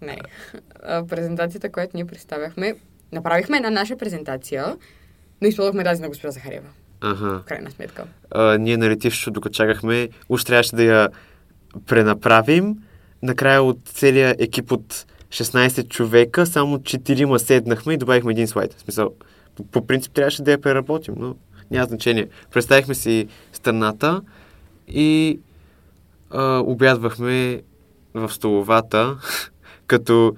не. 0.01 0.17
А, 0.83 1.07
презентацията, 1.07 1.71
която 1.71 1.97
ние 1.97 2.05
представяхме, 2.05 2.75
направихме 3.11 3.57
една 3.57 3.69
наша 3.69 3.97
презентация, 3.97 4.77
но 5.41 5.47
използвахме 5.47 5.83
тази 5.83 6.01
на 6.01 6.07
госпожа 6.07 6.31
Захарева. 6.31 6.67
Ага. 7.01 7.39
В 7.39 7.43
крайна 7.43 7.71
сметка. 7.71 8.03
а, 8.31 8.57
ние 8.57 8.77
на 8.77 8.89
летището, 8.89 9.31
докато 9.31 9.53
чакахме, 9.53 10.09
уж 10.29 10.43
трябваше 10.43 10.75
да 10.75 10.83
я 10.83 11.09
пренаправим. 11.85 12.75
Накрая 13.21 13.63
от 13.63 13.79
целия 13.85 14.35
екип 14.39 14.71
от 14.71 15.05
16 15.29 15.87
човека, 15.87 16.45
само 16.45 16.77
4 16.77 17.37
седнахме 17.37 17.93
и 17.93 17.97
добавихме 17.97 18.31
един 18.31 18.47
слайд. 18.47 18.73
В 18.73 18.79
смисъл, 18.81 19.13
по, 19.55 19.63
по 19.63 19.87
принцип 19.87 20.13
трябваше 20.13 20.43
да 20.43 20.51
я 20.51 20.61
преработим, 20.61 21.13
но 21.17 21.35
няма 21.71 21.85
значение. 21.87 22.27
Представихме 22.53 22.95
си 22.95 23.27
страната 23.51 24.21
И 24.87 25.39
а, 26.29 26.59
обядвахме 26.59 27.61
в 28.13 28.33
столовата, 28.33 29.17
като 29.87 30.35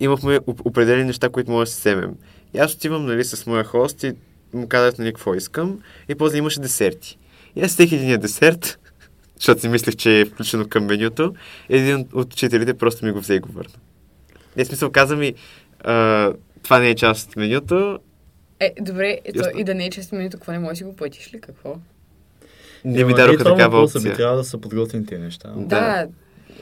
имахме 0.00 0.40
оп- 0.46 0.60
определени 0.64 1.04
неща, 1.04 1.28
които 1.28 1.50
може 1.50 1.70
да 1.70 1.74
се 1.74 1.80
вземем. 1.80 2.14
И 2.54 2.58
аз 2.58 2.74
отивам 2.74 3.06
нали, 3.06 3.24
с 3.24 3.46
моя 3.46 3.64
хост 3.64 4.02
и 4.02 4.12
му 4.52 4.68
казах 4.68 4.98
нали, 4.98 5.12
какво 5.12 5.34
искам. 5.34 5.78
И 6.08 6.14
после 6.14 6.38
имаше 6.38 6.60
десерти. 6.60 7.18
И 7.56 7.62
аз 7.62 7.70
всеки 7.70 7.94
един 7.94 8.20
десерт, 8.20 8.78
защото 9.36 9.60
си 9.60 9.68
мислех, 9.68 9.96
че 9.96 10.20
е 10.20 10.24
включено 10.24 10.68
към 10.68 10.84
менюто, 10.84 11.34
един 11.68 12.08
от 12.12 12.32
учителите 12.32 12.74
просто 12.74 13.06
ми 13.06 13.12
го 13.12 13.20
взе 13.20 13.34
и 13.34 13.38
го 13.38 13.52
върна. 13.52 13.74
Не, 14.56 14.64
смисъл, 14.64 14.90
каза 14.90 15.16
ми, 15.16 15.34
а, 15.80 16.32
това 16.62 16.78
не 16.78 16.88
е 16.88 16.94
част 16.94 17.28
от 17.28 17.36
менюто, 17.36 17.98
Е, 18.60 18.74
добре, 18.80 19.18
ето, 19.24 19.42
и 19.56 19.64
да 19.64 19.74
не 19.74 19.86
е 19.86 19.90
често 19.90 20.14
минуто, 20.14 20.36
какво 20.36 20.52
не 20.52 20.58
можеш 20.58 20.78
да 20.78 20.84
го 20.84 20.96
платиш 20.96 21.34
ли? 21.34 21.40
Какво? 21.40 21.76
не 22.86 23.04
ми 23.04 23.12
е, 23.12 23.14
това 23.16 23.36
такава 23.36 23.70
въпроса 23.70 23.98
опция. 23.98 24.12
Би 24.12 24.16
трябва 24.16 24.36
да 24.36 24.44
са 24.44 24.58
подготвени 24.58 25.06
тези 25.06 25.22
неща. 25.22 25.48
Да. 25.56 25.80
Да, 25.80 26.06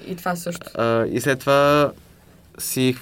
и 0.06 0.16
това 0.16 0.36
също. 0.36 0.70
А, 0.74 1.06
и 1.06 1.20
след 1.20 1.40
това 1.40 1.92
си 2.58 2.96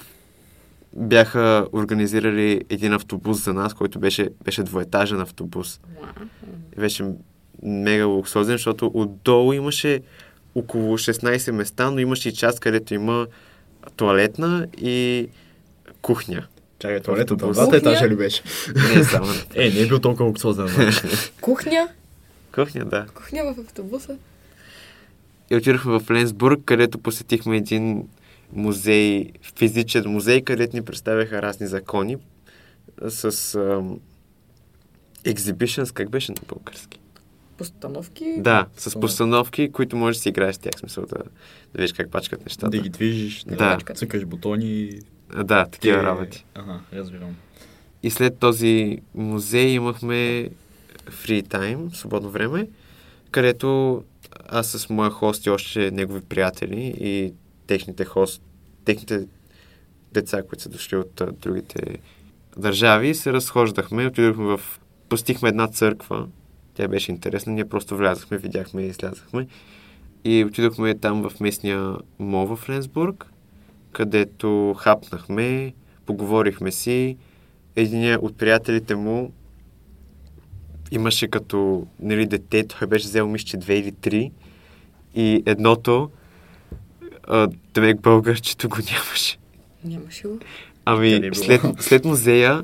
бяха 0.96 1.66
организирали 1.72 2.60
един 2.70 2.92
автобус 2.92 3.44
за 3.44 3.54
нас, 3.54 3.74
който 3.74 3.98
беше, 3.98 4.28
беше 4.44 4.62
двоетажен 4.62 5.20
автобус. 5.20 5.80
Беше 6.78 7.04
мега 7.62 8.04
луксозен, 8.04 8.54
защото 8.54 8.90
отдолу 8.94 9.52
имаше 9.52 10.00
около 10.54 10.98
16 10.98 11.50
места, 11.50 11.90
но 11.90 11.98
имаше 11.98 12.28
и 12.28 12.34
част, 12.34 12.60
където 12.60 12.94
има 12.94 13.26
туалетна 13.96 14.66
и 14.76 15.28
кухня. 16.02 16.46
Чакай, 16.78 17.00
туалетът 17.00 17.30
Автобус. 17.30 17.56
двата 17.56 17.76
етажа 17.76 18.08
ли 18.08 18.16
беше? 18.16 18.42
Не 18.96 19.04
само. 19.04 19.26
Е, 19.54 19.70
не 19.70 19.80
е 19.80 19.86
бил 19.86 19.98
толкова 19.98 20.24
луксозен. 20.24 20.68
Кухня? 21.40 21.88
Кухня, 22.54 22.84
да. 22.84 23.06
Кухня 23.14 23.54
в 23.54 23.60
автобуса? 23.60 24.16
И 25.50 25.56
отидохме 25.56 25.98
в 25.98 26.10
Ленсбург, 26.10 26.60
където 26.64 26.98
посетихме 26.98 27.56
един 27.56 28.08
музей, 28.52 29.26
физичен 29.56 30.04
музей, 30.06 30.42
където 30.42 30.76
ни 30.76 30.82
представяха 30.82 31.42
разни 31.42 31.66
закони 31.66 32.16
с 33.08 33.24
ам, 33.56 34.00
exhibitions, 35.24 35.92
как 35.92 36.10
беше 36.10 36.32
на 36.32 36.38
български? 36.48 36.98
Постановки? 37.58 38.34
Да, 38.38 38.66
с 38.76 39.00
Постановки. 39.00 39.72
които 39.72 39.96
можеш 39.96 40.18
да 40.18 40.22
си 40.22 40.28
играеш 40.28 40.54
с 40.54 40.58
тях, 40.58 40.72
смисъл 40.76 41.06
да, 41.06 41.16
да 41.16 41.24
видиш 41.74 41.92
как 41.92 42.10
пачкат 42.10 42.40
нещата. 42.40 42.70
да 42.70 42.78
ги 42.78 42.88
движиш, 42.88 43.44
да, 43.44 43.56
Да. 43.56 43.94
цъкаш 43.94 44.24
бутони. 44.24 44.90
Да, 45.36 45.66
такива 45.66 45.98
Те- 45.98 46.02
работи. 46.02 46.44
Ага, 46.54 46.80
разбирам. 46.92 47.36
И 48.02 48.10
след 48.10 48.38
този 48.38 48.98
музей 49.14 49.68
имахме 49.68 50.48
free 51.06 51.42
time, 51.44 51.94
свободно 51.94 52.30
време, 52.30 52.68
където 53.30 54.02
аз 54.46 54.66
с 54.68 54.90
моя 54.90 55.10
хост 55.10 55.46
и 55.46 55.50
още 55.50 55.90
негови 55.90 56.20
приятели 56.20 56.94
и 57.00 57.32
техните 57.72 58.04
хост, 58.04 58.42
техните 58.84 59.26
деца, 60.12 60.42
които 60.42 60.62
са 60.62 60.68
дошли 60.68 60.96
от 60.96 61.20
а, 61.20 61.32
другите 61.32 61.98
държави, 62.56 63.14
се 63.14 63.32
разхождахме, 63.32 64.06
отидохме 64.06 64.44
в... 64.44 64.60
Посетихме 65.08 65.48
една 65.48 65.68
църква, 65.68 66.28
тя 66.74 66.88
беше 66.88 67.12
интересна, 67.12 67.52
ние 67.52 67.64
просто 67.64 67.96
влязахме, 67.96 68.38
видяхме 68.38 68.82
и 68.82 68.86
излязахме. 68.86 69.46
И 70.24 70.44
отидохме 70.44 70.94
там 70.94 71.28
в 71.28 71.40
местния 71.40 71.96
мол 72.18 72.56
в 72.56 72.68
Ленсбург, 72.68 73.26
където 73.92 74.74
хапнахме, 74.78 75.74
поговорихме 76.06 76.72
си, 76.72 77.16
един 77.76 78.16
от 78.20 78.36
приятелите 78.36 78.94
му 78.94 79.32
имаше 80.90 81.28
като 81.28 81.86
нали, 82.00 82.26
дете, 82.26 82.66
той 82.66 82.88
беше 82.88 83.06
взел 83.06 83.28
мисля, 83.28 83.46
че 83.46 83.56
две 83.56 83.78
или 83.78 83.92
три. 83.92 84.32
И 85.14 85.42
едното 85.46 86.10
а, 87.32 87.48
демек 87.74 88.00
българчето 88.00 88.68
го 88.68 88.76
нямаше. 88.76 89.38
Нямаше 89.84 90.28
го. 90.28 90.38
Ами, 90.84 91.18
не 91.20 91.26
е 91.26 91.34
след, 91.34 91.60
след 91.78 92.04
музея, 92.04 92.62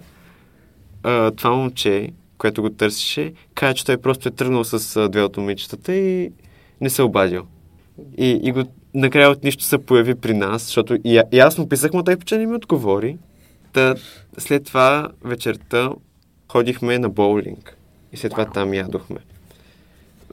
а, 1.03 1.31
това 1.31 1.51
момче, 1.51 2.09
което 2.39 2.63
го 2.63 2.71
търсеше, 2.71 3.33
каза, 3.55 3.75
че 3.75 3.85
той 3.85 3.97
просто 3.97 4.29
е 4.29 4.33
тръгнал 4.33 4.65
с 4.65 4.97
а, 4.97 5.09
две 5.09 5.23
от 5.23 5.37
момичетата 5.37 5.95
и 5.95 6.33
не 6.81 6.91
се 6.91 7.03
обадил. 7.03 7.47
И, 8.19 8.41
и 8.43 8.53
го, 8.53 8.63
накрая 8.95 9.31
от 9.31 9.45
нищо 9.45 9.65
се 9.65 9.79
появи 9.79 10.15
при 10.15 10.35
нас, 10.35 10.63
защото 10.63 10.95
и, 11.05 11.23
и 11.33 11.39
аз 11.39 11.59
му 11.59 11.69
писах, 11.69 11.93
но 11.93 12.05
той 12.05 12.17
почти 12.17 12.39
не 12.39 12.47
ми 12.47 12.55
отговори. 12.55 13.19
Та, 13.73 13.95
след 14.39 14.65
това 14.65 15.09
вечерта 15.25 15.91
ходихме 16.49 16.99
на 16.99 17.09
боулинг. 17.09 17.77
И 18.13 18.17
след 18.17 18.31
това 18.31 18.45
там 18.45 18.75
ядохме. 18.75 19.19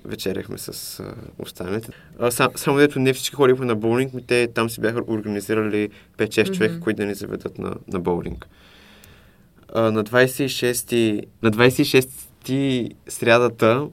Вечеряхме 0.06 0.58
с 0.58 1.00
а, 1.00 1.14
останалите. 1.40 1.92
А, 2.20 2.32
сам, 2.32 2.50
само 2.56 2.78
дето 2.78 3.00
не 3.00 3.14
всички 3.14 3.36
ходихме 3.36 3.66
на 3.66 3.76
боулинг, 3.76 4.14
ми 4.14 4.26
те 4.26 4.48
там 4.48 4.70
си 4.70 4.82
бяха 4.82 5.02
организирали 5.08 5.90
5-6 6.18 6.52
човека, 6.58 6.80
които 6.80 6.98
да 6.98 7.06
ни 7.06 7.16
заведат 7.16 7.58
на, 7.58 7.76
на 7.88 8.00
боулинг. 8.00 8.48
А, 9.74 9.92
на 9.92 10.04
26 10.04 11.26
на 11.44 11.52
26 11.52 12.94
срядата 13.08 13.88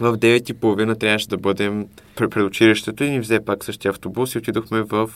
в 0.00 0.18
9.30 0.18 0.98
трябваше 0.98 1.28
да 1.28 1.36
бъдем 1.36 1.86
пред, 2.16 2.30
пред 2.30 2.44
училището 2.44 3.04
и 3.04 3.10
ни 3.10 3.20
взе 3.20 3.40
пак 3.40 3.64
същия 3.64 3.90
автобус 3.90 4.34
и 4.34 4.38
отидохме 4.38 4.82
в 4.82 5.10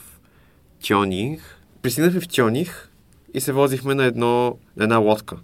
Тьоних. 0.82 1.59
Пристигнахме 1.82 2.20
в 2.20 2.28
Тьоних 2.28 2.90
и 3.34 3.40
се 3.40 3.53
возихме 3.53 3.94
на, 3.94 4.05
едно, 4.05 4.59
на 4.76 4.84
една 4.84 4.96
лодка. 4.96 5.36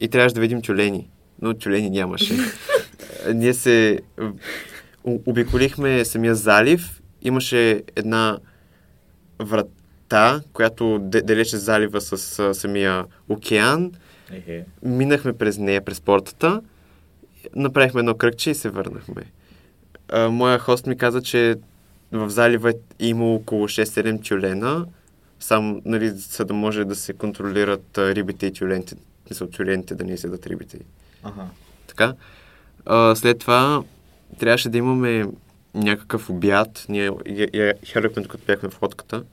И 0.00 0.08
трябваше 0.08 0.34
да 0.34 0.40
видим 0.40 0.62
тюлени. 0.62 1.08
Но 1.42 1.54
тюлени 1.54 1.90
нямаше. 1.90 2.34
Ние 3.34 3.54
се 3.54 4.00
обиколихме 5.04 6.04
самия 6.04 6.34
залив. 6.34 7.02
Имаше 7.22 7.82
една 7.96 8.38
врата, 9.40 10.42
която 10.52 10.98
де- 11.02 11.22
делеше 11.22 11.56
залива 11.56 12.00
с 12.00 12.18
самия 12.54 13.04
океан. 13.28 13.92
Ехе. 14.32 14.64
Минахме 14.82 15.32
през 15.32 15.58
нея, 15.58 15.84
през 15.84 16.00
портата, 16.00 16.60
направихме 17.56 17.98
едно 17.98 18.14
кръгче 18.14 18.50
и 18.50 18.54
се 18.54 18.68
върнахме. 18.70 19.22
А, 20.08 20.28
моя 20.28 20.58
хост 20.58 20.86
ми 20.86 20.96
каза, 20.96 21.22
че 21.22 21.56
в 22.12 22.30
залива 22.30 22.70
е 22.70 22.74
има 22.98 23.24
около 23.24 23.68
6-7 23.68 24.28
тюлена, 24.28 24.86
само 25.40 25.82
нали, 25.84 26.08
за 26.08 26.44
да 26.44 26.54
може 26.54 26.84
да 26.84 26.94
се 26.94 27.12
контролират 27.12 27.98
рибите 27.98 28.46
и 28.46 28.52
тюлените, 28.52 28.96
мисля, 29.30 29.50
тюлените 29.50 29.94
да 29.94 30.04
не 30.04 30.12
изядат 30.12 30.46
рибите. 30.46 30.78
Ага. 31.22 31.46
Така. 31.86 32.14
А, 32.86 33.14
след 33.14 33.38
това 33.38 33.82
трябваше 34.38 34.68
да 34.68 34.78
имаме 34.78 35.26
някакъв 35.74 36.30
обяд. 36.30 36.86
Ние 36.88 37.10
я- 37.28 37.74
я 37.96 38.02
докато 38.02 38.44
бяхме 38.46 38.68
в 38.68 38.82
лодката. 38.82 39.24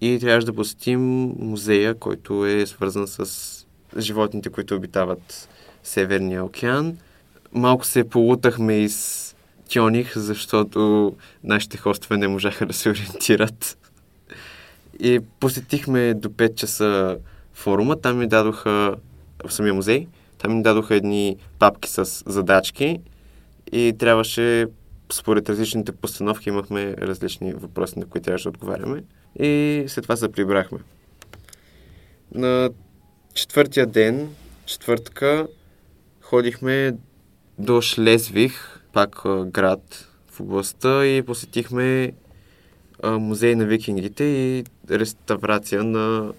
И 0.00 0.18
трябваше 0.20 0.46
да 0.46 0.52
посетим 0.52 1.00
музея, 1.38 1.94
който 1.94 2.46
е 2.46 2.66
свързан 2.66 3.08
с 3.08 3.50
животните, 3.98 4.50
които 4.50 4.74
обитават 4.76 5.48
Северния 5.82 6.44
океан. 6.44 6.98
Малко 7.52 7.86
се 7.86 8.08
полутахме 8.08 8.78
из 8.78 9.26
Тьоних, 9.68 10.18
защото 10.18 11.12
нашите 11.44 11.76
хостове 11.76 12.16
не 12.16 12.28
можаха 12.28 12.66
да 12.66 12.72
се 12.72 12.90
ориентират. 12.90 13.78
И 15.00 15.20
посетихме 15.40 16.14
до 16.14 16.28
5 16.28 16.54
часа 16.54 17.18
форума. 17.54 18.00
Там 18.00 18.18
ми 18.18 18.26
дадоха 18.26 18.94
в 19.46 19.52
самия 19.52 19.74
музей. 19.74 20.06
Там 20.40 20.56
ми 20.56 20.62
дадоха 20.62 20.94
едни 20.94 21.36
папки 21.58 21.88
с 21.88 22.22
задачки 22.26 23.00
и 23.72 23.94
трябваше, 23.98 24.66
според 25.12 25.48
различните 25.48 25.92
постановки, 25.92 26.48
имахме 26.48 26.94
различни 26.96 27.52
въпроси, 27.52 27.98
на 27.98 28.06
които 28.06 28.24
трябваше 28.24 28.44
да 28.44 28.48
отговаряме. 28.48 29.04
И 29.40 29.84
след 29.88 30.02
това 30.02 30.16
се 30.16 30.32
прибрахме. 30.32 30.78
На 32.34 32.70
четвъртия 33.34 33.86
ден, 33.86 34.28
четвъртъка, 34.66 35.46
ходихме 36.20 36.96
до 37.58 37.80
Шлезвих, 37.80 38.80
пак 38.92 39.22
град 39.46 40.08
в 40.30 40.40
областта 40.40 41.06
и 41.06 41.22
посетихме 41.22 42.12
музей 43.04 43.54
на 43.54 43.64
викингите 43.64 44.24
и 44.24 44.64
реставрация 44.90 45.84
на 45.84 46.32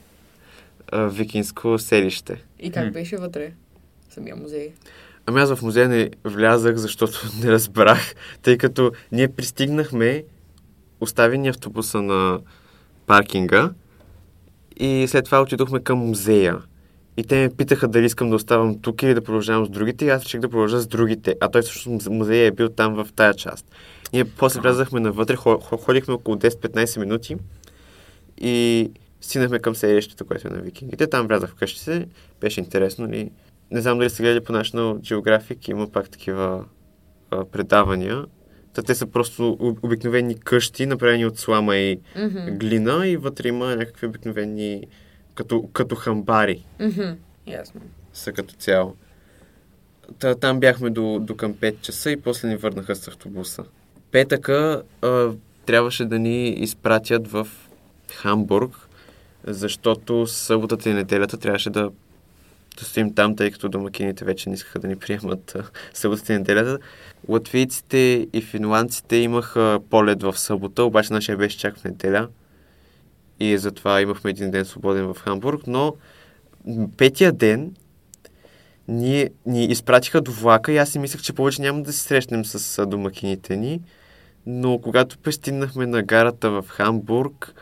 викинско 0.94 1.80
селище. 1.80 2.44
И 2.60 2.72
как 2.72 2.94
беше 2.94 3.18
вътре? 3.18 3.54
Самия 4.14 4.36
музей. 4.36 4.74
Ами 5.26 5.42
аз 5.42 5.56
в 5.56 5.62
музея 5.62 5.90
не 5.90 6.10
влязах, 6.24 6.76
защото 6.76 7.20
не 7.44 7.52
разбрах, 7.52 8.16
тъй 8.42 8.58
като 8.58 8.92
ние 9.12 9.28
пристигнахме, 9.28 10.24
остави 11.00 11.38
ни 11.38 11.48
автобуса 11.48 12.02
на 12.02 12.40
паркинга 13.06 13.72
и 14.80 15.06
след 15.08 15.26
това 15.26 15.42
отидохме 15.42 15.80
към 15.80 15.98
музея. 16.00 16.58
И 17.18 17.24
те 17.24 17.36
ме 17.36 17.50
питаха 17.50 17.88
дали 17.88 18.06
искам 18.06 18.30
да 18.30 18.36
оставам 18.36 18.80
тук 18.80 19.04
или 19.04 19.14
да 19.14 19.24
продължавам 19.24 19.66
с 19.66 19.70
другите 19.70 20.06
и 20.06 20.10
аз 20.10 20.24
реших 20.24 20.40
да 20.40 20.50
продължа 20.50 20.80
с 20.80 20.88
другите. 20.88 21.36
А 21.40 21.50
той 21.52 21.62
всъщност 21.62 22.10
музея 22.10 22.48
е 22.48 22.52
бил 22.52 22.70
там 22.70 22.94
в 22.94 23.08
тая 23.16 23.34
част. 23.34 23.66
Ние 24.14 24.26
после 24.26 24.62
влязахме 24.62 25.00
навътре, 25.00 25.36
хо- 25.36 25.60
хо- 25.60 25.78
ходихме 25.78 26.14
около 26.14 26.38
10-15 26.38 27.00
минути 27.00 27.36
и 28.38 28.90
стигнахме 29.22 29.60
към 29.60 29.76
селището, 29.76 30.26
което 30.26 30.48
е 30.48 30.52
на 30.52 30.62
викингите. 30.62 31.08
Там 31.08 31.28
влязах 31.28 31.50
в 31.50 31.56
къщите, 31.56 32.08
беше 32.42 32.60
интересно. 32.60 33.14
И 33.14 33.32
не 33.72 33.82
знам 33.82 33.98
дали 33.98 34.10
сте 34.10 34.24
гледали 34.24 34.40
по 34.42 34.54
National 34.54 34.94
Geographic, 34.96 35.70
има 35.70 35.88
пак 35.88 36.10
такива 36.10 36.66
а, 37.32 37.46
предавания. 37.46 38.26
Та 38.74 38.82
те 38.82 38.96
са 38.96 39.08
просто 39.08 39.50
об- 39.52 39.84
обикновени 39.84 40.36
къщи, 40.36 40.86
направени 40.86 41.26
от 41.26 41.40
слама 41.40 41.76
и 41.76 42.00
Мгм. 42.18 42.40
глина 42.50 43.08
и 43.08 43.18
вътре 43.18 43.48
има 43.48 43.66
някакви 43.68 44.08
обикновени 44.08 44.84
като, 45.36 45.64
като 45.64 45.96
хамбари 45.96 46.66
Мгм. 46.80 47.10
Ясно. 47.48 47.82
са 48.14 48.32
като 48.32 48.54
цяло. 48.54 48.96
Та, 50.20 50.36
там 50.36 50.60
бяхме 50.60 50.90
до, 50.90 51.20
до 51.20 51.36
към 51.36 51.54
5 51.54 51.82
часа 51.82 52.12
и 52.12 52.18
после 52.18 52.48
ни 52.48 52.56
върнаха 52.56 52.96
с 52.96 53.08
автобуса. 53.08 53.64
Петъка 54.12 54.82
а, 55.02 55.30
трябваше 55.66 56.06
да 56.06 56.20
ни 56.20 56.50
изпратят 56.50 57.28
в 57.28 57.48
Хамбург, 58.12 58.76
защото 59.44 60.28
съботата 60.28 60.90
и 60.90 60.94
неделята 60.94 61.38
трябваше 61.38 61.70
да, 61.70 61.90
да 62.82 62.86
стоим 62.86 63.14
там, 63.14 63.36
тъй 63.36 63.52
като 63.52 63.70
домакините 63.70 64.26
вече 64.26 64.50
не 64.50 64.56
искаха 64.56 64.80
да 64.80 64.88
ни 64.88 64.96
приемат 64.96 65.56
а, 65.56 65.64
съботата 65.94 66.34
и 66.34 66.38
неделята. 66.38 66.80
Латвийците 67.28 68.28
и 68.34 68.42
финландците 68.42 69.16
имаха 69.16 69.80
полет 69.90 70.24
в 70.24 70.38
събота, 70.38 70.84
обаче 70.84 71.14
нашия 71.14 71.38
беше 71.38 71.58
чак 71.58 71.78
в 71.78 71.84
неделя. 71.84 72.28
И 73.40 73.58
затова 73.58 74.02
имахме 74.02 74.30
един 74.30 74.52
ден 74.52 74.66
свободен 74.66 75.14
в 75.14 75.18
Хамбург, 75.20 75.68
но 75.68 75.96
петия 76.98 77.32
ден 77.32 77.76
ние 78.88 79.30
ни 79.46 79.66
изпратиха 79.66 80.22
до 80.22 80.32
влака 80.32 80.72
и 80.72 80.78
аз 80.78 80.90
си 80.90 81.00
мислех, 81.00 81.22
че 81.22 81.34
повече 81.34 81.62
няма 81.62 81.82
да 81.82 81.94
се 81.94 82.00
срещнем 82.00 82.46
с 82.46 82.86
домакините 82.86 83.58
ни. 83.58 83.82
Но 84.46 84.80
когато 84.80 85.18
пристигнахме 85.18 85.86
на 85.86 86.04
гарата 86.04 86.50
в 86.50 86.66
Хамбург 86.68 87.54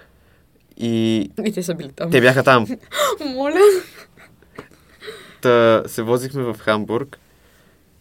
и 0.78 1.17
И 1.45 1.51
те 1.51 1.63
са 1.63 1.76
били 1.76 1.91
там. 1.91 2.11
те 2.11 2.22
бяха 2.22 2.43
там, 2.43 2.67
Моля. 3.34 3.59
Та 5.42 5.84
се 5.88 6.02
возихме 6.02 6.44
в 6.44 6.56
Хамбург 6.60 7.20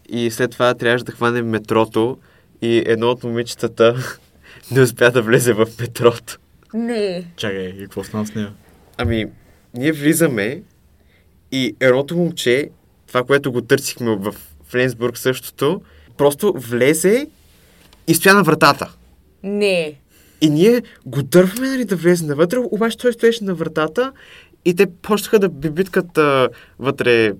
и 0.09 0.31
след 0.31 0.51
това 0.51 0.73
трябваше 0.73 1.05
да 1.05 1.11
хванем 1.11 1.49
метрото 1.49 2.17
и 2.61 2.83
едно 2.85 3.07
от 3.07 3.23
момичетата 3.23 3.95
не 4.71 4.81
успя 4.81 5.11
да 5.11 5.21
влезе 5.21 5.53
в 5.53 5.67
метрото. 5.79 6.39
Не. 6.73 7.25
Чакай, 7.35 7.65
и 7.65 7.79
какво 7.79 8.03
стана 8.03 8.25
с 8.25 8.35
нея? 8.35 8.53
Ами, 8.97 9.25
ние 9.73 9.91
влизаме 9.91 10.61
и 11.51 11.75
едното 11.79 12.17
момче, 12.17 12.69
това, 13.07 13.23
което 13.23 13.51
го 13.51 13.61
търсихме 13.61 14.15
в 14.15 14.35
Фленсбург 14.63 15.17
същото, 15.17 15.81
просто 16.17 16.53
влезе 16.57 17.27
и 18.07 18.15
стоя 18.15 18.35
на 18.35 18.43
вратата. 18.43 18.91
Не. 19.43 19.95
И 20.41 20.49
ние 20.49 20.81
го 21.05 21.23
дърваме 21.23 21.69
нали, 21.69 21.85
да 21.85 21.95
влезе 21.95 22.25
навътре, 22.25 22.57
обаче 22.57 22.97
той 22.97 23.13
стоеше 23.13 23.43
на 23.43 23.55
вратата 23.55 24.11
и 24.65 24.75
те 24.75 24.85
почнаха 24.91 25.39
да 25.39 25.49
бибиткат 25.49 26.17
а, 26.17 26.49
вътре 26.79 27.33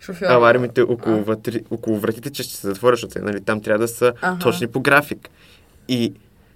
Шофьор. 0.00 0.26
алармите 0.26 0.82
около, 0.82 1.22
вътре, 1.24 1.60
около 1.70 1.98
вратите, 1.98 2.30
че 2.30 2.42
ще 2.42 2.54
се 2.56 2.66
затворят, 2.66 2.98
защото 2.98 3.24
нали, 3.24 3.40
там 3.40 3.60
трябва 3.60 3.78
да 3.78 3.88
са 3.88 4.12
Аха. 4.22 4.38
точни 4.38 4.66
по 4.66 4.80
график. 4.80 5.30
И 5.88 6.12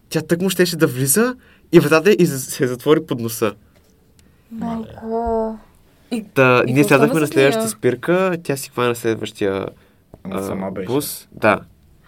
тя 0.08 0.20
тък 0.20 0.40
му 0.40 0.50
щеше 0.50 0.76
да 0.76 0.86
влиза 0.86 1.36
и 1.72 1.80
вратата 1.80 2.10
и 2.10 2.26
се 2.26 2.66
затвори 2.66 3.06
под 3.06 3.20
носа. 3.20 3.54
Малко. 4.50 5.58
И, 6.10 6.24
Та, 6.34 6.62
и 6.66 6.72
ние 6.72 6.84
стана 6.84 7.06
на 7.06 7.26
следващата 7.26 7.68
спирка, 7.68 8.36
тя 8.42 8.56
си 8.56 8.70
хвана 8.70 8.94
следващия 8.94 9.66
Ама 10.24 10.42
сама 10.42 10.70
беше. 10.70 10.86
бус. 10.86 11.28
Да. 11.32 11.60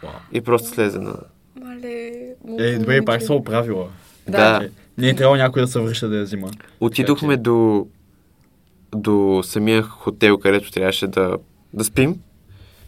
Вау. 0.03 0.13
И 0.33 0.41
просто 0.41 0.69
слезе 0.69 0.99
на... 0.99 1.15
Мале. 1.61 2.13
Е, 2.59 2.79
добре, 2.79 3.05
пак 3.05 3.23
се 3.23 3.33
оправила. 3.33 3.89
Да. 4.29 4.61
Че 4.61 4.71
Не 5.01 5.09
е 5.09 5.15
трябвало 5.15 5.37
някой 5.37 5.63
да 5.63 5.69
се 5.69 5.81
връща 5.81 6.09
да 6.09 6.17
я 6.17 6.25
взима. 6.25 6.51
Отидохме 6.81 7.37
до, 7.37 7.87
до 8.95 9.43
самия 9.45 9.83
хотел, 9.83 10.39
където 10.39 10.73
трябваше 10.73 11.07
да, 11.07 11.37
да 11.75 11.85
спим 11.85 12.21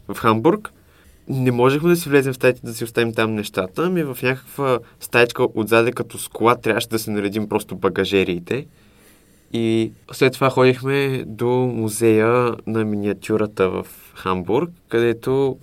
в 0.08 0.18
Хамбург. 0.18 0.70
Не 1.28 1.50
можехме 1.50 1.88
да 1.88 1.96
си 1.96 2.08
влезем 2.08 2.32
в 2.32 2.36
стаите 2.36 2.60
да 2.64 2.74
си 2.74 2.84
оставим 2.84 3.14
там 3.14 3.34
нещата, 3.34 3.82
ами 3.84 4.02
в 4.02 4.18
някаква 4.22 4.78
стаечка 5.00 5.46
отзаде 5.54 5.92
като 5.92 6.18
склад 6.18 6.62
трябваше 6.62 6.88
да 6.88 6.98
се 6.98 7.10
наредим 7.10 7.48
просто 7.48 7.76
багажериите. 7.76 8.66
И 9.52 9.92
след 10.12 10.32
това 10.32 10.50
ходихме 10.50 11.24
до 11.26 11.48
музея 11.74 12.54
на 12.66 12.84
миниатюрата 12.84 13.70
в 13.70 13.86
Хамбург, 14.14 14.70
където 14.88 15.58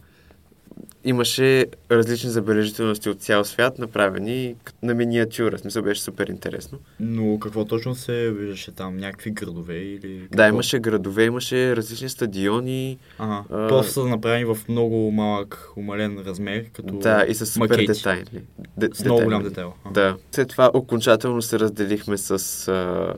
имаше 1.04 1.66
различни 1.92 2.30
забележителности 2.30 3.10
от 3.10 3.22
цял 3.22 3.46
свят, 3.46 3.80
направени 3.80 4.56
на 4.84 4.94
миниатюра. 4.94 5.58
В 5.58 5.60
смисъл 5.60 5.84
беше 5.84 6.02
супер 6.02 6.28
интересно. 6.28 6.78
Но 7.00 7.40
какво 7.40 7.66
точно 7.66 7.96
се 7.96 8.32
виждаше 8.32 8.72
там? 8.72 8.98
Някакви 8.98 9.32
градове 9.32 9.76
или... 9.78 10.18
Да, 10.20 10.28
какво? 10.30 10.48
имаше 10.56 10.80
градове, 10.80 11.24
имаше 11.24 11.76
различни 11.76 12.10
стадиони. 12.10 12.98
Ага. 13.18 13.44
А. 13.52 13.68
Просто 13.68 13.92
са 13.92 14.06
направени 14.06 14.46
в 14.46 14.58
много 14.70 15.12
малък, 15.12 15.70
умален 15.76 16.24
размер, 16.26 16.66
като 16.74 16.94
Да, 16.94 17.26
и 17.30 17.34
с 17.36 17.46
супер 17.46 17.70
макети. 17.70 17.86
детайли. 17.88 18.44
Де, 18.78 18.90
С 18.94 19.04
много 19.06 19.24
голям 19.24 19.44
детайл. 19.44 19.74
Ага. 19.86 19.94
Да. 19.94 20.18
След 20.32 20.50
това 20.50 20.72
окончателно 20.74 21.42
се 21.42 21.60
разделихме 21.60 22.18
с 22.18 22.68
а, 22.68 23.14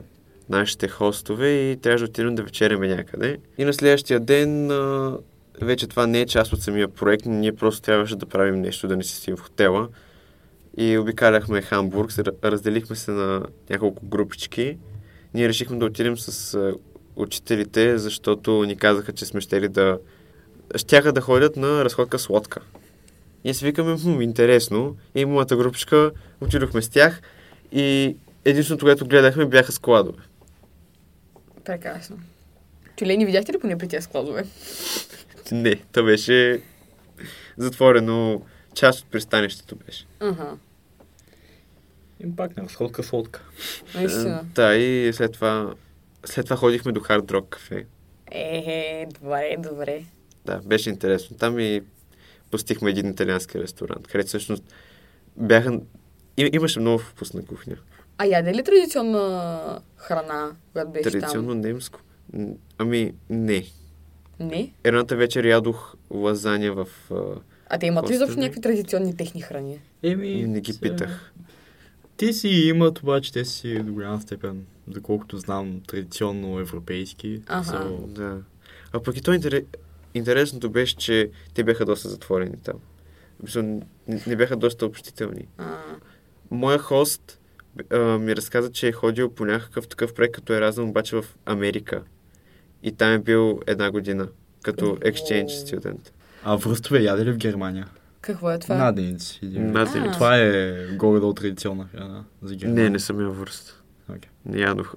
нашите 0.48 0.88
хостове 0.88 1.48
и 1.70 1.76
трябваше 1.76 2.04
да 2.04 2.10
отидем 2.10 2.34
да 2.34 2.42
вечеряме 2.42 2.88
някъде. 2.88 3.38
И 3.58 3.64
на 3.64 3.72
следващия 3.74 4.20
ден 4.20 4.70
а, 4.70 5.18
вече 5.60 5.86
това 5.86 6.06
не 6.06 6.20
е 6.20 6.26
част 6.26 6.52
от 6.52 6.62
самия 6.62 6.88
проект, 6.88 7.26
ние 7.26 7.52
просто 7.52 7.82
трябваше 7.82 8.16
да 8.16 8.26
правим 8.26 8.60
нещо, 8.60 8.88
да 8.88 8.96
не 8.96 9.02
си 9.04 9.16
стоим 9.16 9.36
в 9.36 9.40
хотела. 9.40 9.88
И 10.76 10.98
обикаляхме 10.98 11.62
Хамбург, 11.62 12.10
разделихме 12.44 12.96
се 12.96 13.10
на 13.10 13.46
няколко 13.70 14.06
групички. 14.06 14.78
Ние 15.34 15.48
решихме 15.48 15.78
да 15.78 15.86
отидем 15.86 16.18
с 16.18 16.54
а, 16.54 16.74
учителите, 17.16 17.98
защото 17.98 18.64
ни 18.64 18.76
казаха, 18.76 19.12
че 19.12 19.24
сме 19.24 19.40
щели 19.40 19.68
да... 19.68 19.98
Щяха 20.76 21.12
да 21.12 21.20
ходят 21.20 21.56
на 21.56 21.84
разходка 21.84 22.18
с 22.18 22.28
лодка. 22.28 22.60
И 23.44 23.54
си 23.54 23.64
викаме, 23.64 23.98
хм, 23.98 24.20
интересно. 24.20 24.96
И 25.14 25.24
моята 25.24 25.56
групичка 25.56 26.10
отидохме 26.40 26.82
с 26.82 26.88
тях 26.88 27.20
и 27.72 28.16
единственото, 28.44 28.86
което 28.86 29.06
гледахме, 29.06 29.46
бяха 29.46 29.72
складове. 29.72 30.22
Прекрасно. 31.64 32.18
Тюлени, 32.96 33.26
видяхте 33.26 33.52
ли 33.52 33.58
поне 33.58 33.78
при 33.78 33.88
тези 33.88 34.04
складове? 34.04 34.44
Не, 35.52 35.76
то 35.92 36.04
беше 36.04 36.62
затворено. 37.56 38.42
Част 38.74 39.00
от 39.00 39.10
пристанището 39.10 39.76
беше. 39.76 40.06
Ага. 40.20 40.56
И 42.20 42.36
пак 42.36 42.56
на 42.56 42.62
разходка 42.62 43.02
с 43.02 43.12
лодка. 43.12 43.42
Наистина. 43.94 44.44
Да, 44.54 44.74
и 44.76 45.12
след 45.12 45.32
това, 45.32 45.74
след 46.24 46.44
това 46.44 46.56
ходихме 46.56 46.92
до 46.92 47.00
Хард 47.00 47.30
Рок 47.30 47.48
кафе. 47.48 47.86
Е, 48.30 49.06
добре, 49.20 49.56
добре. 49.58 50.04
Да, 50.44 50.58
беше 50.58 50.90
интересно. 50.90 51.36
Там 51.36 51.58
и 51.58 51.82
постихме 52.50 52.90
един 52.90 53.10
италиански 53.10 53.58
ресторант, 53.58 54.06
където 54.06 54.28
всъщност 54.28 54.64
бяха... 55.36 55.80
И, 56.36 56.50
имаше 56.52 56.80
много 56.80 56.98
вкусна 56.98 57.44
кухня. 57.44 57.76
А 58.18 58.24
яде 58.26 58.54
ли 58.54 58.64
традиционна 58.64 59.80
храна, 59.96 60.50
която 60.72 60.90
беше 60.90 61.10
Традиционно 61.10 61.54
немско. 61.54 62.00
М, 62.32 62.48
Ами, 62.78 63.14
не. 63.30 63.64
Не. 64.42 64.72
Едната 64.84 65.16
вечер 65.16 65.44
ядох 65.44 65.94
лазаня 66.10 66.72
в... 66.74 66.86
а, 67.10 67.40
А 67.68 67.78
те 67.78 67.86
имат 67.86 68.10
ли 68.10 68.14
изобщо 68.14 68.40
някакви 68.40 68.60
традиционни 68.60 69.16
техни 69.16 69.40
храни? 69.40 69.78
Еми... 70.02 70.42
Не 70.42 70.60
ги 70.60 70.72
питах. 70.80 71.32
Те 72.16 72.32
си 72.32 72.48
имат, 72.48 72.98
обаче 72.98 73.32
те 73.32 73.44
си 73.44 73.74
до 73.76 73.92
голяма 73.92 74.20
степен, 74.20 74.64
доколкото 74.86 75.38
знам, 75.38 75.80
традиционно 75.80 76.58
европейски. 76.58 77.40
Аха. 77.46 77.64
Са- 77.66 78.06
Да. 78.06 78.38
А 78.92 79.00
пък 79.00 79.16
и 79.16 79.22
то 79.22 79.32
интерес... 79.32 79.62
интересното 80.14 80.70
беше, 80.70 80.96
че 80.96 81.30
те 81.54 81.64
бяха 81.64 81.84
доста 81.84 82.08
затворени 82.08 82.56
там. 82.56 82.74
Не, 83.56 83.80
не 84.26 84.36
бяха 84.36 84.56
доста 84.56 84.86
общителни. 84.86 85.46
А, 85.58 85.76
Моя 86.50 86.78
хост 86.78 87.38
а, 87.90 87.98
ми 87.98 88.36
разказа, 88.36 88.72
че 88.72 88.88
е 88.88 88.92
ходил 88.92 89.30
по 89.30 89.44
някакъв 89.44 89.88
такъв 89.88 90.14
проект 90.14 90.34
като 90.34 90.52
Еразъм, 90.52 90.88
обаче 90.88 91.16
в 91.16 91.24
Америка. 91.46 92.02
И 92.82 92.92
там 92.92 93.12
е 93.12 93.18
бил 93.18 93.60
една 93.66 93.90
година, 93.90 94.28
като 94.62 94.84
exchange 94.84 95.48
student. 95.48 96.10
А 96.44 96.56
връстове 96.56 97.02
яде 97.02 97.24
ли 97.24 97.32
в 97.32 97.36
Германия? 97.36 97.86
какво 98.20 98.50
е 98.50 98.58
това? 98.58 98.74
Наденици. 98.74 99.40
Наденици. 99.42 100.12
Това 100.12 100.38
е 100.38 100.74
горе-долу 100.96 101.34
традиционна 101.34 101.86
храна 101.94 102.24
за 102.42 102.54
Германия. 102.54 102.84
Не, 102.84 102.90
не 102.90 102.98
съм 102.98 103.20
ял 103.20 103.32
връст. 103.32 103.82
Не 104.46 104.60
ядох. 104.60 104.94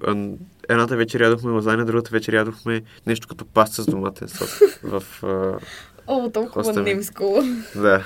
Едната 0.68 0.96
вечер 0.96 1.20
ядохме 1.20 1.50
лазаня, 1.50 1.84
другата 1.84 2.10
вечер 2.10 2.32
ядохме 2.32 2.82
нещо 3.06 3.28
като 3.28 3.44
паста 3.44 3.82
с 3.82 3.86
доматен 3.86 4.28
сос. 4.28 4.60
в... 4.82 5.02
А, 5.22 5.58
О, 6.06 6.30
толкова 6.30 6.82
немско. 6.82 7.42
да. 7.76 8.04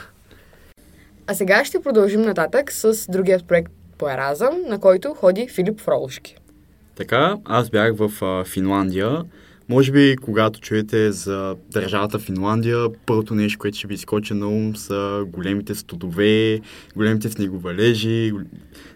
А 1.27 1.35
сега 1.35 1.65
ще 1.65 1.83
продължим 1.83 2.23
нататък 2.23 2.73
с 2.73 3.07
другият 3.09 3.45
проект 3.47 3.73
по 3.99 4.11
Еразъм, 4.11 4.55
на 4.69 4.81
който 4.81 5.15
ходи 5.15 5.49
Филип 5.49 5.81
Фролушки. 5.81 6.37
Така, 6.95 7.37
аз 7.45 7.71
бях 7.71 7.97
в 7.97 8.25
а, 8.25 8.45
Финландия. 8.45 9.25
Може 9.71 9.93
би, 9.93 10.17
когато 10.17 10.61
чуете 10.61 11.13
за 11.13 11.57
държавата 11.73 12.19
Финландия, 12.19 12.87
първото 13.07 13.35
нещо, 13.35 13.59
което 13.59 13.79
ще 13.79 13.87
ви 13.87 13.95
изкочи 13.95 14.35
на 14.35 14.49
ум 14.49 14.77
са 14.77 15.25
големите 15.27 15.75
студове, 15.75 16.61
големите 16.97 17.31
снеговалежи, 17.31 18.33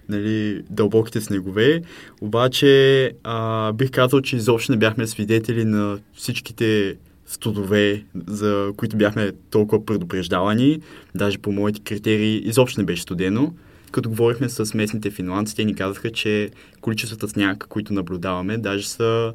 нали, 0.09 0.63
дълбоките 0.71 1.21
снегове. 1.21 1.83
Обаче, 2.21 3.13
а, 3.25 3.73
бих 3.73 3.91
казал, 3.91 4.21
че 4.21 4.37
изобщо 4.37 4.73
не 4.73 4.79
бяхме 4.79 5.07
свидетели 5.07 5.65
на 5.65 5.99
всичките 6.15 6.97
студове, 7.27 8.05
за 8.27 8.73
които 8.77 8.97
бяхме 8.97 9.33
толкова 9.51 9.87
предупреждавани. 9.87 10.81
Даже 11.15 11.39
по 11.39 11.53
моите 11.53 11.81
критерии 11.81 12.43
изобщо 12.45 12.81
не 12.81 12.87
беше 12.87 13.03
студено. 13.03 13.55
Като 13.91 14.09
говорихме 14.09 14.49
с 14.49 14.75
местните 14.75 15.11
финландци, 15.11 15.57
те 15.57 15.65
ни 15.65 15.75
казаха, 15.75 16.11
че 16.11 16.51
количествата 16.81 17.29
сняг, 17.29 17.67
които 17.69 17.93
наблюдаваме, 17.93 18.59
даже 18.59 18.89
са 18.89 19.33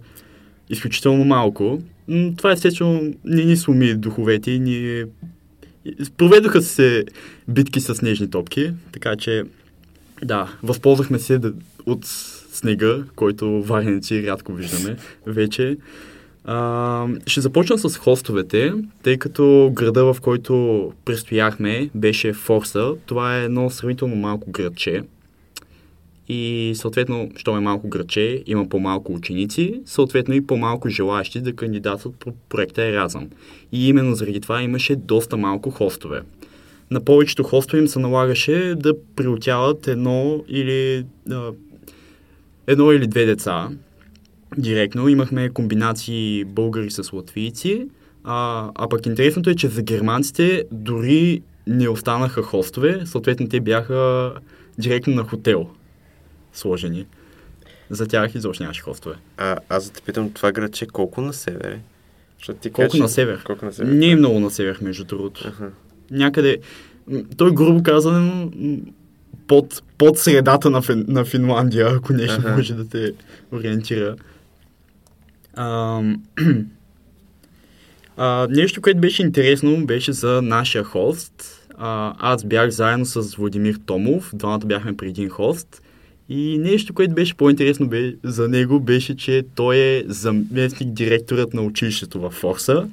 изключително 0.70 1.26
малко. 1.26 1.82
Това 2.38 2.52
естествено 2.52 3.14
не 3.26 3.44
ни 3.44 3.58
сломи 3.58 3.94
духовете 3.94 4.52
и 4.52 4.60
ни... 4.60 5.04
Проведоха 6.18 6.62
се 6.62 7.06
битки 7.48 7.80
с 7.80 7.96
снежни 7.96 8.30
топки, 8.30 8.72
така 8.92 9.16
че 9.16 9.44
да, 10.24 10.54
възползвахме 10.64 11.20
се 11.20 11.38
да, 11.38 11.54
от 11.86 12.06
снега, 12.52 13.04
който 13.16 13.64
варенци 13.64 14.24
рядко 14.28 14.54
виждаме 14.54 14.98
вече. 15.26 15.78
А, 16.46 17.08
ще 17.28 17.42
започна 17.42 17.78
с 17.78 17.98
хостовете, 17.98 18.74
тъй 19.04 19.18
като 19.18 19.72
града, 19.74 20.14
в 20.14 20.22
който 20.22 20.94
престояхме, 21.06 21.90
беше 21.96 22.34
Форса. 22.34 22.94
Това 23.06 23.38
е 23.38 23.44
едно 23.44 23.70
сравнително 23.70 24.16
малко 24.16 24.52
градче. 24.52 25.02
И 26.30 26.72
съответно, 26.76 27.30
що 27.36 27.58
е 27.58 27.60
малко 27.60 27.88
градче, 27.88 28.44
има 28.46 28.70
по-малко 28.70 29.14
ученици, 29.14 29.82
съответно 29.86 30.34
и 30.34 30.48
по-малко 30.48 30.90
желаящи 30.90 31.42
да 31.42 31.56
кандидатстват 31.56 32.16
по 32.16 32.34
проекта 32.50 32.84
Еразъм. 32.84 33.30
И 33.72 33.90
именно 33.90 34.16
заради 34.16 34.42
това 34.42 34.62
имаше 34.62 34.96
доста 34.96 35.38
малко 35.38 35.72
хостове. 35.72 36.22
На 36.92 37.00
повечето 37.00 37.44
хостове 37.44 37.82
им 37.82 37.88
се 37.88 38.00
налагаше 38.00 38.76
да 38.78 38.94
приотяват 39.16 39.88
едно 39.88 40.44
или, 40.48 41.06
едно 42.68 42.92
или 42.92 43.08
две 43.08 43.26
деца, 43.26 43.70
директно. 44.58 45.08
Имахме 45.08 45.50
комбинации 45.50 46.46
българи 46.46 46.92
с 46.92 47.14
латвийци. 47.14 47.88
А, 48.24 48.70
а 48.76 48.90
пък 48.90 49.06
интересното 49.06 49.50
е, 49.50 49.56
че 49.56 49.68
за 49.68 49.82
германците 49.82 50.64
дори 50.72 51.42
не 51.68 51.90
останаха 51.90 52.42
хостове, 52.42 53.02
съответно 53.06 53.50
те 53.50 53.60
бяха 53.60 54.34
директно 54.78 55.16
на 55.16 55.24
хотел 55.24 55.70
сложени. 56.54 57.06
За 57.90 58.08
тях 58.08 58.36
изобщо 58.36 58.64
нямаше 58.64 58.82
хостове. 58.82 59.16
А, 59.38 59.58
аз 59.70 59.86
да 59.86 59.94
те 59.94 60.02
питам, 60.02 60.32
това 60.32 60.52
градче 60.52 60.88
колко 60.88 61.22
на 61.22 61.34
север 61.34 61.72
е? 61.72 61.80
ти 62.62 62.70
колко 62.70 62.92
кажеш, 62.92 63.02
на 63.02 63.10
север? 63.10 63.44
Колко 63.44 63.66
на 63.66 63.74
север? 63.74 63.92
Не 63.92 64.10
е 64.12 64.16
много 64.16 64.40
на 64.40 64.52
север, 64.52 64.78
между 64.82 65.06
другото. 65.06 65.42
Ага. 65.48 65.72
Някъде, 66.12 66.58
той 67.38 67.54
грубо 67.54 67.84
казано, 67.84 68.52
под, 69.48 69.84
под 69.98 70.18
средата 70.18 70.70
на, 70.70 70.82
Фин, 70.82 71.06
на 71.08 71.26
Финландия, 71.26 71.88
ако 71.96 72.14
нещо 72.14 72.36
ага. 72.40 72.56
може 72.56 72.74
да 72.74 72.90
те 72.90 73.14
ориентира. 73.52 74.16
А, 75.54 76.02
а, 78.18 78.48
нещо, 78.50 78.82
което 78.82 79.00
беше 79.00 79.22
интересно, 79.22 79.86
беше 79.86 80.14
за 80.14 80.42
нашия 80.42 80.84
хост. 80.84 81.66
А, 81.78 82.14
аз 82.20 82.44
бях 82.44 82.70
заедно 82.70 83.06
с 83.06 83.36
Владимир 83.36 83.76
Томов, 83.86 84.32
двамата 84.34 84.66
бяхме 84.66 84.98
при 84.98 85.08
един 85.08 85.30
хост. 85.30 85.82
И 86.30 86.58
нещо, 86.58 86.94
което 86.94 87.14
беше 87.14 87.36
по-интересно 87.36 87.88
бе, 87.88 88.14
за 88.24 88.48
него, 88.48 88.80
беше, 88.80 89.16
че 89.16 89.44
той 89.56 89.78
е 89.78 90.04
заместник 90.08 90.90
директорът 90.90 91.54
на 91.54 91.62
училището 91.62 92.20
в 92.20 92.30
Форса. 92.30 92.90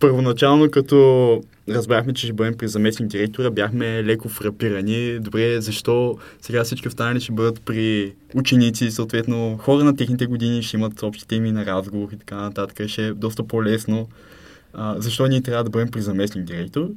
Първоначално, 0.00 0.70
като 0.70 1.42
разбрахме, 1.68 2.14
че 2.14 2.26
ще 2.26 2.32
бъдем 2.32 2.54
при 2.58 2.68
заместник 2.68 3.08
директора, 3.08 3.50
бяхме 3.50 4.04
леко 4.04 4.28
фрапирани. 4.28 5.18
Добре, 5.18 5.60
защо 5.60 6.18
сега 6.40 6.64
всички 6.64 6.88
останали 6.88 7.20
ще 7.20 7.32
бъдат 7.32 7.60
при 7.60 8.12
ученици, 8.34 8.90
съответно 8.90 9.58
хора 9.60 9.84
на 9.84 9.96
техните 9.96 10.26
години 10.26 10.62
ще 10.62 10.76
имат 10.76 11.02
общи 11.02 11.28
теми 11.28 11.52
на 11.52 11.66
разговор 11.66 12.08
и 12.12 12.18
така 12.18 12.36
нататък. 12.36 12.88
Ще 12.88 13.06
е 13.06 13.12
доста 13.12 13.42
по-лесно. 13.42 14.08
А, 14.74 14.94
защо 14.98 15.26
ние 15.26 15.42
трябва 15.42 15.64
да 15.64 15.70
бъдем 15.70 15.88
при 15.90 16.00
заместник 16.00 16.44
директор? 16.44 16.88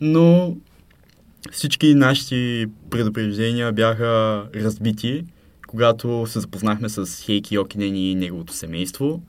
Но 0.00 0.56
всички 1.50 1.94
наши 1.94 2.66
предупреждения 2.90 3.72
бяха 3.72 4.44
разбити, 4.54 5.24
когато 5.68 6.26
се 6.26 6.40
запознахме 6.40 6.88
с 6.88 7.22
Хейки 7.24 7.54
Йокинен 7.54 7.96
и 7.96 8.14
неговото 8.14 8.52
семейство. 8.52 9.22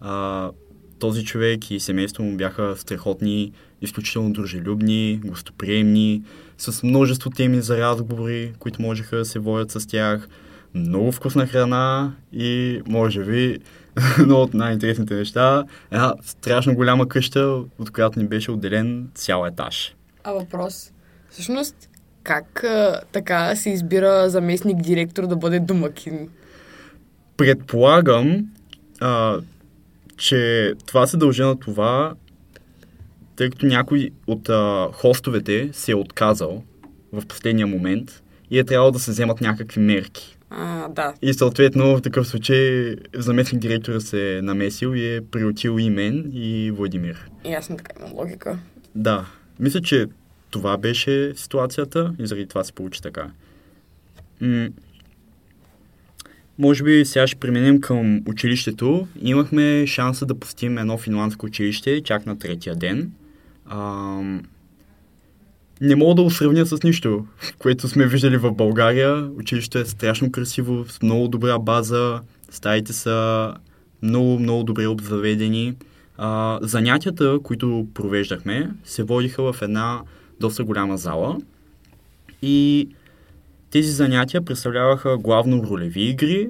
А, 0.00 0.50
този 0.98 1.24
човек 1.24 1.70
и 1.70 1.80
семейство 1.80 2.22
му 2.22 2.36
бяха 2.36 2.74
страхотни, 2.76 3.52
изключително 3.82 4.32
дружелюбни, 4.32 5.20
гостоприемни, 5.24 6.22
с 6.58 6.82
множество 6.82 7.30
теми 7.30 7.60
за 7.60 7.78
разговори, 7.78 8.52
които 8.58 8.82
можеха 8.82 9.16
да 9.16 9.24
се 9.24 9.38
водят 9.38 9.70
с 9.70 9.86
тях, 9.86 10.28
много 10.74 11.12
вкусна 11.12 11.46
храна 11.46 12.12
и, 12.32 12.80
може 12.86 13.24
би, 13.24 13.58
едно 14.20 14.36
от 14.36 14.54
най-интересните 14.54 15.14
неща, 15.14 15.64
една 15.90 16.14
страшно 16.22 16.74
голяма 16.74 17.08
къща, 17.08 17.62
от 17.78 17.90
която 17.90 18.18
ни 18.18 18.26
беше 18.26 18.50
отделен 18.50 19.10
цял 19.14 19.46
етаж. 19.46 19.94
А 20.24 20.32
въпрос? 20.32 20.92
Всъщност, 21.34 21.88
как 22.22 22.64
а, 22.64 23.00
така 23.12 23.56
се 23.56 23.70
избира 23.70 24.30
заместник 24.30 24.76
директор 24.76 25.26
да 25.26 25.36
бъде 25.36 25.60
домакин? 25.60 26.28
Предполагам, 27.36 28.46
а, 29.00 29.40
че 30.16 30.72
това 30.86 31.06
се 31.06 31.16
дължи 31.16 31.42
на 31.42 31.58
това, 31.58 32.14
тъй 33.36 33.50
като 33.50 33.66
някой 33.66 34.10
от 34.26 34.48
а, 34.48 34.88
хостовете 34.92 35.70
се 35.72 35.92
е 35.92 35.94
отказал 35.94 36.62
в 37.12 37.26
последния 37.26 37.66
момент 37.66 38.22
и 38.50 38.58
е 38.58 38.64
трябвало 38.64 38.90
да 38.90 38.98
се 38.98 39.10
вземат 39.10 39.40
някакви 39.40 39.80
мерки. 39.80 40.38
А, 40.50 40.88
да. 40.88 41.14
И 41.22 41.34
съответно 41.34 41.96
в 41.96 42.02
такъв 42.02 42.28
случай 42.28 42.96
заместник 43.14 43.60
директора 43.60 44.00
се 44.00 44.36
е 44.36 44.42
намесил 44.42 44.94
и 44.94 45.14
е 45.14 45.20
приотил 45.20 45.78
и 45.78 45.90
мен 45.90 46.30
и 46.32 46.70
Владимир. 46.70 47.30
Ясно, 47.44 47.76
така 47.76 47.92
има 48.00 48.14
логика. 48.14 48.58
Да. 48.94 49.26
Мисля, 49.60 49.80
че 49.80 50.06
това 50.54 50.76
беше 50.76 51.32
ситуацията 51.36 52.14
и 52.18 52.26
заради 52.26 52.46
това 52.46 52.64
се 52.64 52.72
получи 52.72 53.02
така. 53.02 53.30
М- 54.40 54.68
може 56.58 56.84
би 56.84 57.04
сега 57.04 57.26
ще 57.26 57.36
преминем 57.36 57.80
към 57.80 58.22
училището. 58.26 59.06
Имахме 59.22 59.86
шанса 59.86 60.26
да 60.26 60.34
посетим 60.34 60.78
едно 60.78 60.98
финландско 60.98 61.46
училище 61.46 62.02
чак 62.04 62.26
на 62.26 62.38
третия 62.38 62.76
ден. 62.76 63.12
А, 63.66 63.80
не 65.80 65.96
мога 65.96 66.14
да 66.14 66.22
го 66.22 66.30
сравня 66.30 66.66
с 66.66 66.82
нищо, 66.82 67.26
което 67.58 67.88
сме 67.88 68.06
виждали 68.06 68.36
в 68.36 68.52
България. 68.52 69.30
Училището 69.36 69.78
е 69.78 69.84
страшно 69.84 70.32
красиво, 70.32 70.84
с 70.88 71.02
много 71.02 71.28
добра 71.28 71.58
база, 71.58 72.20
стаите 72.50 72.92
са 72.92 73.54
много, 74.02 74.38
много 74.38 74.64
добре 74.64 74.86
обзаведени. 74.86 75.74
А, 76.18 76.58
занятията, 76.62 77.38
които 77.42 77.86
провеждахме, 77.94 78.70
се 78.84 79.02
водиха 79.02 79.52
в 79.52 79.62
една 79.62 80.02
доста 80.40 80.64
голяма 80.64 80.96
зала 80.96 81.38
и 82.42 82.88
тези 83.70 83.90
занятия 83.90 84.42
представляваха 84.44 85.18
главно 85.18 85.62
ролеви 85.62 86.02
игри, 86.02 86.48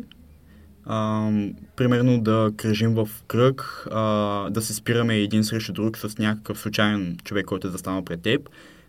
а, 0.86 1.30
примерно 1.76 2.20
да 2.20 2.50
кръжим 2.56 2.94
в 2.94 3.08
кръг, 3.26 3.86
а, 3.90 4.50
да 4.50 4.62
се 4.62 4.74
спираме 4.74 5.16
един 5.16 5.44
срещу 5.44 5.72
друг 5.72 5.98
с 5.98 6.18
някакъв 6.18 6.58
случайен 6.58 7.16
човек, 7.24 7.46
който 7.46 7.66
е 7.66 7.70
застанал 7.70 8.04
пред 8.04 8.22
теб 8.22 8.48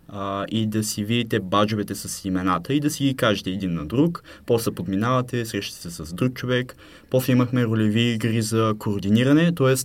а, 0.10 0.46
и 0.50 0.68
да 0.68 0.84
си 0.84 1.04
видите 1.04 1.40
баджовете 1.40 1.96
с 1.96 2.26
имената 2.26 2.74
и 2.74 2.80
да 2.80 2.90
си 2.90 3.04
ги 3.04 3.16
кажете 3.16 3.50
един 3.50 3.74
на 3.74 3.86
друг. 3.86 4.24
После 4.46 4.72
подминавате, 4.72 5.46
срещате 5.46 5.82
се 5.82 6.06
с 6.06 6.14
друг 6.14 6.34
човек. 6.34 6.76
После 7.10 7.34
имахме 7.34 7.66
ролеви 7.66 8.02
игри 8.02 8.42
за 8.42 8.74
координиране, 8.80 9.56
т.е. 9.56 9.76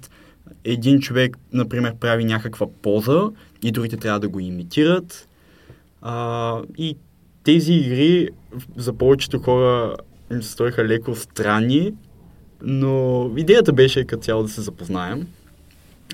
един 0.65 1.01
човек, 1.01 1.37
например, 1.53 1.95
прави 2.01 2.25
някаква 2.25 2.67
поза 2.83 3.31
и 3.63 3.73
другите 3.73 3.97
трябва 3.97 4.21
да 4.21 4.29
го 4.29 4.41
имитират. 4.41 5.29
А, 6.03 6.57
и 6.79 6.97
тези 7.45 7.73
игри 7.73 8.29
за 8.77 8.93
повечето 8.93 9.39
хора 9.39 9.97
им 10.33 10.43
се 10.43 10.51
стоиха 10.51 10.85
леко 10.85 11.17
странни, 11.17 11.93
но 12.63 13.31
идеята 13.37 13.73
беше 13.73 14.05
като 14.05 14.23
цяло 14.23 14.43
да 14.43 14.49
се 14.49 14.61
запознаем. 14.61 15.27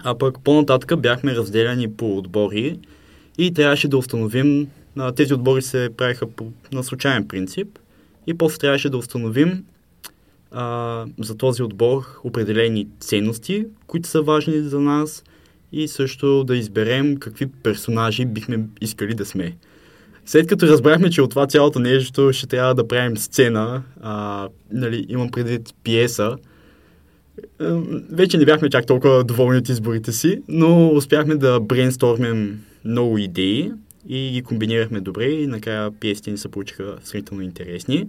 А 0.05 0.19
пък 0.19 0.39
по-нататък 0.45 1.01
бяхме 1.01 1.35
разделяни 1.35 1.93
по 1.93 2.19
отбори 2.19 2.79
и 3.39 3.55
трябваше 3.55 3.89
да 3.89 3.99
установим, 3.99 4.69
тези 5.17 5.35
отбори 5.35 5.63
се 5.63 5.91
правиха 5.97 6.27
по, 6.27 6.53
на 6.73 6.85
случайен 6.85 7.29
принцип 7.29 7.79
и 8.27 8.35
после 8.35 8.59
трябваше 8.59 8.91
да 8.91 8.97
установим 8.99 9.65
а, 10.51 11.07
за 11.19 11.37
този 11.37 11.63
отбор 11.63 12.05
определени 12.25 12.89
ценности, 13.01 13.67
които 13.87 14.09
са 14.09 14.23
важни 14.23 14.61
за 14.61 14.81
нас 14.81 15.25
и 15.73 15.89
също 15.89 16.45
да 16.45 16.57
изберем 16.57 17.17
какви 17.17 17.47
персонажи 17.47 18.27
бихме 18.27 18.67
искали 18.81 19.15
да 19.15 19.27
сме. 19.27 19.57
След 20.27 20.47
като 20.47 20.67
разбрахме, 20.67 21.11
че 21.11 21.23
от 21.23 21.31
това 21.31 21.47
цялото 21.47 21.79
нещо 21.79 22.33
ще 22.33 22.47
трябва 22.47 22.75
да 22.75 22.89
правим 22.89 23.17
сцена, 23.17 23.83
а, 24.01 24.49
нали, 24.73 25.07
имам 25.09 25.31
предвид 25.31 25.75
пиеса, 25.85 26.37
вече 28.11 28.39
не 28.39 28.45
бяхме 28.45 28.71
чак 28.71 28.87
толкова 28.87 29.25
доволни 29.25 29.59
от 29.59 29.69
изборите 29.69 30.13
си, 30.13 30.43
но 30.49 30.89
успяхме 30.89 31.35
да 31.35 31.61
брейнстормим 31.61 32.65
много 32.85 33.19
идеи 33.19 33.73
и 34.09 34.31
ги 34.31 34.43
комбинирахме 34.43 35.01
добре 35.01 35.25
и 35.25 35.47
накрая 35.47 35.91
пиесите 36.01 36.31
ни 36.31 36.39
се 36.39 36.49
получиха 36.49 36.97
сравнително 37.05 37.43
интересни. 37.43 38.09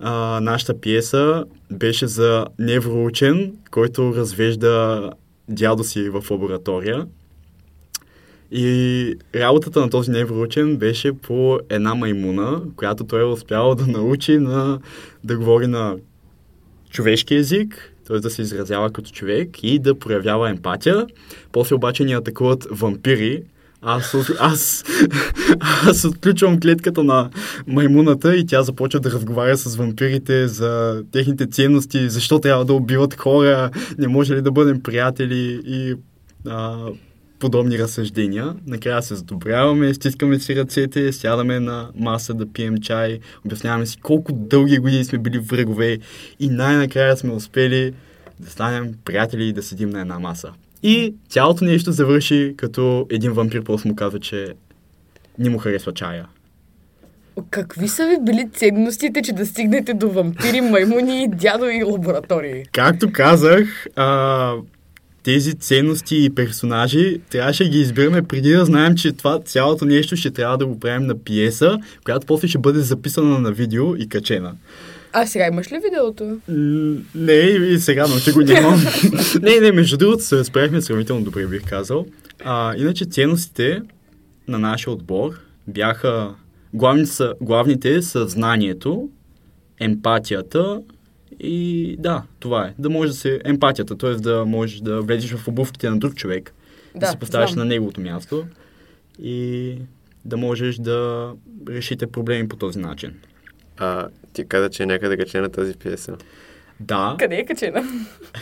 А, 0.00 0.40
нашата 0.40 0.80
пиеса 0.80 1.44
беше 1.70 2.06
за 2.06 2.46
невроучен, 2.58 3.52
който 3.70 4.14
развежда 4.16 5.10
дядо 5.48 5.84
си 5.84 6.08
в 6.08 6.30
лаборатория. 6.30 7.06
И 8.50 9.14
работата 9.34 9.80
на 9.80 9.90
този 9.90 10.10
невроучен 10.10 10.76
беше 10.76 11.12
по 11.12 11.58
една 11.68 11.94
маймуна, 11.94 12.62
която 12.76 13.04
той 13.04 13.20
е 13.20 13.24
успял 13.24 13.74
да 13.74 13.86
научи 13.86 14.38
на, 14.38 14.80
да 15.24 15.36
говори 15.36 15.66
на 15.66 15.96
човешки 16.90 17.34
език, 17.34 17.92
т.е. 18.06 18.18
да 18.18 18.30
се 18.30 18.42
изразява 18.42 18.90
като 18.90 19.10
човек 19.10 19.62
и 19.62 19.78
да 19.78 19.98
проявява 19.98 20.50
емпатия. 20.50 21.06
После 21.52 21.74
обаче 21.74 22.04
ни 22.04 22.12
атакуват 22.12 22.66
вампири. 22.70 23.42
Аз, 23.82 24.14
аз, 24.40 24.84
аз 25.60 26.04
отключвам 26.04 26.60
клетката 26.60 27.04
на 27.04 27.30
маймуната 27.66 28.36
и 28.36 28.46
тя 28.46 28.62
започва 28.62 29.00
да 29.00 29.10
разговаря 29.10 29.56
с 29.56 29.76
вампирите 29.76 30.48
за 30.48 31.02
техните 31.12 31.46
ценности, 31.46 32.08
защо 32.08 32.38
трябва 32.38 32.64
да 32.64 32.74
убиват 32.74 33.14
хора, 33.14 33.70
не 33.98 34.08
може 34.08 34.34
ли 34.34 34.42
да 34.42 34.52
бъдем 34.52 34.82
приятели 34.82 35.60
и 35.66 35.94
а, 36.48 36.76
подобни 37.38 37.78
разсъждения. 37.78 38.54
Накрая 38.66 39.02
се 39.02 39.14
задобряваме, 39.14 39.94
стискаме 39.94 40.38
си 40.38 40.56
ръцете, 40.56 41.12
сядаме 41.12 41.60
на 41.60 41.88
маса 41.94 42.34
да 42.34 42.52
пием 42.52 42.78
чай, 42.78 43.18
обясняваме 43.46 43.86
си 43.86 43.98
колко 44.02 44.32
дълги 44.32 44.78
години 44.78 45.04
сме 45.04 45.18
били 45.18 45.38
врагове 45.38 45.98
и 46.40 46.48
най-накрая 46.48 47.16
сме 47.16 47.32
успели 47.32 47.92
да 48.40 48.50
станем 48.50 48.94
приятели 49.04 49.44
и 49.44 49.52
да 49.52 49.62
седим 49.62 49.90
на 49.90 50.00
една 50.00 50.18
маса. 50.18 50.52
И 50.82 51.14
цялото 51.28 51.64
нещо 51.64 51.92
завърши 51.92 52.54
като 52.56 53.06
един 53.10 53.32
вампир 53.32 53.64
просто 53.64 53.88
му 53.88 53.96
каза, 53.96 54.20
че 54.20 54.54
не 55.38 55.50
му 55.50 55.58
харесва 55.58 55.92
чая. 55.92 56.26
Какви 57.50 57.88
са 57.88 58.06
ви 58.06 58.16
били 58.20 58.48
ценностите, 58.54 59.22
че 59.22 59.32
да 59.32 59.46
стигнете 59.46 59.94
до 59.94 60.10
вампири, 60.10 60.60
маймуни, 60.60 61.28
дядо 61.28 61.64
и 61.64 61.82
лаборатории? 61.82 62.64
Както 62.72 63.12
казах, 63.12 63.86
а, 63.96 64.52
тези 65.22 65.54
ценности 65.54 66.24
и 66.24 66.30
персонажи 66.30 67.20
трябваше 67.30 67.64
да 67.64 67.70
ги 67.70 67.80
избираме 67.80 68.22
преди 68.22 68.52
да 68.52 68.64
знаем, 68.64 68.94
че 68.94 69.12
това 69.12 69.40
цялото 69.40 69.84
нещо 69.84 70.16
ще 70.16 70.30
трябва 70.30 70.58
да 70.58 70.66
го 70.66 70.80
правим 70.80 71.06
на 71.06 71.18
пиеса, 71.18 71.78
която 72.04 72.26
после 72.26 72.48
ще 72.48 72.58
бъде 72.58 72.80
записана 72.80 73.38
на 73.38 73.52
видео 73.52 73.96
и 73.96 74.08
качена. 74.08 74.54
А 75.12 75.26
сега 75.26 75.46
имаш 75.46 75.72
ли 75.72 75.78
видеото? 75.78 76.38
Не, 77.14 77.32
и 77.32 77.78
сега 77.78 78.06
нощи 78.06 78.32
го 78.32 78.40
нямам. 78.40 78.80
не, 79.42 79.60
не, 79.60 79.72
между 79.72 79.96
другото 79.96 80.22
се 80.22 80.44
справихме 80.44 80.82
сравнително 80.82 81.24
добре, 81.24 81.46
бих 81.46 81.64
казал. 81.68 82.06
А, 82.44 82.76
иначе 82.76 83.04
ценностите 83.04 83.82
на 84.48 84.58
нашия 84.58 84.92
отбор 84.92 85.40
бяха 85.66 86.34
главните 86.74 87.10
са, 87.10 87.34
главните 87.40 88.02
са 88.02 88.28
знанието, 88.28 89.08
емпатията 89.80 90.80
и 91.40 91.96
да, 91.98 92.22
това 92.40 92.66
е. 92.66 92.74
Да 92.78 92.90
може 92.90 93.10
да 93.10 93.16
се... 93.16 93.40
Емпатията, 93.44 93.98
т.е. 93.98 94.14
да 94.14 94.44
можеш 94.44 94.80
да 94.80 95.00
влезеш 95.00 95.32
в 95.32 95.48
обувките 95.48 95.90
на 95.90 95.98
друг 95.98 96.14
човек, 96.14 96.54
да, 96.94 97.00
да 97.00 97.06
се 97.06 97.16
поставиш 97.16 97.50
знам. 97.50 97.66
на 97.66 97.74
неговото 97.74 98.00
място 98.00 98.44
и 99.22 99.74
да 100.24 100.36
можеш 100.36 100.76
да 100.76 101.32
решите 101.68 102.06
проблеми 102.06 102.48
по 102.48 102.56
този 102.56 102.78
начин. 102.78 103.14
А 103.78 104.08
ти 104.32 104.48
каза, 104.48 104.70
че 104.70 104.82
е 104.82 104.86
някъде 104.86 105.16
качена 105.16 105.48
тази 105.48 105.74
пиеса. 105.74 106.16
Да. 106.80 107.16
Къде 107.18 107.36
е 107.36 107.44
качена? 107.44 107.84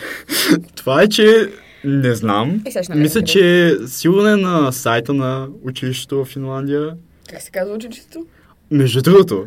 Това 0.76 1.02
е, 1.02 1.08
че 1.08 1.50
не 1.84 2.14
знам. 2.14 2.64
Мисля, 2.94 3.22
че 3.22 3.66
е 3.66 3.86
сигурно 3.86 4.28
е 4.28 4.36
на 4.36 4.72
сайта 4.72 5.14
на 5.14 5.48
училището 5.62 6.24
в 6.24 6.28
Финландия. 6.28 6.96
Как 7.30 7.42
се 7.42 7.50
казва 7.50 7.74
училището? 7.74 8.26
Между 8.70 9.02
другото, 9.02 9.46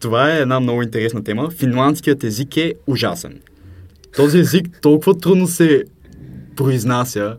това 0.00 0.32
е 0.34 0.40
една 0.40 0.60
много 0.60 0.82
интересна 0.82 1.24
тема. 1.24 1.50
Финландският 1.50 2.24
език 2.24 2.56
е 2.56 2.74
ужасен. 2.86 3.40
Този 4.16 4.38
език 4.38 4.78
толкова 4.82 5.18
трудно 5.18 5.46
се 5.46 5.84
произнася 6.56 7.36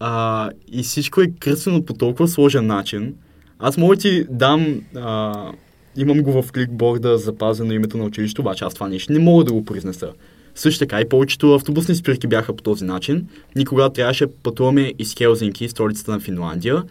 а, 0.00 0.50
и 0.68 0.82
всичко 0.82 1.20
е 1.20 1.30
кръстено 1.40 1.84
по 1.84 1.94
толкова 1.94 2.28
сложен 2.28 2.66
начин. 2.66 3.14
Аз 3.58 3.76
мога 3.76 3.96
ти 3.96 4.26
дам... 4.30 4.80
А, 4.96 5.52
имам 5.96 6.22
го 6.22 6.42
в 6.42 6.52
кликборда 6.52 7.18
запазено 7.18 7.72
името 7.72 7.98
на 7.98 8.04
училището, 8.04 8.42
обаче 8.42 8.64
аз 8.64 8.74
това 8.74 8.88
нещо 8.88 9.12
не 9.12 9.18
мога 9.18 9.44
да 9.44 9.52
го 9.52 9.64
произнеса. 9.64 10.12
Също 10.54 10.78
така 10.78 11.00
и 11.00 11.08
повечето 11.08 11.54
автобусни 11.54 11.94
спирки 11.94 12.26
бяха 12.26 12.56
по 12.56 12.62
този 12.62 12.84
начин. 12.84 13.26
Никога 13.56 13.90
трябваше 13.90 14.26
пътуваме 14.26 14.92
из 14.98 15.14
Хелзинки, 15.14 15.68
столицата 15.68 16.10
на 16.10 16.20
Финландия, 16.20 16.82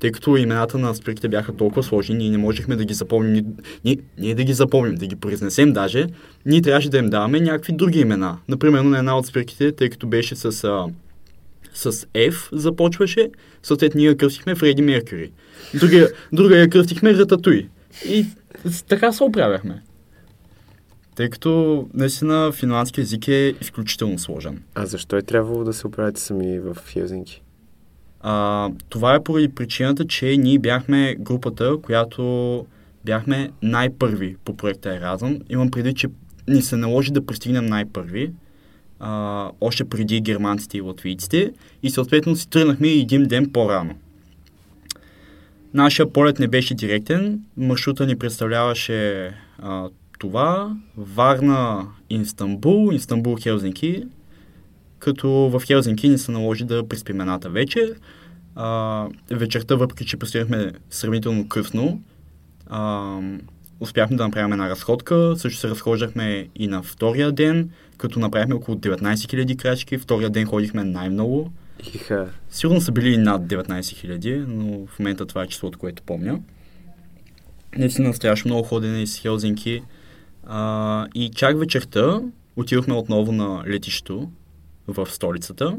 тъй 0.00 0.12
като 0.12 0.36
имената 0.36 0.78
на 0.78 0.94
спирките 0.94 1.28
бяха 1.28 1.56
толкова 1.56 1.82
сложни, 1.82 2.14
ние 2.14 2.30
не 2.30 2.38
можехме 2.38 2.76
да 2.76 2.84
ги 2.84 2.94
запомним, 2.94 3.44
ние, 3.84 3.98
ние 4.18 4.34
да 4.34 4.44
ги 4.44 4.52
запомним, 4.52 4.94
да 4.94 5.06
ги 5.06 5.16
произнесем 5.16 5.72
даже, 5.72 6.06
ние 6.46 6.62
трябваше 6.62 6.88
да 6.88 6.98
им 6.98 7.10
даваме 7.10 7.40
някакви 7.40 7.72
други 7.72 8.00
имена. 8.00 8.38
Например, 8.48 8.80
на 8.80 8.98
една 8.98 9.18
от 9.18 9.26
спирките, 9.26 9.72
тъй 9.72 9.90
като 9.90 10.06
беше 10.06 10.36
с, 10.36 10.64
а, 10.64 10.86
с 11.74 11.92
F 12.14 12.48
започваше, 12.52 13.30
съответно 13.62 13.98
ние 13.98 14.06
я 14.06 14.16
кръстихме 14.16 14.54
Фреди 14.54 14.82
Меркюри. 14.82 15.30
Другия, 15.74 16.08
друга 16.32 16.58
я 16.58 16.70
кръстихме 16.70 17.14
Рататуй. 17.14 17.68
И 18.08 18.26
така 18.88 19.12
се 19.12 19.24
оправяхме. 19.24 19.82
Тъй 21.14 21.30
като 21.30 21.86
наистина 21.94 22.52
финландски 22.52 23.00
език 23.00 23.28
е 23.28 23.54
изключително 23.60 24.18
сложен. 24.18 24.62
А 24.74 24.86
защо 24.86 25.16
е 25.16 25.22
трябвало 25.22 25.64
да 25.64 25.72
се 25.72 25.86
оправите 25.86 26.20
сами 26.20 26.58
в 26.58 26.76
Хелзинки? 26.86 27.42
А, 28.20 28.68
това 28.88 29.14
е 29.14 29.22
поради 29.22 29.48
причината, 29.48 30.04
че 30.06 30.36
ние 30.36 30.58
бяхме 30.58 31.16
групата, 31.18 31.76
която 31.82 32.66
бяхме 33.04 33.50
най-първи 33.62 34.36
по 34.44 34.56
проекта 34.56 34.94
Еразъм. 34.94 35.38
Имам 35.48 35.70
преди, 35.70 35.94
че 35.94 36.08
ни 36.48 36.62
се 36.62 36.76
наложи 36.76 37.12
да 37.12 37.26
пристигнем 37.26 37.66
най-първи, 37.66 38.32
а, 39.00 39.50
още 39.60 39.84
преди 39.84 40.20
германците 40.20 40.78
и 40.78 40.80
латвийците 40.80 41.52
и 41.82 41.90
съответно 41.90 42.36
си 42.36 42.48
тръгнахме 42.48 42.88
един 42.88 43.24
ден 43.24 43.50
по-рано. 43.52 43.94
Нашия 45.74 46.12
полет 46.12 46.38
не 46.38 46.48
беше 46.48 46.74
директен, 46.74 47.40
маршрута 47.56 48.06
ни 48.06 48.16
представляваше 48.16 49.30
а, 49.58 49.88
това, 50.18 50.76
Варна, 50.96 51.86
Инстанбул, 52.10 52.92
Инстанбул, 52.92 53.36
Хелзинки, 53.36 54.04
като 54.98 55.30
в 55.30 55.62
Хелзинки 55.66 56.08
ни 56.08 56.18
се 56.18 56.32
наложи 56.32 56.64
да 56.64 56.88
приспим 56.88 57.20
едната 57.20 57.50
вечер. 57.50 57.94
А, 58.54 59.08
вечерта, 59.30 59.74
въпреки 59.74 60.04
че 60.04 60.16
пристигнахме 60.16 60.72
сравнително 60.90 61.48
късно, 61.48 62.02
а, 62.66 63.18
успяхме 63.80 64.16
да 64.16 64.24
направим 64.24 64.52
една 64.52 64.70
разходка. 64.70 65.34
Също 65.36 65.60
се 65.60 65.68
разхождахме 65.68 66.48
и 66.56 66.68
на 66.68 66.82
втория 66.82 67.32
ден, 67.32 67.70
като 67.96 68.20
направихме 68.20 68.54
около 68.54 68.76
19 68.76 69.14
000 69.14 69.56
крачки. 69.56 69.98
Втория 69.98 70.30
ден 70.30 70.46
ходихме 70.46 70.84
най-много. 70.84 71.50
Иха. 71.94 72.28
Сигурно 72.50 72.80
са 72.80 72.92
били 72.92 73.16
над 73.16 73.42
19 73.42 73.80
000, 73.80 74.44
но 74.48 74.86
в 74.86 74.98
момента 74.98 75.26
това 75.26 75.42
е 75.42 75.46
числото, 75.46 75.78
което 75.78 76.02
помня. 76.02 76.40
Наистина 77.76 78.14
страшно 78.14 78.48
много 78.48 78.68
ходене 78.68 79.02
из 79.02 79.18
Хелзинки. 79.18 79.82
А, 80.46 81.06
и 81.14 81.30
чак 81.30 81.58
вечерта 81.58 82.20
отидохме 82.56 82.94
отново 82.94 83.32
на 83.32 83.64
летището 83.66 84.30
в 84.88 85.06
столицата, 85.10 85.76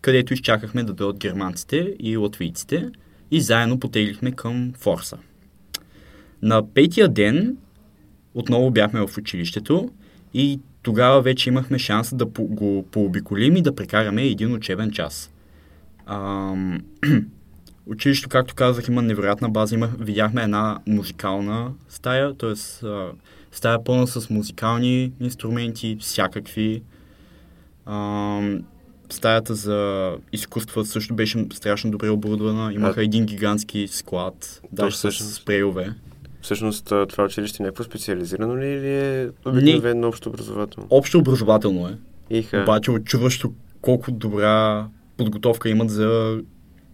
където 0.00 0.34
изчакахме 0.34 0.82
да 0.82 0.92
дойдат 0.92 1.18
германците 1.18 1.94
и 1.98 2.16
латвийците 2.16 2.90
и 3.30 3.40
заедно 3.40 3.80
потеглихме 3.80 4.32
към 4.32 4.72
Форса. 4.78 5.18
На 6.42 6.72
петия 6.74 7.08
ден 7.08 7.56
отново 8.34 8.70
бяхме 8.70 9.06
в 9.06 9.18
училището 9.18 9.90
и 10.34 10.60
тогава 10.82 11.22
вече 11.22 11.48
имахме 11.48 11.78
шанс 11.78 12.14
да 12.14 12.24
го 12.26 12.86
пообиколим 12.90 13.56
и 13.56 13.62
да 13.62 13.74
прекараме 13.74 14.22
един 14.22 14.54
учебен 14.54 14.90
час. 14.90 15.30
Ам... 16.06 16.80
Училището, 17.86 18.28
както 18.28 18.54
казах, 18.54 18.88
има 18.88 19.02
невероятна 19.02 19.48
база. 19.48 19.74
Има, 19.74 19.86
видяхме 19.98 20.42
една 20.42 20.78
музикална 20.86 21.72
стая, 21.88 22.34
т.е. 22.34 22.54
стая 23.52 23.84
пълна 23.84 24.06
с 24.06 24.30
музикални 24.30 25.12
инструменти, 25.20 25.96
всякакви. 26.00 26.82
Ам, 27.86 28.64
стаята 29.10 29.54
за 29.54 30.10
изкуства 30.32 30.84
също 30.84 31.14
беше 31.14 31.46
страшно 31.52 31.90
добре 31.90 32.10
оборудвана. 32.10 32.72
Имаха 32.72 33.00
а... 33.00 33.04
един 33.04 33.26
гигантски 33.26 33.88
склад, 33.88 34.60
даже 34.72 34.96
с 34.96 35.12
спрейове. 35.12 35.94
Всъщност 36.40 36.84
това 36.84 37.24
училище 37.24 37.62
е 37.62 37.66
някакво 37.66 37.84
специализирано 37.84 38.58
ли 38.58 38.66
или 38.66 38.94
е 38.94 39.30
обикновено 39.46 40.08
общо 40.08 40.28
образователно? 40.28 40.88
Общо 40.90 41.18
образователно 41.18 41.88
е. 41.88 41.98
Иха. 42.30 42.62
Обаче 42.62 42.90
очудващо 42.90 43.52
колко 43.80 44.12
добра 44.12 44.86
подготовка 45.16 45.68
имат 45.68 45.90
за 45.90 46.40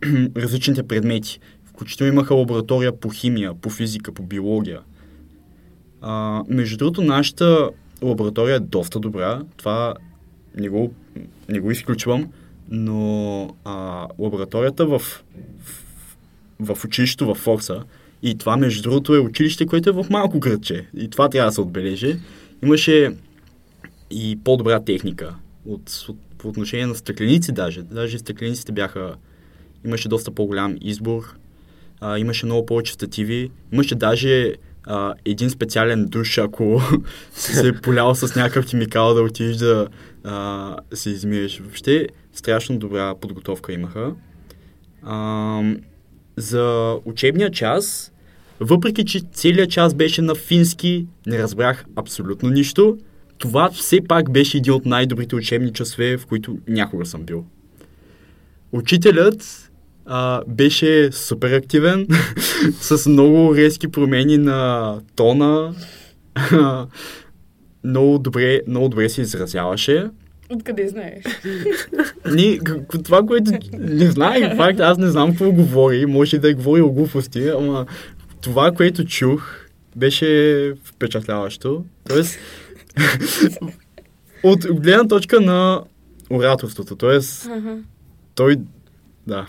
различните 0.37 0.83
предмети. 0.83 1.41
Включително 1.65 2.13
имаха 2.13 2.35
лаборатория 2.35 3.01
по 3.01 3.11
химия, 3.11 3.55
по 3.55 3.71
физика, 3.71 4.13
по 4.13 4.23
биология. 4.23 4.81
А, 6.01 6.43
между 6.49 6.77
другото, 6.77 7.03
нашата 7.03 7.71
лаборатория 8.03 8.57
е 8.57 8.61
доста 8.61 9.01
добра. 9.01 9.43
Това 9.57 9.95
не 10.57 10.69
го, 10.69 10.95
не 11.49 11.61
го 11.61 11.71
изключвам, 11.71 12.29
но 12.71 13.43
а, 13.65 14.07
лабораторията 14.19 14.87
в, 14.87 14.99
в, 14.99 16.75
в 16.75 16.85
училището 16.85 17.27
в 17.27 17.35
Форса, 17.35 17.85
и 18.23 18.39
това 18.39 18.57
между 18.57 18.83
другото 18.83 19.15
е 19.15 19.19
училище, 19.19 19.67
което 19.67 19.91
е 19.91 19.93
в 19.93 20.07
малко 20.11 20.39
градче, 20.39 20.87
и 20.97 21.11
това 21.11 21.29
трябва 21.29 21.49
да 21.49 21.55
се 21.55 21.61
отбележи, 21.61 22.17
имаше 22.63 23.17
и 24.11 24.39
по-добра 24.45 24.81
техника 24.81 25.35
от, 25.67 26.07
от 26.09 26.19
по 26.43 26.49
отношение 26.49 26.87
на 26.87 26.95
стъкленици 26.95 27.53
даже. 27.53 27.83
Даже 27.83 28.19
стъклениците 28.19 28.73
бяха... 28.73 29.15
Имаше 29.85 30.09
доста 30.09 30.31
по-голям 30.31 30.77
избор. 30.81 31.37
А, 32.01 32.19
имаше 32.19 32.47
много 32.47 32.67
повече 32.67 32.93
стативи. 32.93 33.51
Имаше 33.73 33.95
даже 33.95 34.55
а, 34.85 35.15
един 35.25 35.51
специален 35.51 36.07
душ, 36.07 36.39
ако 36.39 36.83
си 37.33 37.55
се 37.55 37.73
полял 37.73 38.15
с 38.15 38.35
някакъв 38.35 38.67
химикал 38.67 39.15
да 39.15 39.23
отидеш 39.23 39.57
да 39.57 39.89
а, 40.25 40.77
се 40.95 41.11
измиеш. 41.11 41.59
Въобще 41.59 42.09
страшно 42.33 42.79
добра 42.79 43.15
подготовка 43.15 43.73
имаха. 43.73 44.15
А, 45.03 45.63
за 46.37 46.97
учебния 47.05 47.51
час, 47.51 48.13
въпреки 48.61 49.05
че 49.05 49.21
целият 49.33 49.71
час 49.71 49.95
беше 49.95 50.23
на 50.23 50.35
фински, 50.35 51.07
не 51.27 51.39
разбрах 51.39 51.85
абсолютно 51.97 52.51
нищо. 52.51 52.99
Това 53.41 53.71
все 53.71 54.01
пак 54.09 54.31
беше 54.31 54.57
един 54.57 54.73
от 54.73 54.87
най-добрите 54.87 55.37
учебни 55.37 55.73
часове, 55.73 56.17
в 56.17 56.27
които 56.27 56.59
някога 56.69 57.07
съм 57.07 57.23
бил. 57.23 57.45
Учителят 58.73 59.71
а, 60.07 60.43
беше 60.49 61.13
супер 61.13 61.53
активен, 61.53 62.07
с 62.81 63.09
много 63.09 63.57
резки 63.57 63.89
промени 63.89 64.39
на 64.39 64.95
тона. 65.17 65.75
много, 67.85 68.19
добре, 68.19 68.61
много 68.67 68.89
добре 68.89 69.09
се 69.09 69.21
изразяваше. 69.21 70.07
Откъде 70.51 70.89
знаеш? 70.89 71.25
Ни, 72.35 72.61
това, 73.05 73.23
което 73.23 73.53
не 73.73 74.11
знаех, 74.11 74.57
факт, 74.57 74.81
аз 74.81 74.99
не 74.99 75.09
знам 75.09 75.31
какво 75.31 75.53
говори, 75.53 76.07
може 76.07 76.39
да 76.39 76.51
е 76.51 76.55
говорил 76.55 76.91
глупости, 76.91 77.49
ама 77.49 77.87
това, 78.41 78.73
което 78.73 79.05
чух, 79.05 79.57
беше 79.97 80.73
впечатляващо. 80.85 81.85
Тоест, 82.09 82.39
от 84.43 84.67
гледна 84.71 85.09
точка 85.09 85.41
на 85.41 85.83
ораторството, 86.31 86.97
т.е. 86.97 87.19
той, 88.35 88.57
да, 89.27 89.47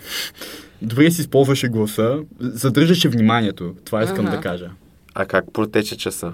добре 0.82 1.10
си 1.10 1.20
използваше 1.20 1.68
гласа, 1.68 2.18
задържаше 2.40 3.08
вниманието, 3.08 3.74
това 3.84 4.04
искам 4.04 4.26
Аха. 4.26 4.36
да 4.36 4.42
кажа. 4.42 4.70
А 5.14 5.26
как 5.26 5.52
протече 5.52 5.96
часа? 5.96 6.32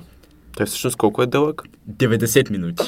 Той 0.56 0.66
всъщност 0.66 0.96
колко 0.96 1.22
е 1.22 1.26
дълъг? 1.26 1.62
90 1.90 2.50
минути. 2.50 2.84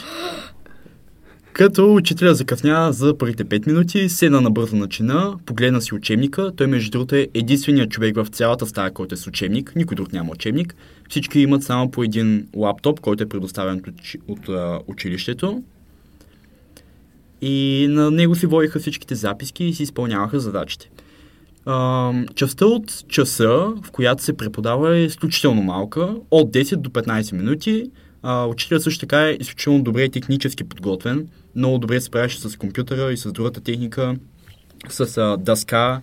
Като 1.52 1.94
учителя 1.94 2.34
закъсня 2.34 2.92
за 2.92 3.18
първите 3.18 3.44
5 3.44 3.66
минути, 3.66 4.08
седна 4.08 4.40
на 4.40 4.88
чина, 4.88 5.36
погледна 5.46 5.80
си 5.80 5.94
учебника. 5.94 6.52
Той, 6.56 6.66
между 6.66 6.90
другото, 6.90 7.14
е 7.14 7.28
единственият 7.34 7.90
човек 7.90 8.16
в 8.16 8.26
цялата 8.26 8.66
стая, 8.66 8.92
който 8.92 9.14
е 9.14 9.18
с 9.18 9.26
учебник. 9.26 9.72
Никой 9.76 9.94
друг 9.94 10.12
няма 10.12 10.32
учебник. 10.32 10.74
Всички 11.08 11.40
имат 11.40 11.62
само 11.62 11.90
по 11.90 12.02
един 12.02 12.46
лаптоп, 12.56 13.00
който 13.00 13.22
е 13.22 13.28
предоставен 13.28 13.82
от, 13.88 13.94
от 14.28 14.48
а, 14.48 14.80
училището. 14.86 15.62
И 17.40 17.86
на 17.90 18.10
него 18.10 18.34
си 18.34 18.46
водиха 18.46 18.78
всичките 18.78 19.14
записки 19.14 19.64
и 19.64 19.74
си 19.74 19.82
изпълняваха 19.82 20.40
задачите. 20.40 20.90
А, 21.66 22.12
частта 22.34 22.66
от 22.66 23.08
часа, 23.08 23.72
в 23.82 23.90
която 23.92 24.22
се 24.22 24.36
преподава 24.36 24.96
е 24.96 25.04
изключително 25.04 25.62
малка, 25.62 26.14
от 26.30 26.52
10 26.52 26.76
до 26.76 26.90
15 26.90 27.32
минути. 27.32 27.90
А, 28.22 28.46
учителят 28.46 28.82
също 28.82 29.00
така 29.00 29.28
е 29.28 29.36
изключително 29.40 29.82
добре 29.82 30.08
технически 30.08 30.64
подготвен. 30.64 31.28
Много 31.54 31.78
добре 31.78 32.00
се 32.00 32.06
справяше 32.06 32.40
с 32.40 32.56
компютъра 32.56 33.12
и 33.12 33.16
с 33.16 33.32
другата 33.32 33.60
техника, 33.60 34.16
с 34.88 35.18
а, 35.18 35.36
дъска, 35.36 36.00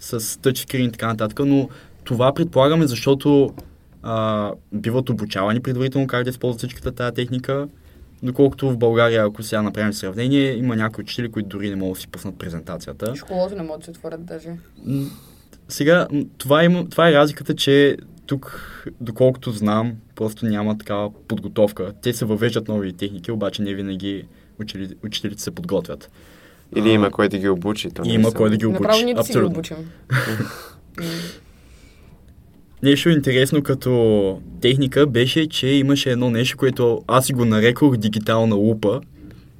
с 0.00 0.40
тъчскрин 0.40 0.86
и 0.86 0.92
така 0.92 1.06
нататък, 1.06 1.38
но 1.46 1.68
това 2.04 2.34
предполагаме, 2.34 2.86
защото 2.86 3.54
а, 4.02 4.50
биват 4.72 5.10
обучавани 5.10 5.60
предварително 5.60 6.06
как 6.06 6.24
да 6.24 6.30
използват 6.30 6.58
всичката 6.58 6.92
тази 6.92 7.14
техника. 7.14 7.68
Доколкото 8.22 8.70
в 8.70 8.78
България, 8.78 9.24
ако 9.24 9.42
сега 9.42 9.62
направим 9.62 9.92
сравнение, 9.92 10.56
има 10.56 10.76
някои 10.76 11.02
учители, 11.02 11.30
които 11.30 11.48
дори 11.48 11.70
не 11.70 11.76
могат 11.76 11.94
да 11.94 12.00
си 12.00 12.08
пуснат 12.08 12.38
презентацията. 12.38 13.16
Школото 13.16 13.56
не 13.56 13.62
може 13.62 13.78
да 13.78 13.84
се 13.84 13.90
отворят 13.90 14.24
даже. 14.24 14.48
Сега, 15.68 16.06
това, 16.38 16.64
има, 16.64 16.88
това 16.88 17.08
е 17.08 17.12
разликата, 17.12 17.54
че 17.54 17.96
тук, 18.26 18.62
доколкото 19.00 19.50
знам, 19.50 19.92
просто 20.14 20.46
няма 20.46 20.78
такава 20.78 21.10
подготовка. 21.28 21.92
Те 22.02 22.12
се 22.12 22.24
въвеждат 22.24 22.68
нови 22.68 22.92
техники, 22.92 23.32
обаче 23.32 23.62
не 23.62 23.74
винаги 23.74 24.24
учили, 24.60 24.88
учителите 25.04 25.42
се 25.42 25.50
подготвят. 25.50 26.10
Или 26.76 26.90
има 26.90 27.10
кой 27.10 27.28
да 27.28 27.38
ги 27.38 27.48
обучи? 27.48 27.90
То 27.90 28.02
има 28.04 28.32
кой 28.32 28.50
да 28.50 28.56
ги 28.56 28.66
обучи. 28.66 28.82
Направо 28.82 29.04
ние 29.04 29.14
да 29.14 29.24
си 29.24 29.32
ги 29.32 29.38
обучим. 29.38 29.76
Нещо 32.82 33.08
интересно 33.08 33.62
като 33.62 34.40
техника 34.60 35.06
беше, 35.06 35.48
че 35.48 35.68
имаше 35.68 36.10
едно 36.10 36.30
нещо, 36.30 36.56
което 36.56 37.02
аз 37.06 37.26
си 37.26 37.32
го 37.32 37.44
нарекох 37.44 37.96
дигитална 37.96 38.54
лупа. 38.54 39.00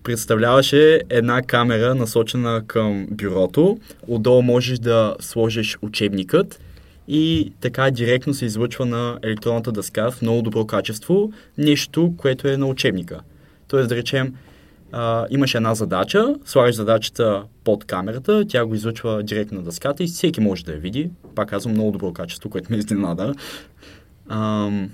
Представляваше 0.03 1.01
една 1.11 1.42
камера 1.42 1.94
насочена 1.94 2.62
към 2.66 3.07
бюрото. 3.11 3.78
Отдолу 4.09 4.42
можеш 4.42 4.78
да 4.78 5.16
сложиш 5.20 5.78
учебникът 5.82 6.61
и 7.09 7.53
така 7.61 7.90
директно 7.90 8.34
се 8.34 8.44
излъчва 8.44 8.86
на 8.86 9.18
електронната 9.22 9.72
дъска 9.72 10.11
в 10.11 10.22
много 10.22 10.42
добро 10.42 10.66
качество 10.66 11.32
нещо, 11.59 12.14
което 12.16 12.48
е 12.48 12.57
на 12.57 12.66
учебника. 12.66 13.20
Тоест, 13.68 13.88
да 13.88 13.96
речем, 13.96 14.34
а, 14.93 15.26
имаш 15.30 15.55
една 15.55 15.74
задача, 15.74 16.34
слагаш 16.45 16.74
задачата 16.74 17.45
под 17.64 17.84
камерата, 17.84 18.45
тя 18.49 18.66
го 18.66 18.74
излъчва 18.74 19.22
директно 19.22 19.59
на 19.59 19.64
дъската 19.64 20.05
и 20.05 20.07
всеки 20.07 20.41
може 20.41 20.64
да 20.64 20.72
я 20.72 20.78
види. 20.78 21.11
Пак 21.34 21.49
казвам, 21.49 21.74
много 21.74 21.91
добро 21.91 22.12
качество, 22.12 22.51
което 22.51 22.72
ме 22.72 22.78
изненада. 22.78 23.34
Ам... 24.28 24.91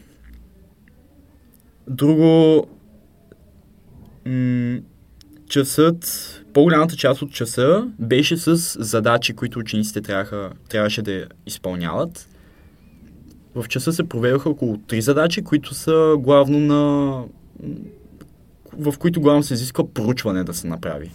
Друго... 1.89 2.67
М- 4.27 4.79
часът, 5.49 6.33
по-голямата 6.53 6.97
част 6.97 7.23
от 7.23 7.33
часа 7.33 7.89
беше 7.99 8.37
с 8.37 8.57
задачи, 8.85 9.33
които 9.33 9.59
учениците 9.59 10.01
трябваха, 10.01 10.51
трябваше 10.69 11.03
да 11.03 11.27
изпълняват. 11.47 12.29
В 13.55 13.69
часа 13.69 13.93
се 13.93 14.09
проведоха 14.09 14.51
около 14.51 14.79
три 14.79 15.01
задачи, 15.01 15.43
които 15.43 15.75
са 15.75 16.17
главно 16.19 16.61
на 16.61 17.23
в 18.79 18.95
които 18.99 19.20
главно 19.20 19.43
се 19.43 19.55
изисква 19.55 19.93
проучване 19.95 20.45
да 20.45 20.55
се 20.55 20.66
направи. 20.66 21.11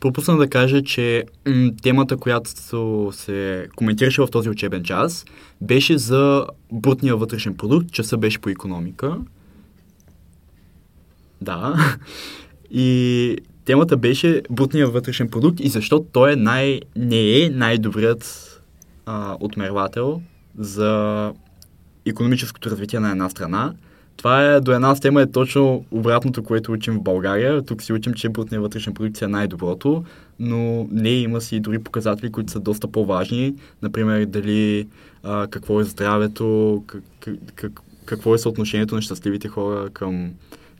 Пропусна 0.00 0.36
да 0.36 0.48
кажа, 0.48 0.82
че 0.82 1.24
м, 1.46 1.70
темата, 1.82 2.16
която 2.16 2.50
се 3.12 3.68
коментираше 3.76 4.22
в 4.22 4.28
този 4.32 4.48
учебен 4.48 4.84
час, 4.84 5.24
беше 5.60 5.98
за 5.98 6.46
брутния 6.72 7.16
вътрешен 7.16 7.54
продукт, 7.54 7.92
часа 7.92 8.16
беше 8.16 8.38
по 8.38 8.48
економика. 8.48 9.16
Да. 11.40 11.96
И 12.70 13.38
темата 13.64 13.96
беше 13.96 14.42
брутния 14.50 14.90
вътрешен 14.90 15.28
продукт 15.28 15.60
и 15.60 15.68
защо 15.68 16.04
той 16.12 16.32
е 16.32 16.36
най, 16.36 16.80
не 16.96 17.42
е 17.42 17.50
най-добрият 17.50 18.52
а, 19.06 19.36
отмервател 19.40 20.22
за 20.58 21.32
економическото 22.06 22.70
развитие 22.70 23.00
на 23.00 23.10
една 23.10 23.30
страна. 23.30 23.74
Това 24.16 24.44
е 24.44 24.60
до 24.60 24.72
една 24.72 24.94
тема 24.94 25.22
е 25.22 25.30
точно 25.30 25.84
обратното, 25.90 26.42
което 26.42 26.72
учим 26.72 26.94
в 26.94 27.02
България. 27.02 27.62
Тук 27.62 27.82
си 27.82 27.92
учим, 27.92 28.14
че 28.14 28.28
брутният 28.28 28.62
вътрешен 28.62 28.94
продукт 28.94 29.22
е 29.22 29.28
най-доброто, 29.28 30.04
но 30.38 30.88
не 30.90 31.10
има 31.10 31.40
си 31.40 31.56
и 31.56 31.60
дори 31.60 31.78
показатели, 31.78 32.32
които 32.32 32.52
са 32.52 32.60
доста 32.60 32.88
по-важни. 32.88 33.54
Например, 33.82 34.24
дали 34.24 34.88
а, 35.22 35.46
какво 35.46 35.80
е 35.80 35.84
здравето, 35.84 36.82
как, 36.86 37.02
как, 37.54 37.80
какво 38.04 38.34
е 38.34 38.38
съотношението 38.38 38.94
на 38.94 39.02
щастливите 39.02 39.48
хора 39.48 39.90
към 39.90 40.30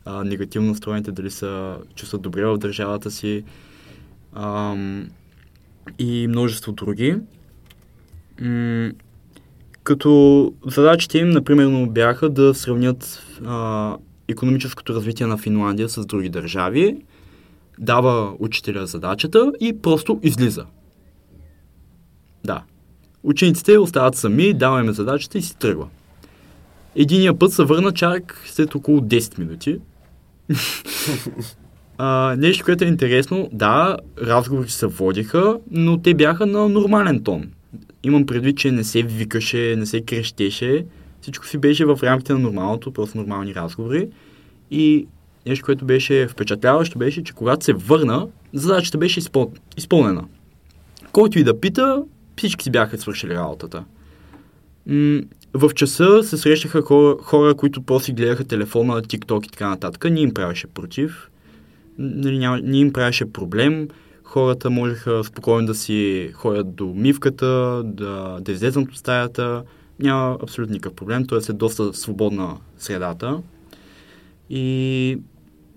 а, 0.05 0.23
негативно 0.23 0.69
настроените, 0.69 1.11
дали 1.11 1.31
са 1.31 1.77
чувстват 1.95 2.21
добре 2.21 2.45
в 2.45 2.57
държавата 2.57 3.11
си 3.11 3.43
ам, 4.35 5.09
и 5.99 6.27
множество 6.27 6.71
други. 6.71 7.15
Като 9.87 10.53
задачите 10.65 11.17
им, 11.17 11.29
например, 11.29 11.87
бяха 11.89 12.29
да 12.29 12.53
сравнят 12.53 13.23
а, 13.45 13.95
економическото 14.27 14.93
развитие 14.93 15.25
на 15.25 15.37
Финландия 15.37 15.89
с 15.89 16.05
други 16.05 16.29
държави, 16.29 16.97
дава 17.79 18.33
учителя 18.39 18.87
задачата 18.87 19.51
и 19.59 19.81
просто 19.81 20.19
излиза. 20.23 20.65
Да. 22.45 22.63
Учениците 23.23 23.77
остават 23.77 24.15
сами, 24.15 24.53
даваме 24.53 24.91
задачата 24.91 25.37
и 25.37 25.41
си 25.41 25.57
тръгва. 25.57 25.87
Единия 26.95 27.39
път 27.39 27.53
се 27.53 27.63
върна 27.63 27.91
чак 27.91 28.41
след 28.45 28.75
около 28.75 28.99
10 28.99 29.39
минути. 29.39 29.77
а, 31.97 32.35
нещо, 32.37 32.65
което 32.65 32.83
е 32.83 32.87
интересно, 32.87 33.49
да, 33.53 33.97
разговори 34.21 34.69
се 34.69 34.87
водиха, 34.87 35.57
но 35.71 36.01
те 36.01 36.13
бяха 36.13 36.45
на 36.45 36.69
нормален 36.69 37.23
тон. 37.23 37.51
Имам 38.03 38.25
предвид, 38.25 38.57
че 38.57 38.71
не 38.71 38.83
се 38.83 39.03
викаше, 39.03 39.75
не 39.77 39.85
се 39.85 40.01
крещеше. 40.01 40.85
Всичко 41.21 41.47
си 41.47 41.57
беше 41.57 41.85
в 41.85 41.99
рамките 42.03 42.33
на 42.33 42.39
нормалното, 42.39 42.91
просто 42.91 43.17
нормални 43.17 43.55
разговори. 43.55 44.09
И 44.71 45.07
нещо, 45.45 45.65
което 45.65 45.85
беше 45.85 46.27
впечатляващо, 46.27 46.99
беше, 46.99 47.23
че 47.23 47.33
когато 47.33 47.65
се 47.65 47.73
върна, 47.73 48.27
задачата 48.53 48.97
беше 48.97 49.19
изпъл... 49.19 49.51
изпълнена. 49.77 50.23
Който 51.11 51.39
и 51.39 51.43
да 51.43 51.59
пита, 51.59 52.03
всички 52.37 52.63
си 52.63 52.71
бяха 52.71 52.97
свършили 52.97 53.33
работата. 53.33 53.83
В 55.53 55.73
часа 55.75 56.23
се 56.23 56.37
срещаха 56.37 56.81
хора, 56.81 57.15
хора, 57.21 57.55
които 57.55 57.81
просто 57.81 58.13
гледаха 58.13 58.43
телефона, 58.43 59.01
TikTok 59.01 59.47
и 59.47 59.49
така 59.49 59.69
нататък. 59.69 60.05
Ние 60.11 60.23
им 60.23 60.33
правеше 60.33 60.67
против. 60.67 61.29
нали, 61.97 62.61
не 62.63 62.77
им 62.77 62.93
правеше 62.93 63.25
проблем. 63.25 63.87
Хората 64.27 64.69
можеха 64.69 65.23
спокойно 65.23 65.67
да 65.67 65.75
си 65.75 66.31
ходят 66.33 66.75
до 66.75 66.85
мивката, 66.85 67.81
да, 67.85 68.37
да 68.41 68.51
излезнат 68.51 68.89
от 68.89 68.97
стаята. 68.97 69.63
Няма 69.99 70.37
абсолютно 70.43 70.73
никакъв 70.73 70.95
проблем. 70.95 71.27
Т.е. 71.27 71.51
е 71.51 71.53
доста 71.53 71.93
свободна 71.93 72.57
средата. 72.77 73.41
И, 74.49 75.17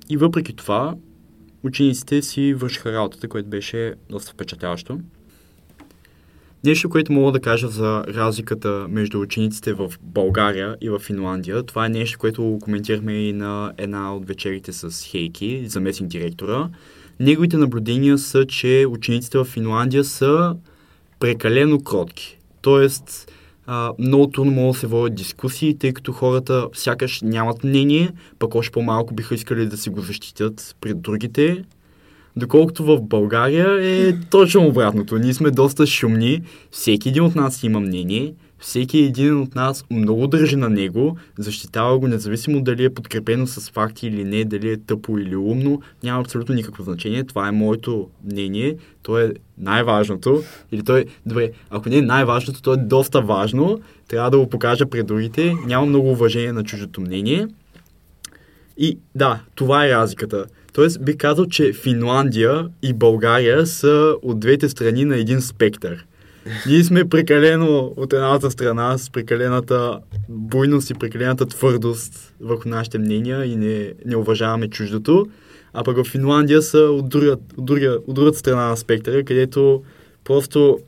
и 0.09 0.16
въпреки 0.16 0.56
това, 0.56 0.94
учениците 1.62 2.22
си 2.22 2.55
вършиха 2.55 2.93
работата, 2.93 3.28
което 3.28 3.48
беше 3.48 3.94
доста 4.10 4.32
впечатляващо. 4.32 4.98
Нещо, 6.64 6.90
което 6.90 7.12
мога 7.12 7.32
да 7.32 7.40
кажа 7.40 7.68
за 7.68 8.05
разликата 8.09 8.86
между 8.89 9.20
учениците 9.20 9.72
в 9.72 9.93
България 10.02 10.77
и 10.81 10.89
в 10.89 10.98
Финландия, 10.98 11.62
това 11.62 11.86
е 11.86 11.89
нещо, 11.89 12.18
което 12.18 12.59
коментирахме 12.62 13.12
и 13.12 13.32
на 13.32 13.72
една 13.78 14.16
от 14.16 14.27
вечерите 14.27 14.72
с 14.72 15.05
Хейки, 15.05 15.66
заместник 15.66 16.10
директора. 16.10 16.68
Неговите 17.20 17.56
наблюдения 17.56 18.18
са, 18.18 18.47
че 18.47 18.86
учениците 18.88 19.38
в 19.38 19.44
Финландия 19.44 20.05
са 20.05 20.56
прекалено 21.18 21.80
кротки. 21.80 22.38
Тоест, 22.62 23.32
а, 23.66 23.92
много 23.98 24.26
трудно 24.26 24.52
могат 24.52 24.74
да 24.74 24.78
се 24.78 24.86
водят 24.86 25.14
дискусии, 25.14 25.78
тъй 25.78 25.92
като 25.92 26.12
хората 26.12 26.66
сякаш 26.74 27.20
нямат 27.22 27.64
мнение, 27.64 28.12
пък 28.38 28.55
още 28.55 28.72
по-малко 28.72 29.14
биха 29.14 29.34
искали 29.34 29.66
да 29.66 29.76
си 29.76 29.90
го 29.90 30.01
защитят 30.01 30.76
пред 30.80 31.01
другите. 31.01 31.64
Доколкото 32.36 32.84
в 32.84 33.01
България 33.01 33.68
е 33.80 34.20
точно 34.30 34.66
обратното. 34.66 35.18
Ние 35.18 35.34
сме 35.34 35.51
доста 35.51 35.86
шумни, 35.86 36.42
всеки 36.70 37.09
един 37.09 37.22
от 37.22 37.34
нас 37.34 37.62
има 37.62 37.80
мнение, 37.80 38.34
всеки 38.61 38.99
един 38.99 39.41
от 39.41 39.55
нас 39.55 39.85
много 39.91 40.27
държи 40.27 40.57
на 40.57 40.69
него, 40.69 41.16
защитава 41.39 41.99
го, 41.99 42.09
независимо 42.09 42.62
дали 42.62 42.85
е 42.85 42.95
подкрепено 42.95 43.47
с 43.47 43.70
факти 43.70 44.07
или 44.07 44.24
не, 44.24 44.45
дали 44.45 44.70
е 44.70 44.77
тъпо 44.77 45.19
или 45.19 45.37
умно, 45.37 45.82
няма 46.03 46.20
абсолютно 46.20 46.55
никакво 46.55 46.82
значение. 46.82 47.24
Това 47.24 47.49
е 47.49 47.53
моето 47.53 48.09
мнение, 48.24 48.77
то 49.03 49.19
е 49.19 49.32
най-важното. 49.59 50.43
Или 50.73 50.82
той, 50.82 51.05
добре, 51.27 51.51
ако 51.70 51.89
не 51.89 51.97
е 51.97 52.03
най-важното, 52.03 52.62
то 52.62 52.73
е 52.73 52.77
доста 52.77 53.20
важно, 53.20 53.81
трябва 54.09 54.31
да 54.31 54.39
го 54.39 54.49
покажа 54.49 54.87
пред 54.87 55.07
другите, 55.07 55.55
няма 55.66 55.87
много 55.87 56.11
уважение 56.11 56.53
на 56.53 56.65
чуждото 56.65 57.01
мнение. 57.01 57.49
И 58.77 58.99
да, 59.15 59.41
това 59.55 59.87
е 59.87 59.91
разликата. 59.91 60.45
Тоест, 60.73 61.05
бих 61.05 61.16
казал, 61.16 61.47
че 61.47 61.73
Финландия 61.73 62.69
и 62.82 62.93
България 62.93 63.66
са 63.66 64.15
от 64.23 64.41
двете 64.41 64.69
страни 64.69 65.05
на 65.05 65.16
един 65.16 65.41
спектър. 65.41 66.07
Ние 66.66 66.84
сме 66.84 67.08
прекалено 67.08 67.92
от 67.96 68.12
едната 68.12 68.50
страна 68.50 68.98
с 68.98 69.10
прекалената 69.10 70.00
буйност 70.28 70.90
и 70.90 70.94
прекалената 70.94 71.46
твърдост 71.46 72.34
върху 72.40 72.68
нашите 72.68 72.98
мнения 72.98 73.44
и 73.44 73.56
не, 73.56 73.92
не 74.06 74.16
уважаваме 74.16 74.68
чуждото. 74.68 75.26
А 75.72 75.84
пък 75.84 75.96
в 75.96 76.08
Финландия 76.08 76.62
са 76.62 76.78
от, 76.78 77.08
друга, 77.08 77.36
от, 77.56 77.64
друга, 77.64 77.98
от 78.06 78.14
другата 78.14 78.38
страна 78.38 78.68
на 78.68 78.76
спектъра, 78.76 79.24
където 79.24 79.82
просто 80.24 80.78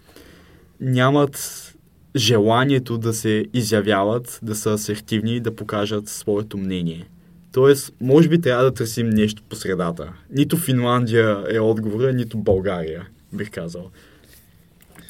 нямат 0.81 1.69
желанието 2.17 2.99
да 2.99 3.13
се 3.13 3.47
изявяват, 3.55 4.39
да 4.43 4.55
са 4.55 4.73
асертивни 4.73 5.37
и 5.37 5.41
да 5.41 5.57
покажат 5.57 6.09
своето 6.09 6.59
мнение. 6.59 7.09
Тоест, 7.53 7.95
може 8.01 8.29
би 8.29 8.41
трябва 8.41 8.65
да 8.65 8.75
търсим 8.75 9.11
нещо 9.11 9.43
по 9.49 9.57
средата. 9.57 10.13
Нито 10.31 10.57
Финландия 10.57 11.45
е 11.51 11.61
отговора, 11.61 12.13
нито 12.13 12.39
България, 12.39 13.09
бих 13.33 13.51
казал. 13.51 13.91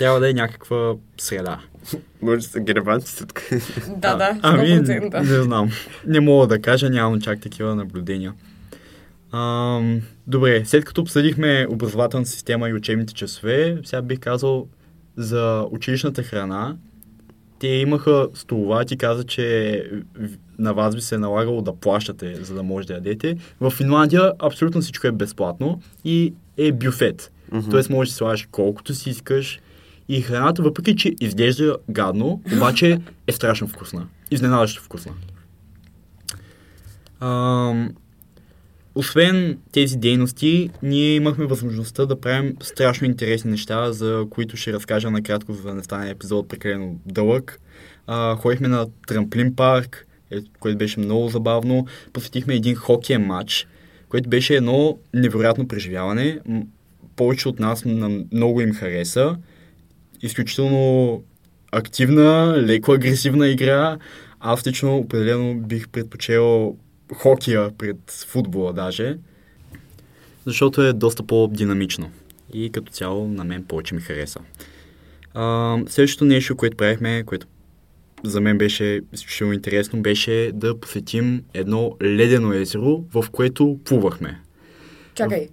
Трябва 0.02 0.20
да 0.20 0.30
е 0.30 0.32
някаква 0.32 0.94
среда. 1.18 1.60
Може 2.22 2.36
да 2.36 2.52
са 2.52 2.60
германците 2.60 3.26
тук. 3.26 3.42
Да, 3.96 4.16
да, 4.16 4.38
Ами, 4.42 4.66
100%. 4.66 5.20
не 5.20 5.42
знам. 5.42 5.70
Не 6.06 6.20
мога 6.20 6.46
да 6.46 6.62
кажа, 6.62 6.90
нямам 6.90 7.20
чак 7.20 7.40
такива 7.40 7.74
наблюдения. 7.74 8.34
Ам, 9.32 10.00
добре, 10.26 10.64
след 10.64 10.84
като 10.84 11.00
обсъдихме 11.00 11.66
образователната 11.70 12.30
система 12.30 12.68
и 12.68 12.74
учебните 12.74 13.14
часове, 13.14 13.78
сега 13.84 14.02
бих 14.02 14.20
казал 14.20 14.66
за 15.16 15.66
училищната 15.70 16.22
храна. 16.22 16.76
Те 17.58 17.66
имаха 17.66 18.28
столова, 18.34 18.84
ти 18.84 18.96
каза, 18.96 19.24
че 19.24 19.84
на 20.58 20.74
вас 20.74 20.94
би 20.94 21.00
се 21.00 21.14
е 21.14 21.18
налагало 21.18 21.62
да 21.62 21.76
плащате, 21.76 22.34
за 22.34 22.54
да 22.54 22.62
може 22.62 22.86
да 22.86 22.94
ядете. 22.94 23.36
В 23.60 23.70
Финландия 23.70 24.32
абсолютно 24.38 24.80
всичко 24.80 25.06
е 25.06 25.12
безплатно 25.12 25.80
и 26.04 26.34
е 26.56 26.72
бюфет. 26.72 27.32
Мгм. 27.52 27.70
Тоест 27.70 27.90
можеш 27.90 28.12
да 28.12 28.16
слагаш 28.16 28.48
колкото 28.50 28.94
си 28.94 29.10
искаш. 29.10 29.60
И 30.08 30.22
храната, 30.22 30.62
въпреки 30.62 30.96
че 30.96 31.12
изглежда 31.20 31.76
гадно, 31.90 32.42
обаче 32.56 32.98
е 33.26 33.32
страшно 33.32 33.68
вкусна. 33.68 34.06
Изненадващо 34.30 34.82
вкусна. 34.82 35.12
Ам, 37.20 37.90
освен 38.94 39.58
тези 39.72 39.96
дейности, 39.96 40.70
ние 40.82 41.14
имахме 41.14 41.46
възможността 41.46 42.06
да 42.06 42.20
правим 42.20 42.56
страшно 42.62 43.06
интересни 43.06 43.50
неща, 43.50 43.92
за 43.92 44.26
които 44.30 44.56
ще 44.56 44.72
разкажа 44.72 45.10
накратко, 45.10 45.52
за 45.52 45.62
да 45.62 45.74
не 45.74 45.82
стане 45.82 46.10
епизод 46.10 46.48
прекалено 46.48 46.96
дълъг. 47.06 47.60
А, 48.06 48.36
ходихме 48.36 48.68
на 48.68 48.86
трамплин 49.06 49.56
парк, 49.56 50.06
е, 50.30 50.36
което 50.60 50.78
беше 50.78 51.00
много 51.00 51.28
забавно. 51.28 51.86
Посетихме 52.12 52.54
един 52.54 52.74
хокеен 52.74 53.26
матч, 53.26 53.66
което 54.08 54.28
беше 54.28 54.54
едно 54.54 54.98
невероятно 55.14 55.68
преживяване. 55.68 56.38
Повече 57.16 57.48
от 57.48 57.60
нас 57.60 57.84
на 57.84 58.24
много 58.32 58.60
им 58.60 58.74
хареса. 58.74 59.36
Изключително 60.22 61.22
активна, 61.72 62.54
леко 62.58 62.92
агресивна 62.92 63.48
игра. 63.48 63.98
Аз 64.40 64.66
лично 64.66 64.96
определено 64.96 65.54
бих 65.54 65.88
предпочел 65.88 66.76
хокея 67.14 67.70
пред 67.78 67.96
футбола 68.26 68.72
даже, 68.72 69.18
защото 70.46 70.82
е 70.82 70.92
доста 70.92 71.22
по-динамично 71.22 72.10
и 72.52 72.70
като 72.70 72.92
цяло 72.92 73.28
на 73.28 73.44
мен 73.44 73.64
повече 73.64 73.94
ми 73.94 74.00
хареса. 74.00 74.40
А, 75.34 75.78
следващото 75.88 76.24
нещо, 76.24 76.56
което 76.56 76.76
правихме, 76.76 77.22
което 77.26 77.46
за 78.24 78.40
мен 78.40 78.58
беше 78.58 79.00
изключително 79.12 79.52
интересно, 79.52 80.02
беше 80.02 80.50
да 80.54 80.80
посетим 80.80 81.44
едно 81.54 81.96
ледено 82.02 82.52
езеро, 82.52 83.04
в 83.14 83.24
което 83.32 83.78
плувахме. 83.84 84.40
Чакай, 85.14 85.48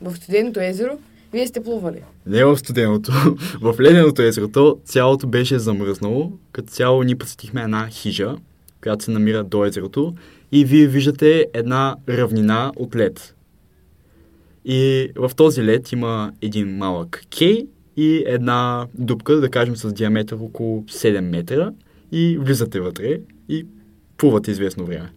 в 0.00 0.16
студеното 0.16 0.60
езеро 0.60 0.98
вие 1.32 1.46
сте 1.46 1.62
плували. 1.62 2.02
Не 2.26 2.44
в 2.44 2.58
студеното, 2.58 3.12
в 3.60 3.74
леденото 3.80 4.22
езеро. 4.22 4.48
То 4.48 4.78
цялото 4.84 5.26
беше 5.26 5.58
замръзнало. 5.58 6.32
Като 6.52 6.68
цяло 6.68 7.02
ние 7.02 7.16
посетихме 7.16 7.62
една 7.62 7.88
хижа, 7.88 8.36
която 8.82 9.04
се 9.04 9.10
намира 9.10 9.44
до 9.44 9.64
езерото 9.64 10.14
и 10.52 10.64
вие 10.64 10.86
виждате 10.86 11.46
една 11.54 11.96
равнина 12.08 12.72
от 12.76 12.96
лед. 12.96 13.34
И 14.64 15.10
в 15.16 15.30
този 15.36 15.64
лед 15.64 15.92
има 15.92 16.32
един 16.42 16.76
малък 16.76 17.22
кей 17.38 17.66
и 17.96 18.24
една 18.26 18.86
дупка, 18.94 19.36
да 19.36 19.50
кажем 19.50 19.76
с 19.76 19.92
диаметър 19.92 20.36
около 20.40 20.82
7 20.82 21.20
метра 21.20 21.72
и 22.12 22.38
влизате 22.40 22.80
вътре 22.80 23.20
и 23.48 23.66
плувате 24.16 24.50
известно 24.50 24.84
време. 24.84 25.12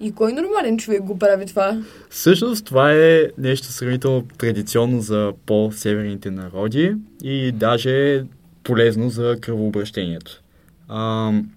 И 0.00 0.12
кой 0.12 0.32
нормален 0.32 0.78
човек 0.78 1.02
го 1.02 1.18
прави 1.18 1.46
това? 1.46 1.82
Всъщност 2.10 2.64
това 2.64 2.92
е 2.92 3.28
нещо 3.38 3.66
сравнително 3.66 4.24
традиционно 4.38 5.00
за 5.00 5.32
по-северните 5.46 6.30
народи 6.30 6.94
и 7.22 7.52
даже 7.52 8.14
е 8.14 8.22
полезно 8.64 9.10
за 9.10 9.36
кръвообращението. 9.40 10.42
Ам, 10.88 11.50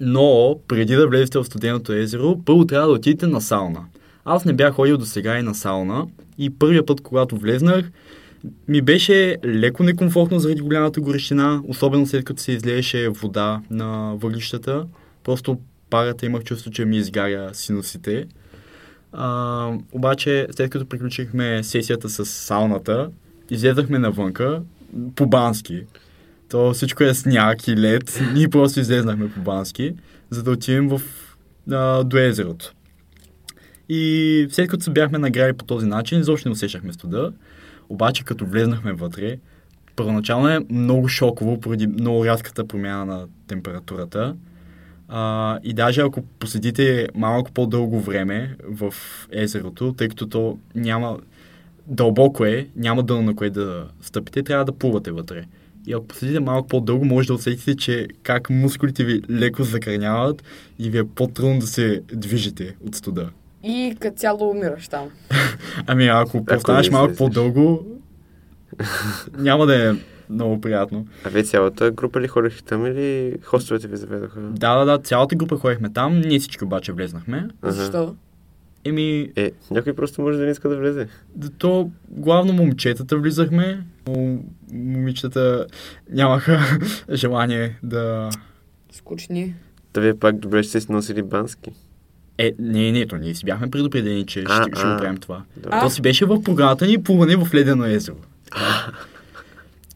но 0.00 0.58
преди 0.68 0.94
да 0.94 1.08
влезете 1.08 1.38
в 1.38 1.44
студеното 1.44 1.92
езеро, 1.92 2.40
първо 2.44 2.66
трябва 2.66 2.88
да 2.88 2.94
отидете 2.94 3.26
на 3.26 3.40
сауна. 3.40 3.84
Аз 4.24 4.44
не 4.44 4.52
бях 4.52 4.74
ходил 4.74 4.98
до 4.98 5.06
сега 5.06 5.38
и 5.38 5.42
на 5.42 5.54
сауна 5.54 6.06
и 6.38 6.50
първия 6.50 6.86
път, 6.86 7.00
когато 7.00 7.36
влезнах, 7.36 7.90
ми 8.68 8.82
беше 8.82 9.36
леко 9.44 9.82
некомфортно 9.82 10.38
заради 10.38 10.60
голямата 10.60 11.00
горещина, 11.00 11.62
особено 11.68 12.06
след 12.06 12.24
като 12.24 12.42
се 12.42 12.52
излееше 12.52 13.08
вода 13.08 13.60
на 13.70 14.14
въглищата. 14.16 14.86
Просто 15.24 15.58
парата 15.90 16.26
имах 16.26 16.42
чувство, 16.42 16.70
че 16.70 16.84
ми 16.84 16.96
изгаря 16.96 17.50
синусите. 17.54 18.26
А, 19.12 19.72
обаче, 19.92 20.46
след 20.56 20.70
като 20.70 20.86
приключихме 20.86 21.62
сесията 21.62 22.08
с 22.08 22.26
сауната, 22.26 23.10
излезахме 23.50 23.98
навънка 23.98 24.62
по-бански. 25.16 25.82
То 26.48 26.72
всичко 26.72 27.04
е 27.04 27.14
сняг 27.14 27.68
и 27.68 27.76
лед. 27.76 28.20
Ние 28.34 28.48
просто 28.48 28.80
излезнахме 28.80 29.32
по-бански, 29.32 29.94
за 30.30 30.42
да 30.42 30.50
отидем 30.50 30.88
в, 30.88 31.00
а, 31.70 32.04
до 32.04 32.18
езерото. 32.18 32.72
И 33.88 34.46
след 34.50 34.68
като 34.68 34.84
се 34.84 34.90
бяхме 34.90 35.18
награли 35.18 35.52
по 35.52 35.64
този 35.64 35.86
начин, 35.86 36.20
изобщо 36.20 36.48
не 36.48 36.52
усещахме 36.52 36.92
студа. 36.92 37.32
Обаче, 37.88 38.24
като 38.24 38.46
влезнахме 38.46 38.92
вътре, 38.92 39.38
първоначално 39.96 40.48
е 40.48 40.60
много 40.70 41.08
шоково, 41.08 41.60
поради 41.60 41.86
много 41.86 42.24
рязката 42.24 42.68
промяна 42.68 43.04
на 43.04 43.26
температурата. 43.46 44.36
А, 45.08 45.58
и 45.64 45.72
даже 45.72 46.00
ако 46.00 46.22
поседите 46.22 47.08
малко 47.14 47.52
по-дълго 47.52 48.00
време 48.00 48.56
в 48.64 48.94
езерото, 49.32 49.92
тъй 49.92 50.08
като 50.08 50.26
то 50.26 50.58
няма 50.74 51.18
дълбоко 51.86 52.44
е, 52.44 52.68
няма 52.76 53.02
дъно 53.02 53.22
на 53.22 53.36
кое 53.36 53.50
да 53.50 53.86
стъпите, 54.00 54.42
трябва 54.42 54.64
да 54.64 54.72
плувате 54.72 55.10
вътре. 55.10 55.44
И 55.86 55.92
ако 55.92 56.06
поседите 56.06 56.40
малко 56.40 56.68
по-дълго, 56.68 57.04
може 57.04 57.26
да 57.26 57.34
усетите, 57.34 57.76
че 57.76 58.08
как 58.22 58.50
мускулите 58.50 59.04
ви 59.04 59.22
леко 59.30 59.62
закърняват 59.62 60.42
и 60.78 60.90
ви 60.90 60.98
е 60.98 61.04
по-трудно 61.04 61.58
да 61.58 61.66
се 61.66 62.02
движите 62.12 62.76
от 62.86 62.94
студа. 62.94 63.30
И 63.64 63.96
като 64.00 64.16
цяло 64.16 64.50
умираш 64.50 64.88
там. 64.88 65.10
Ами 65.86 66.06
ако 66.06 66.44
останеш 66.56 66.90
малко 66.90 67.14
по-дълго, 67.16 67.86
няма 69.38 69.66
да 69.66 69.90
е 69.90 69.94
много 70.30 70.60
приятно. 70.60 71.06
А 71.24 71.28
вие 71.28 71.42
цялата 71.42 71.90
група 71.90 72.20
ли 72.20 72.28
ходихте 72.28 72.62
там 72.64 72.86
или 72.86 73.36
хостовете 73.44 73.88
ви 73.88 73.96
заведоха? 73.96 74.40
Да, 74.40 74.78
да, 74.78 74.84
да, 74.84 74.98
цялата 74.98 75.36
група 75.36 75.56
ходихме 75.56 75.92
там, 75.92 76.20
ние 76.20 76.38
всички 76.38 76.64
обаче 76.64 76.92
влезнахме. 76.92 77.48
Ага. 77.62 77.72
Защо? 77.72 78.14
Еми, 78.84 79.30
Е, 79.36 79.52
някой 79.70 79.92
просто 79.94 80.22
може 80.22 80.38
да 80.38 80.44
не 80.44 80.50
иска 80.50 80.68
да 80.68 80.76
влезе. 80.76 81.08
то 81.58 81.90
главно 82.10 82.52
момчетата 82.52 83.16
влизахме, 83.16 83.84
но 84.08 84.38
момичета 84.72 85.66
нямаха 86.10 86.60
желание 87.12 87.78
да... 87.82 88.30
Скучни. 88.92 89.54
Да 89.94 90.00
вие 90.00 90.14
пак 90.18 90.38
добре 90.38 90.62
ще 90.62 90.68
сте 90.70 90.80
си 90.80 90.92
носили 90.92 91.22
бански. 91.22 91.70
Е, 92.38 92.52
не, 92.58 92.92
не, 92.92 93.06
то 93.06 93.16
ние 93.16 93.34
си 93.34 93.44
бяхме 93.44 93.70
предупредени, 93.70 94.26
че 94.26 94.44
А, 94.46 94.62
ще, 94.62 94.76
ще 94.78 94.86
а. 94.86 94.92
го 94.92 95.00
правим 95.00 95.16
това. 95.16 95.42
Добре. 95.56 95.78
То 95.80 95.90
си 95.90 96.02
беше 96.02 96.24
в 96.24 96.42
програмата 96.42 96.86
ни 96.86 97.02
плуване 97.02 97.36
в 97.36 97.54
ледено 97.54 97.84
езеро. 97.84 98.16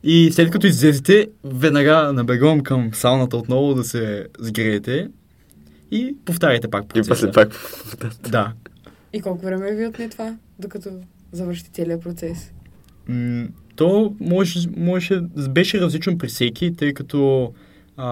И 0.03 0.33
след 0.33 0.51
като 0.51 0.67
излезете, 0.67 1.29
веднага 1.45 2.13
набегом 2.13 2.61
към 2.61 2.91
сауната 2.95 3.37
отново 3.37 3.75
да 3.75 3.85
се 3.85 4.27
сгреете 4.39 5.09
и 5.91 6.15
повтаряйте 6.25 6.69
пак 6.71 6.85
И 6.85 6.89
процеса. 6.89 7.09
после 7.09 7.33
пак. 7.33 7.49
Да. 8.31 8.53
И 9.13 9.21
колко 9.21 9.45
време 9.47 9.73
ви 9.75 9.87
отне 9.87 10.09
това, 10.09 10.37
докато 10.59 10.91
завършите 11.33 11.71
целият 11.71 12.03
процес? 12.03 12.53
М, 13.09 13.49
то 13.77 14.15
може, 14.21 14.69
може, 14.77 15.21
беше 15.51 15.81
различно 15.81 16.19
при 16.19 16.29
всеки, 16.29 16.75
тъй 16.77 16.95
като 16.95 17.53
а, 17.97 18.07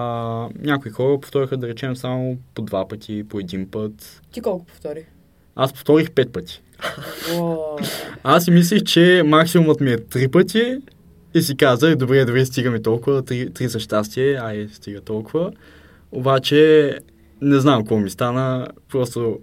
някои 0.61 0.91
хора 0.91 1.19
повториха 1.21 1.57
да 1.57 1.67
речем 1.67 1.95
само 1.95 2.37
по 2.55 2.61
два 2.61 2.87
пъти, 2.87 3.23
по 3.29 3.39
един 3.39 3.71
път. 3.71 4.21
Ти 4.31 4.41
колко 4.41 4.65
повтори? 4.65 5.05
Аз 5.55 5.73
повторих 5.73 6.11
пет 6.11 6.33
пъти. 6.33 6.61
Аз 8.23 8.43
си 8.45 8.51
мислех, 8.51 8.83
че 8.83 9.23
максимумът 9.25 9.81
ми 9.81 9.91
е 9.91 9.97
три 9.97 10.27
пъти 10.27 10.77
и 11.33 11.41
си 11.41 11.57
казах, 11.57 11.95
добре, 11.95 12.25
добре, 12.25 12.45
стигаме 12.45 12.81
толкова, 12.81 13.25
три, 13.25 13.53
три 13.53 13.67
за 13.67 13.79
щастие, 13.79 14.35
ай, 14.35 14.67
стига 14.73 15.01
толкова. 15.01 15.51
Обаче, 16.11 16.93
не 17.41 17.59
знам 17.59 17.81
какво 17.81 17.97
ми 17.97 18.09
стана, 18.09 18.67
просто 18.91 19.39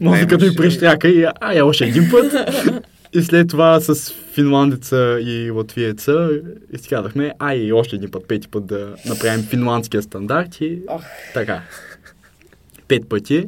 мозъкът 0.00 0.42
ми 0.42 0.54
прищряка 0.56 1.08
и 1.08 1.26
ай, 1.40 1.60
още 1.60 1.84
един 1.84 2.10
път. 2.10 2.32
И 3.16 3.22
след 3.22 3.48
това 3.48 3.80
с 3.80 4.12
финландеца 4.32 5.18
и 5.20 5.50
латвиеца 5.50 6.30
и 6.72 6.78
си 6.78 6.88
казахме, 6.88 7.32
ай, 7.38 7.72
още 7.72 7.96
един 7.96 8.10
път, 8.10 8.28
пети 8.28 8.48
път 8.48 8.66
да 8.66 8.94
направим 9.06 9.44
финландския 9.44 10.02
стандарт 10.02 10.60
и 10.60 10.78
така. 11.34 11.62
Пет 12.88 13.08
пъти. 13.08 13.46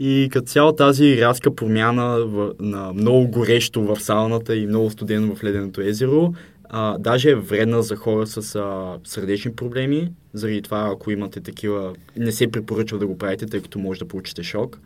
И 0.00 0.28
като 0.32 0.46
цяло 0.46 0.72
тази 0.72 1.16
рязка 1.16 1.54
промяна 1.54 2.26
в, 2.26 2.54
на 2.60 2.92
много 2.92 3.28
горещо 3.28 3.82
в 3.82 4.00
сауната 4.00 4.56
и 4.56 4.66
много 4.66 4.90
студено 4.90 5.36
в 5.36 5.44
леденото 5.44 5.80
езеро, 5.80 6.34
а, 6.68 6.98
даже 6.98 7.30
е 7.30 7.34
вредна 7.34 7.82
за 7.82 7.96
хора 7.96 8.26
с 8.26 8.54
а, 8.54 8.98
сърдечни 9.04 9.52
проблеми. 9.52 10.12
Заради 10.34 10.62
това, 10.62 10.90
ако 10.92 11.10
имате 11.10 11.40
такива, 11.40 11.94
не 12.16 12.32
се 12.32 12.50
препоръчва 12.50 12.98
да 12.98 13.06
го 13.06 13.18
правите, 13.18 13.46
тъй 13.46 13.62
като 13.62 13.78
може 13.78 14.00
да 14.00 14.08
получите 14.08 14.42
шок. 14.42 14.78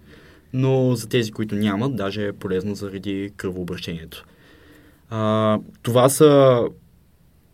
Но 0.53 0.95
за 0.95 1.09
тези, 1.09 1.33
които 1.33 1.55
нямат, 1.55 1.97
даже 1.97 2.27
е 2.27 2.33
полезно 2.33 2.75
заради 2.75 3.31
кръвообращението. 3.37 4.25
А, 5.11 5.59
това 5.83 6.09
са 6.09 6.63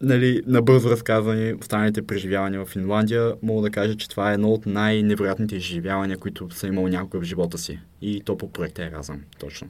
нали, 0.01 0.43
набързо 0.47 0.91
разказани 0.91 1.55
останалите 1.61 2.03
преживявания 2.03 2.65
в 2.65 2.69
Финландия, 2.69 3.35
мога 3.43 3.63
да 3.63 3.71
кажа, 3.71 3.97
че 3.97 4.09
това 4.09 4.31
е 4.31 4.35
едно 4.35 4.49
от 4.49 4.67
най-невероятните 4.67 5.57
изживявания, 5.57 6.19
които 6.19 6.49
съм 6.51 6.73
имал 6.73 6.89
някога 6.89 7.21
в 7.21 7.25
живота 7.25 7.59
си. 7.59 7.79
И 8.03 8.23
то 8.25 8.39
по 8.39 8.53
проекта 8.53 8.85
Еразъм, 8.85 9.21
точно. 9.39 9.69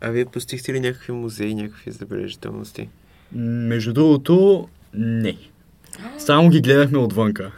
А 0.00 0.10
вие 0.10 0.24
посетихте 0.24 0.72
ли 0.72 0.80
някакви 0.80 1.12
музеи, 1.12 1.54
някакви 1.54 1.90
забележителности? 1.90 2.88
Между 3.32 3.92
другото, 3.92 4.68
не. 4.94 5.36
Само 6.18 6.50
ги 6.50 6.60
гледахме 6.60 6.98
отвънка. 6.98 7.52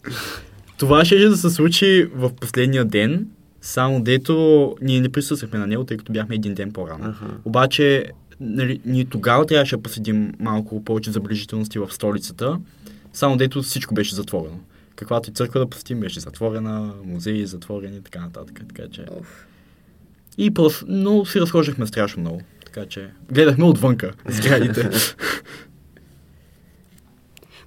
Това 0.78 1.04
ще 1.04 1.28
да 1.28 1.36
се 1.36 1.50
случи 1.50 2.08
в 2.14 2.34
последния 2.34 2.84
ден, 2.84 3.26
само 3.60 4.02
дето 4.02 4.76
ние 4.82 5.00
не 5.00 5.08
присъствахме 5.08 5.58
на 5.58 5.66
него, 5.66 5.84
тъй 5.84 5.96
като 5.96 6.12
бяхме 6.12 6.34
един 6.34 6.54
ден 6.54 6.72
по-рано. 6.72 7.04
Аха. 7.04 7.26
Обаче, 7.44 8.04
нали, 8.40 8.80
ние 8.84 9.04
тогава 9.04 9.46
трябваше 9.46 9.76
да 9.76 9.82
посетим 9.82 10.32
малко 10.38 10.84
повече 10.84 11.10
забележителности 11.10 11.78
в 11.78 11.92
столицата, 11.92 12.58
само 13.12 13.36
дето 13.36 13.62
всичко 13.62 13.94
беше 13.94 14.14
затворено. 14.14 14.58
Каквато 14.96 15.30
и 15.30 15.32
църква 15.32 15.60
да 15.60 15.70
посетим 15.70 16.00
беше 16.00 16.20
затворена, 16.20 16.92
музеи 17.04 17.46
затворени 17.46 17.96
и 17.96 18.00
така 18.00 18.20
нататък. 18.20 18.60
Така 18.68 18.88
че... 18.92 19.04
Оф. 19.20 19.46
И 20.38 20.54
просто, 20.54 20.84
но 20.88 21.24
си 21.24 21.40
разхождахме 21.40 21.86
страшно 21.86 22.20
много. 22.20 22.40
Така 22.64 22.86
че 22.86 23.10
гледахме 23.32 23.64
отвънка 23.64 24.12
сградите. 24.28 24.90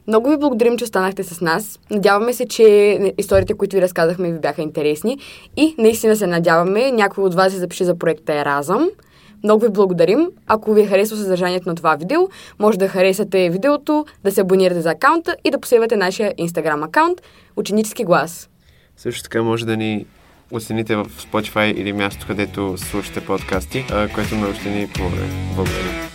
Много 0.08 0.30
ви 0.30 0.38
благодарим, 0.38 0.78
че 0.78 0.84
останахте 0.84 1.24
с 1.24 1.41
нас. 1.41 1.80
Надяваме 1.91 2.34
се, 2.34 2.45
че 2.45 3.00
историите, 3.18 3.54
които 3.54 3.76
ви 3.76 3.82
разказахме, 3.82 4.32
ви 4.32 4.40
бяха 4.40 4.62
интересни. 4.62 5.18
И 5.58 5.76
наистина 5.78 6.16
се 6.16 6.28
надяваме 6.28 6.91
някой 6.91 7.24
от 7.24 7.34
вас 7.34 7.54
се 7.54 7.60
запише 7.60 7.84
за 7.84 7.98
проекта 7.98 8.34
Еразъм. 8.34 8.90
Много 9.44 9.65
ви 9.65 9.72
благодарим. 9.72 10.28
Ако 10.48 10.74
ви 10.74 10.82
е 10.82 10.88
харесало 10.88 11.22
съдържанието 11.22 11.70
на 11.70 11.76
това 11.76 11.95
видео, 11.95 12.22
може 12.60 12.78
да 12.78 12.88
харесате 12.88 13.49
видеото, 13.49 14.06
да 14.24 14.32
се 14.32 14.41
абонирате 14.41 14.82
за 14.82 14.91
акаунта 14.91 15.36
и 15.44 15.52
да 15.52 15.60
последвате 15.60 15.95
нашия 15.98 16.34
инстаграм 16.38 16.84
акаунт 16.84 17.22
Ученически 17.56 18.03
глас. 18.03 18.49
Също 18.98 19.24
така 19.24 19.44
може 19.44 19.65
да 19.65 19.78
ни 19.78 20.06
оцените 20.52 20.95
в 20.95 21.06
Spotify 21.06 21.74
или 21.74 21.94
място, 21.94 22.26
където 22.28 22.78
слушате 22.78 23.26
подкасти, 23.26 23.86
което 24.15 24.36
много 24.36 24.53
ще 24.53 24.70
ни 24.70 24.88
помогне. 24.88 25.53
Благодаря. 25.56 26.12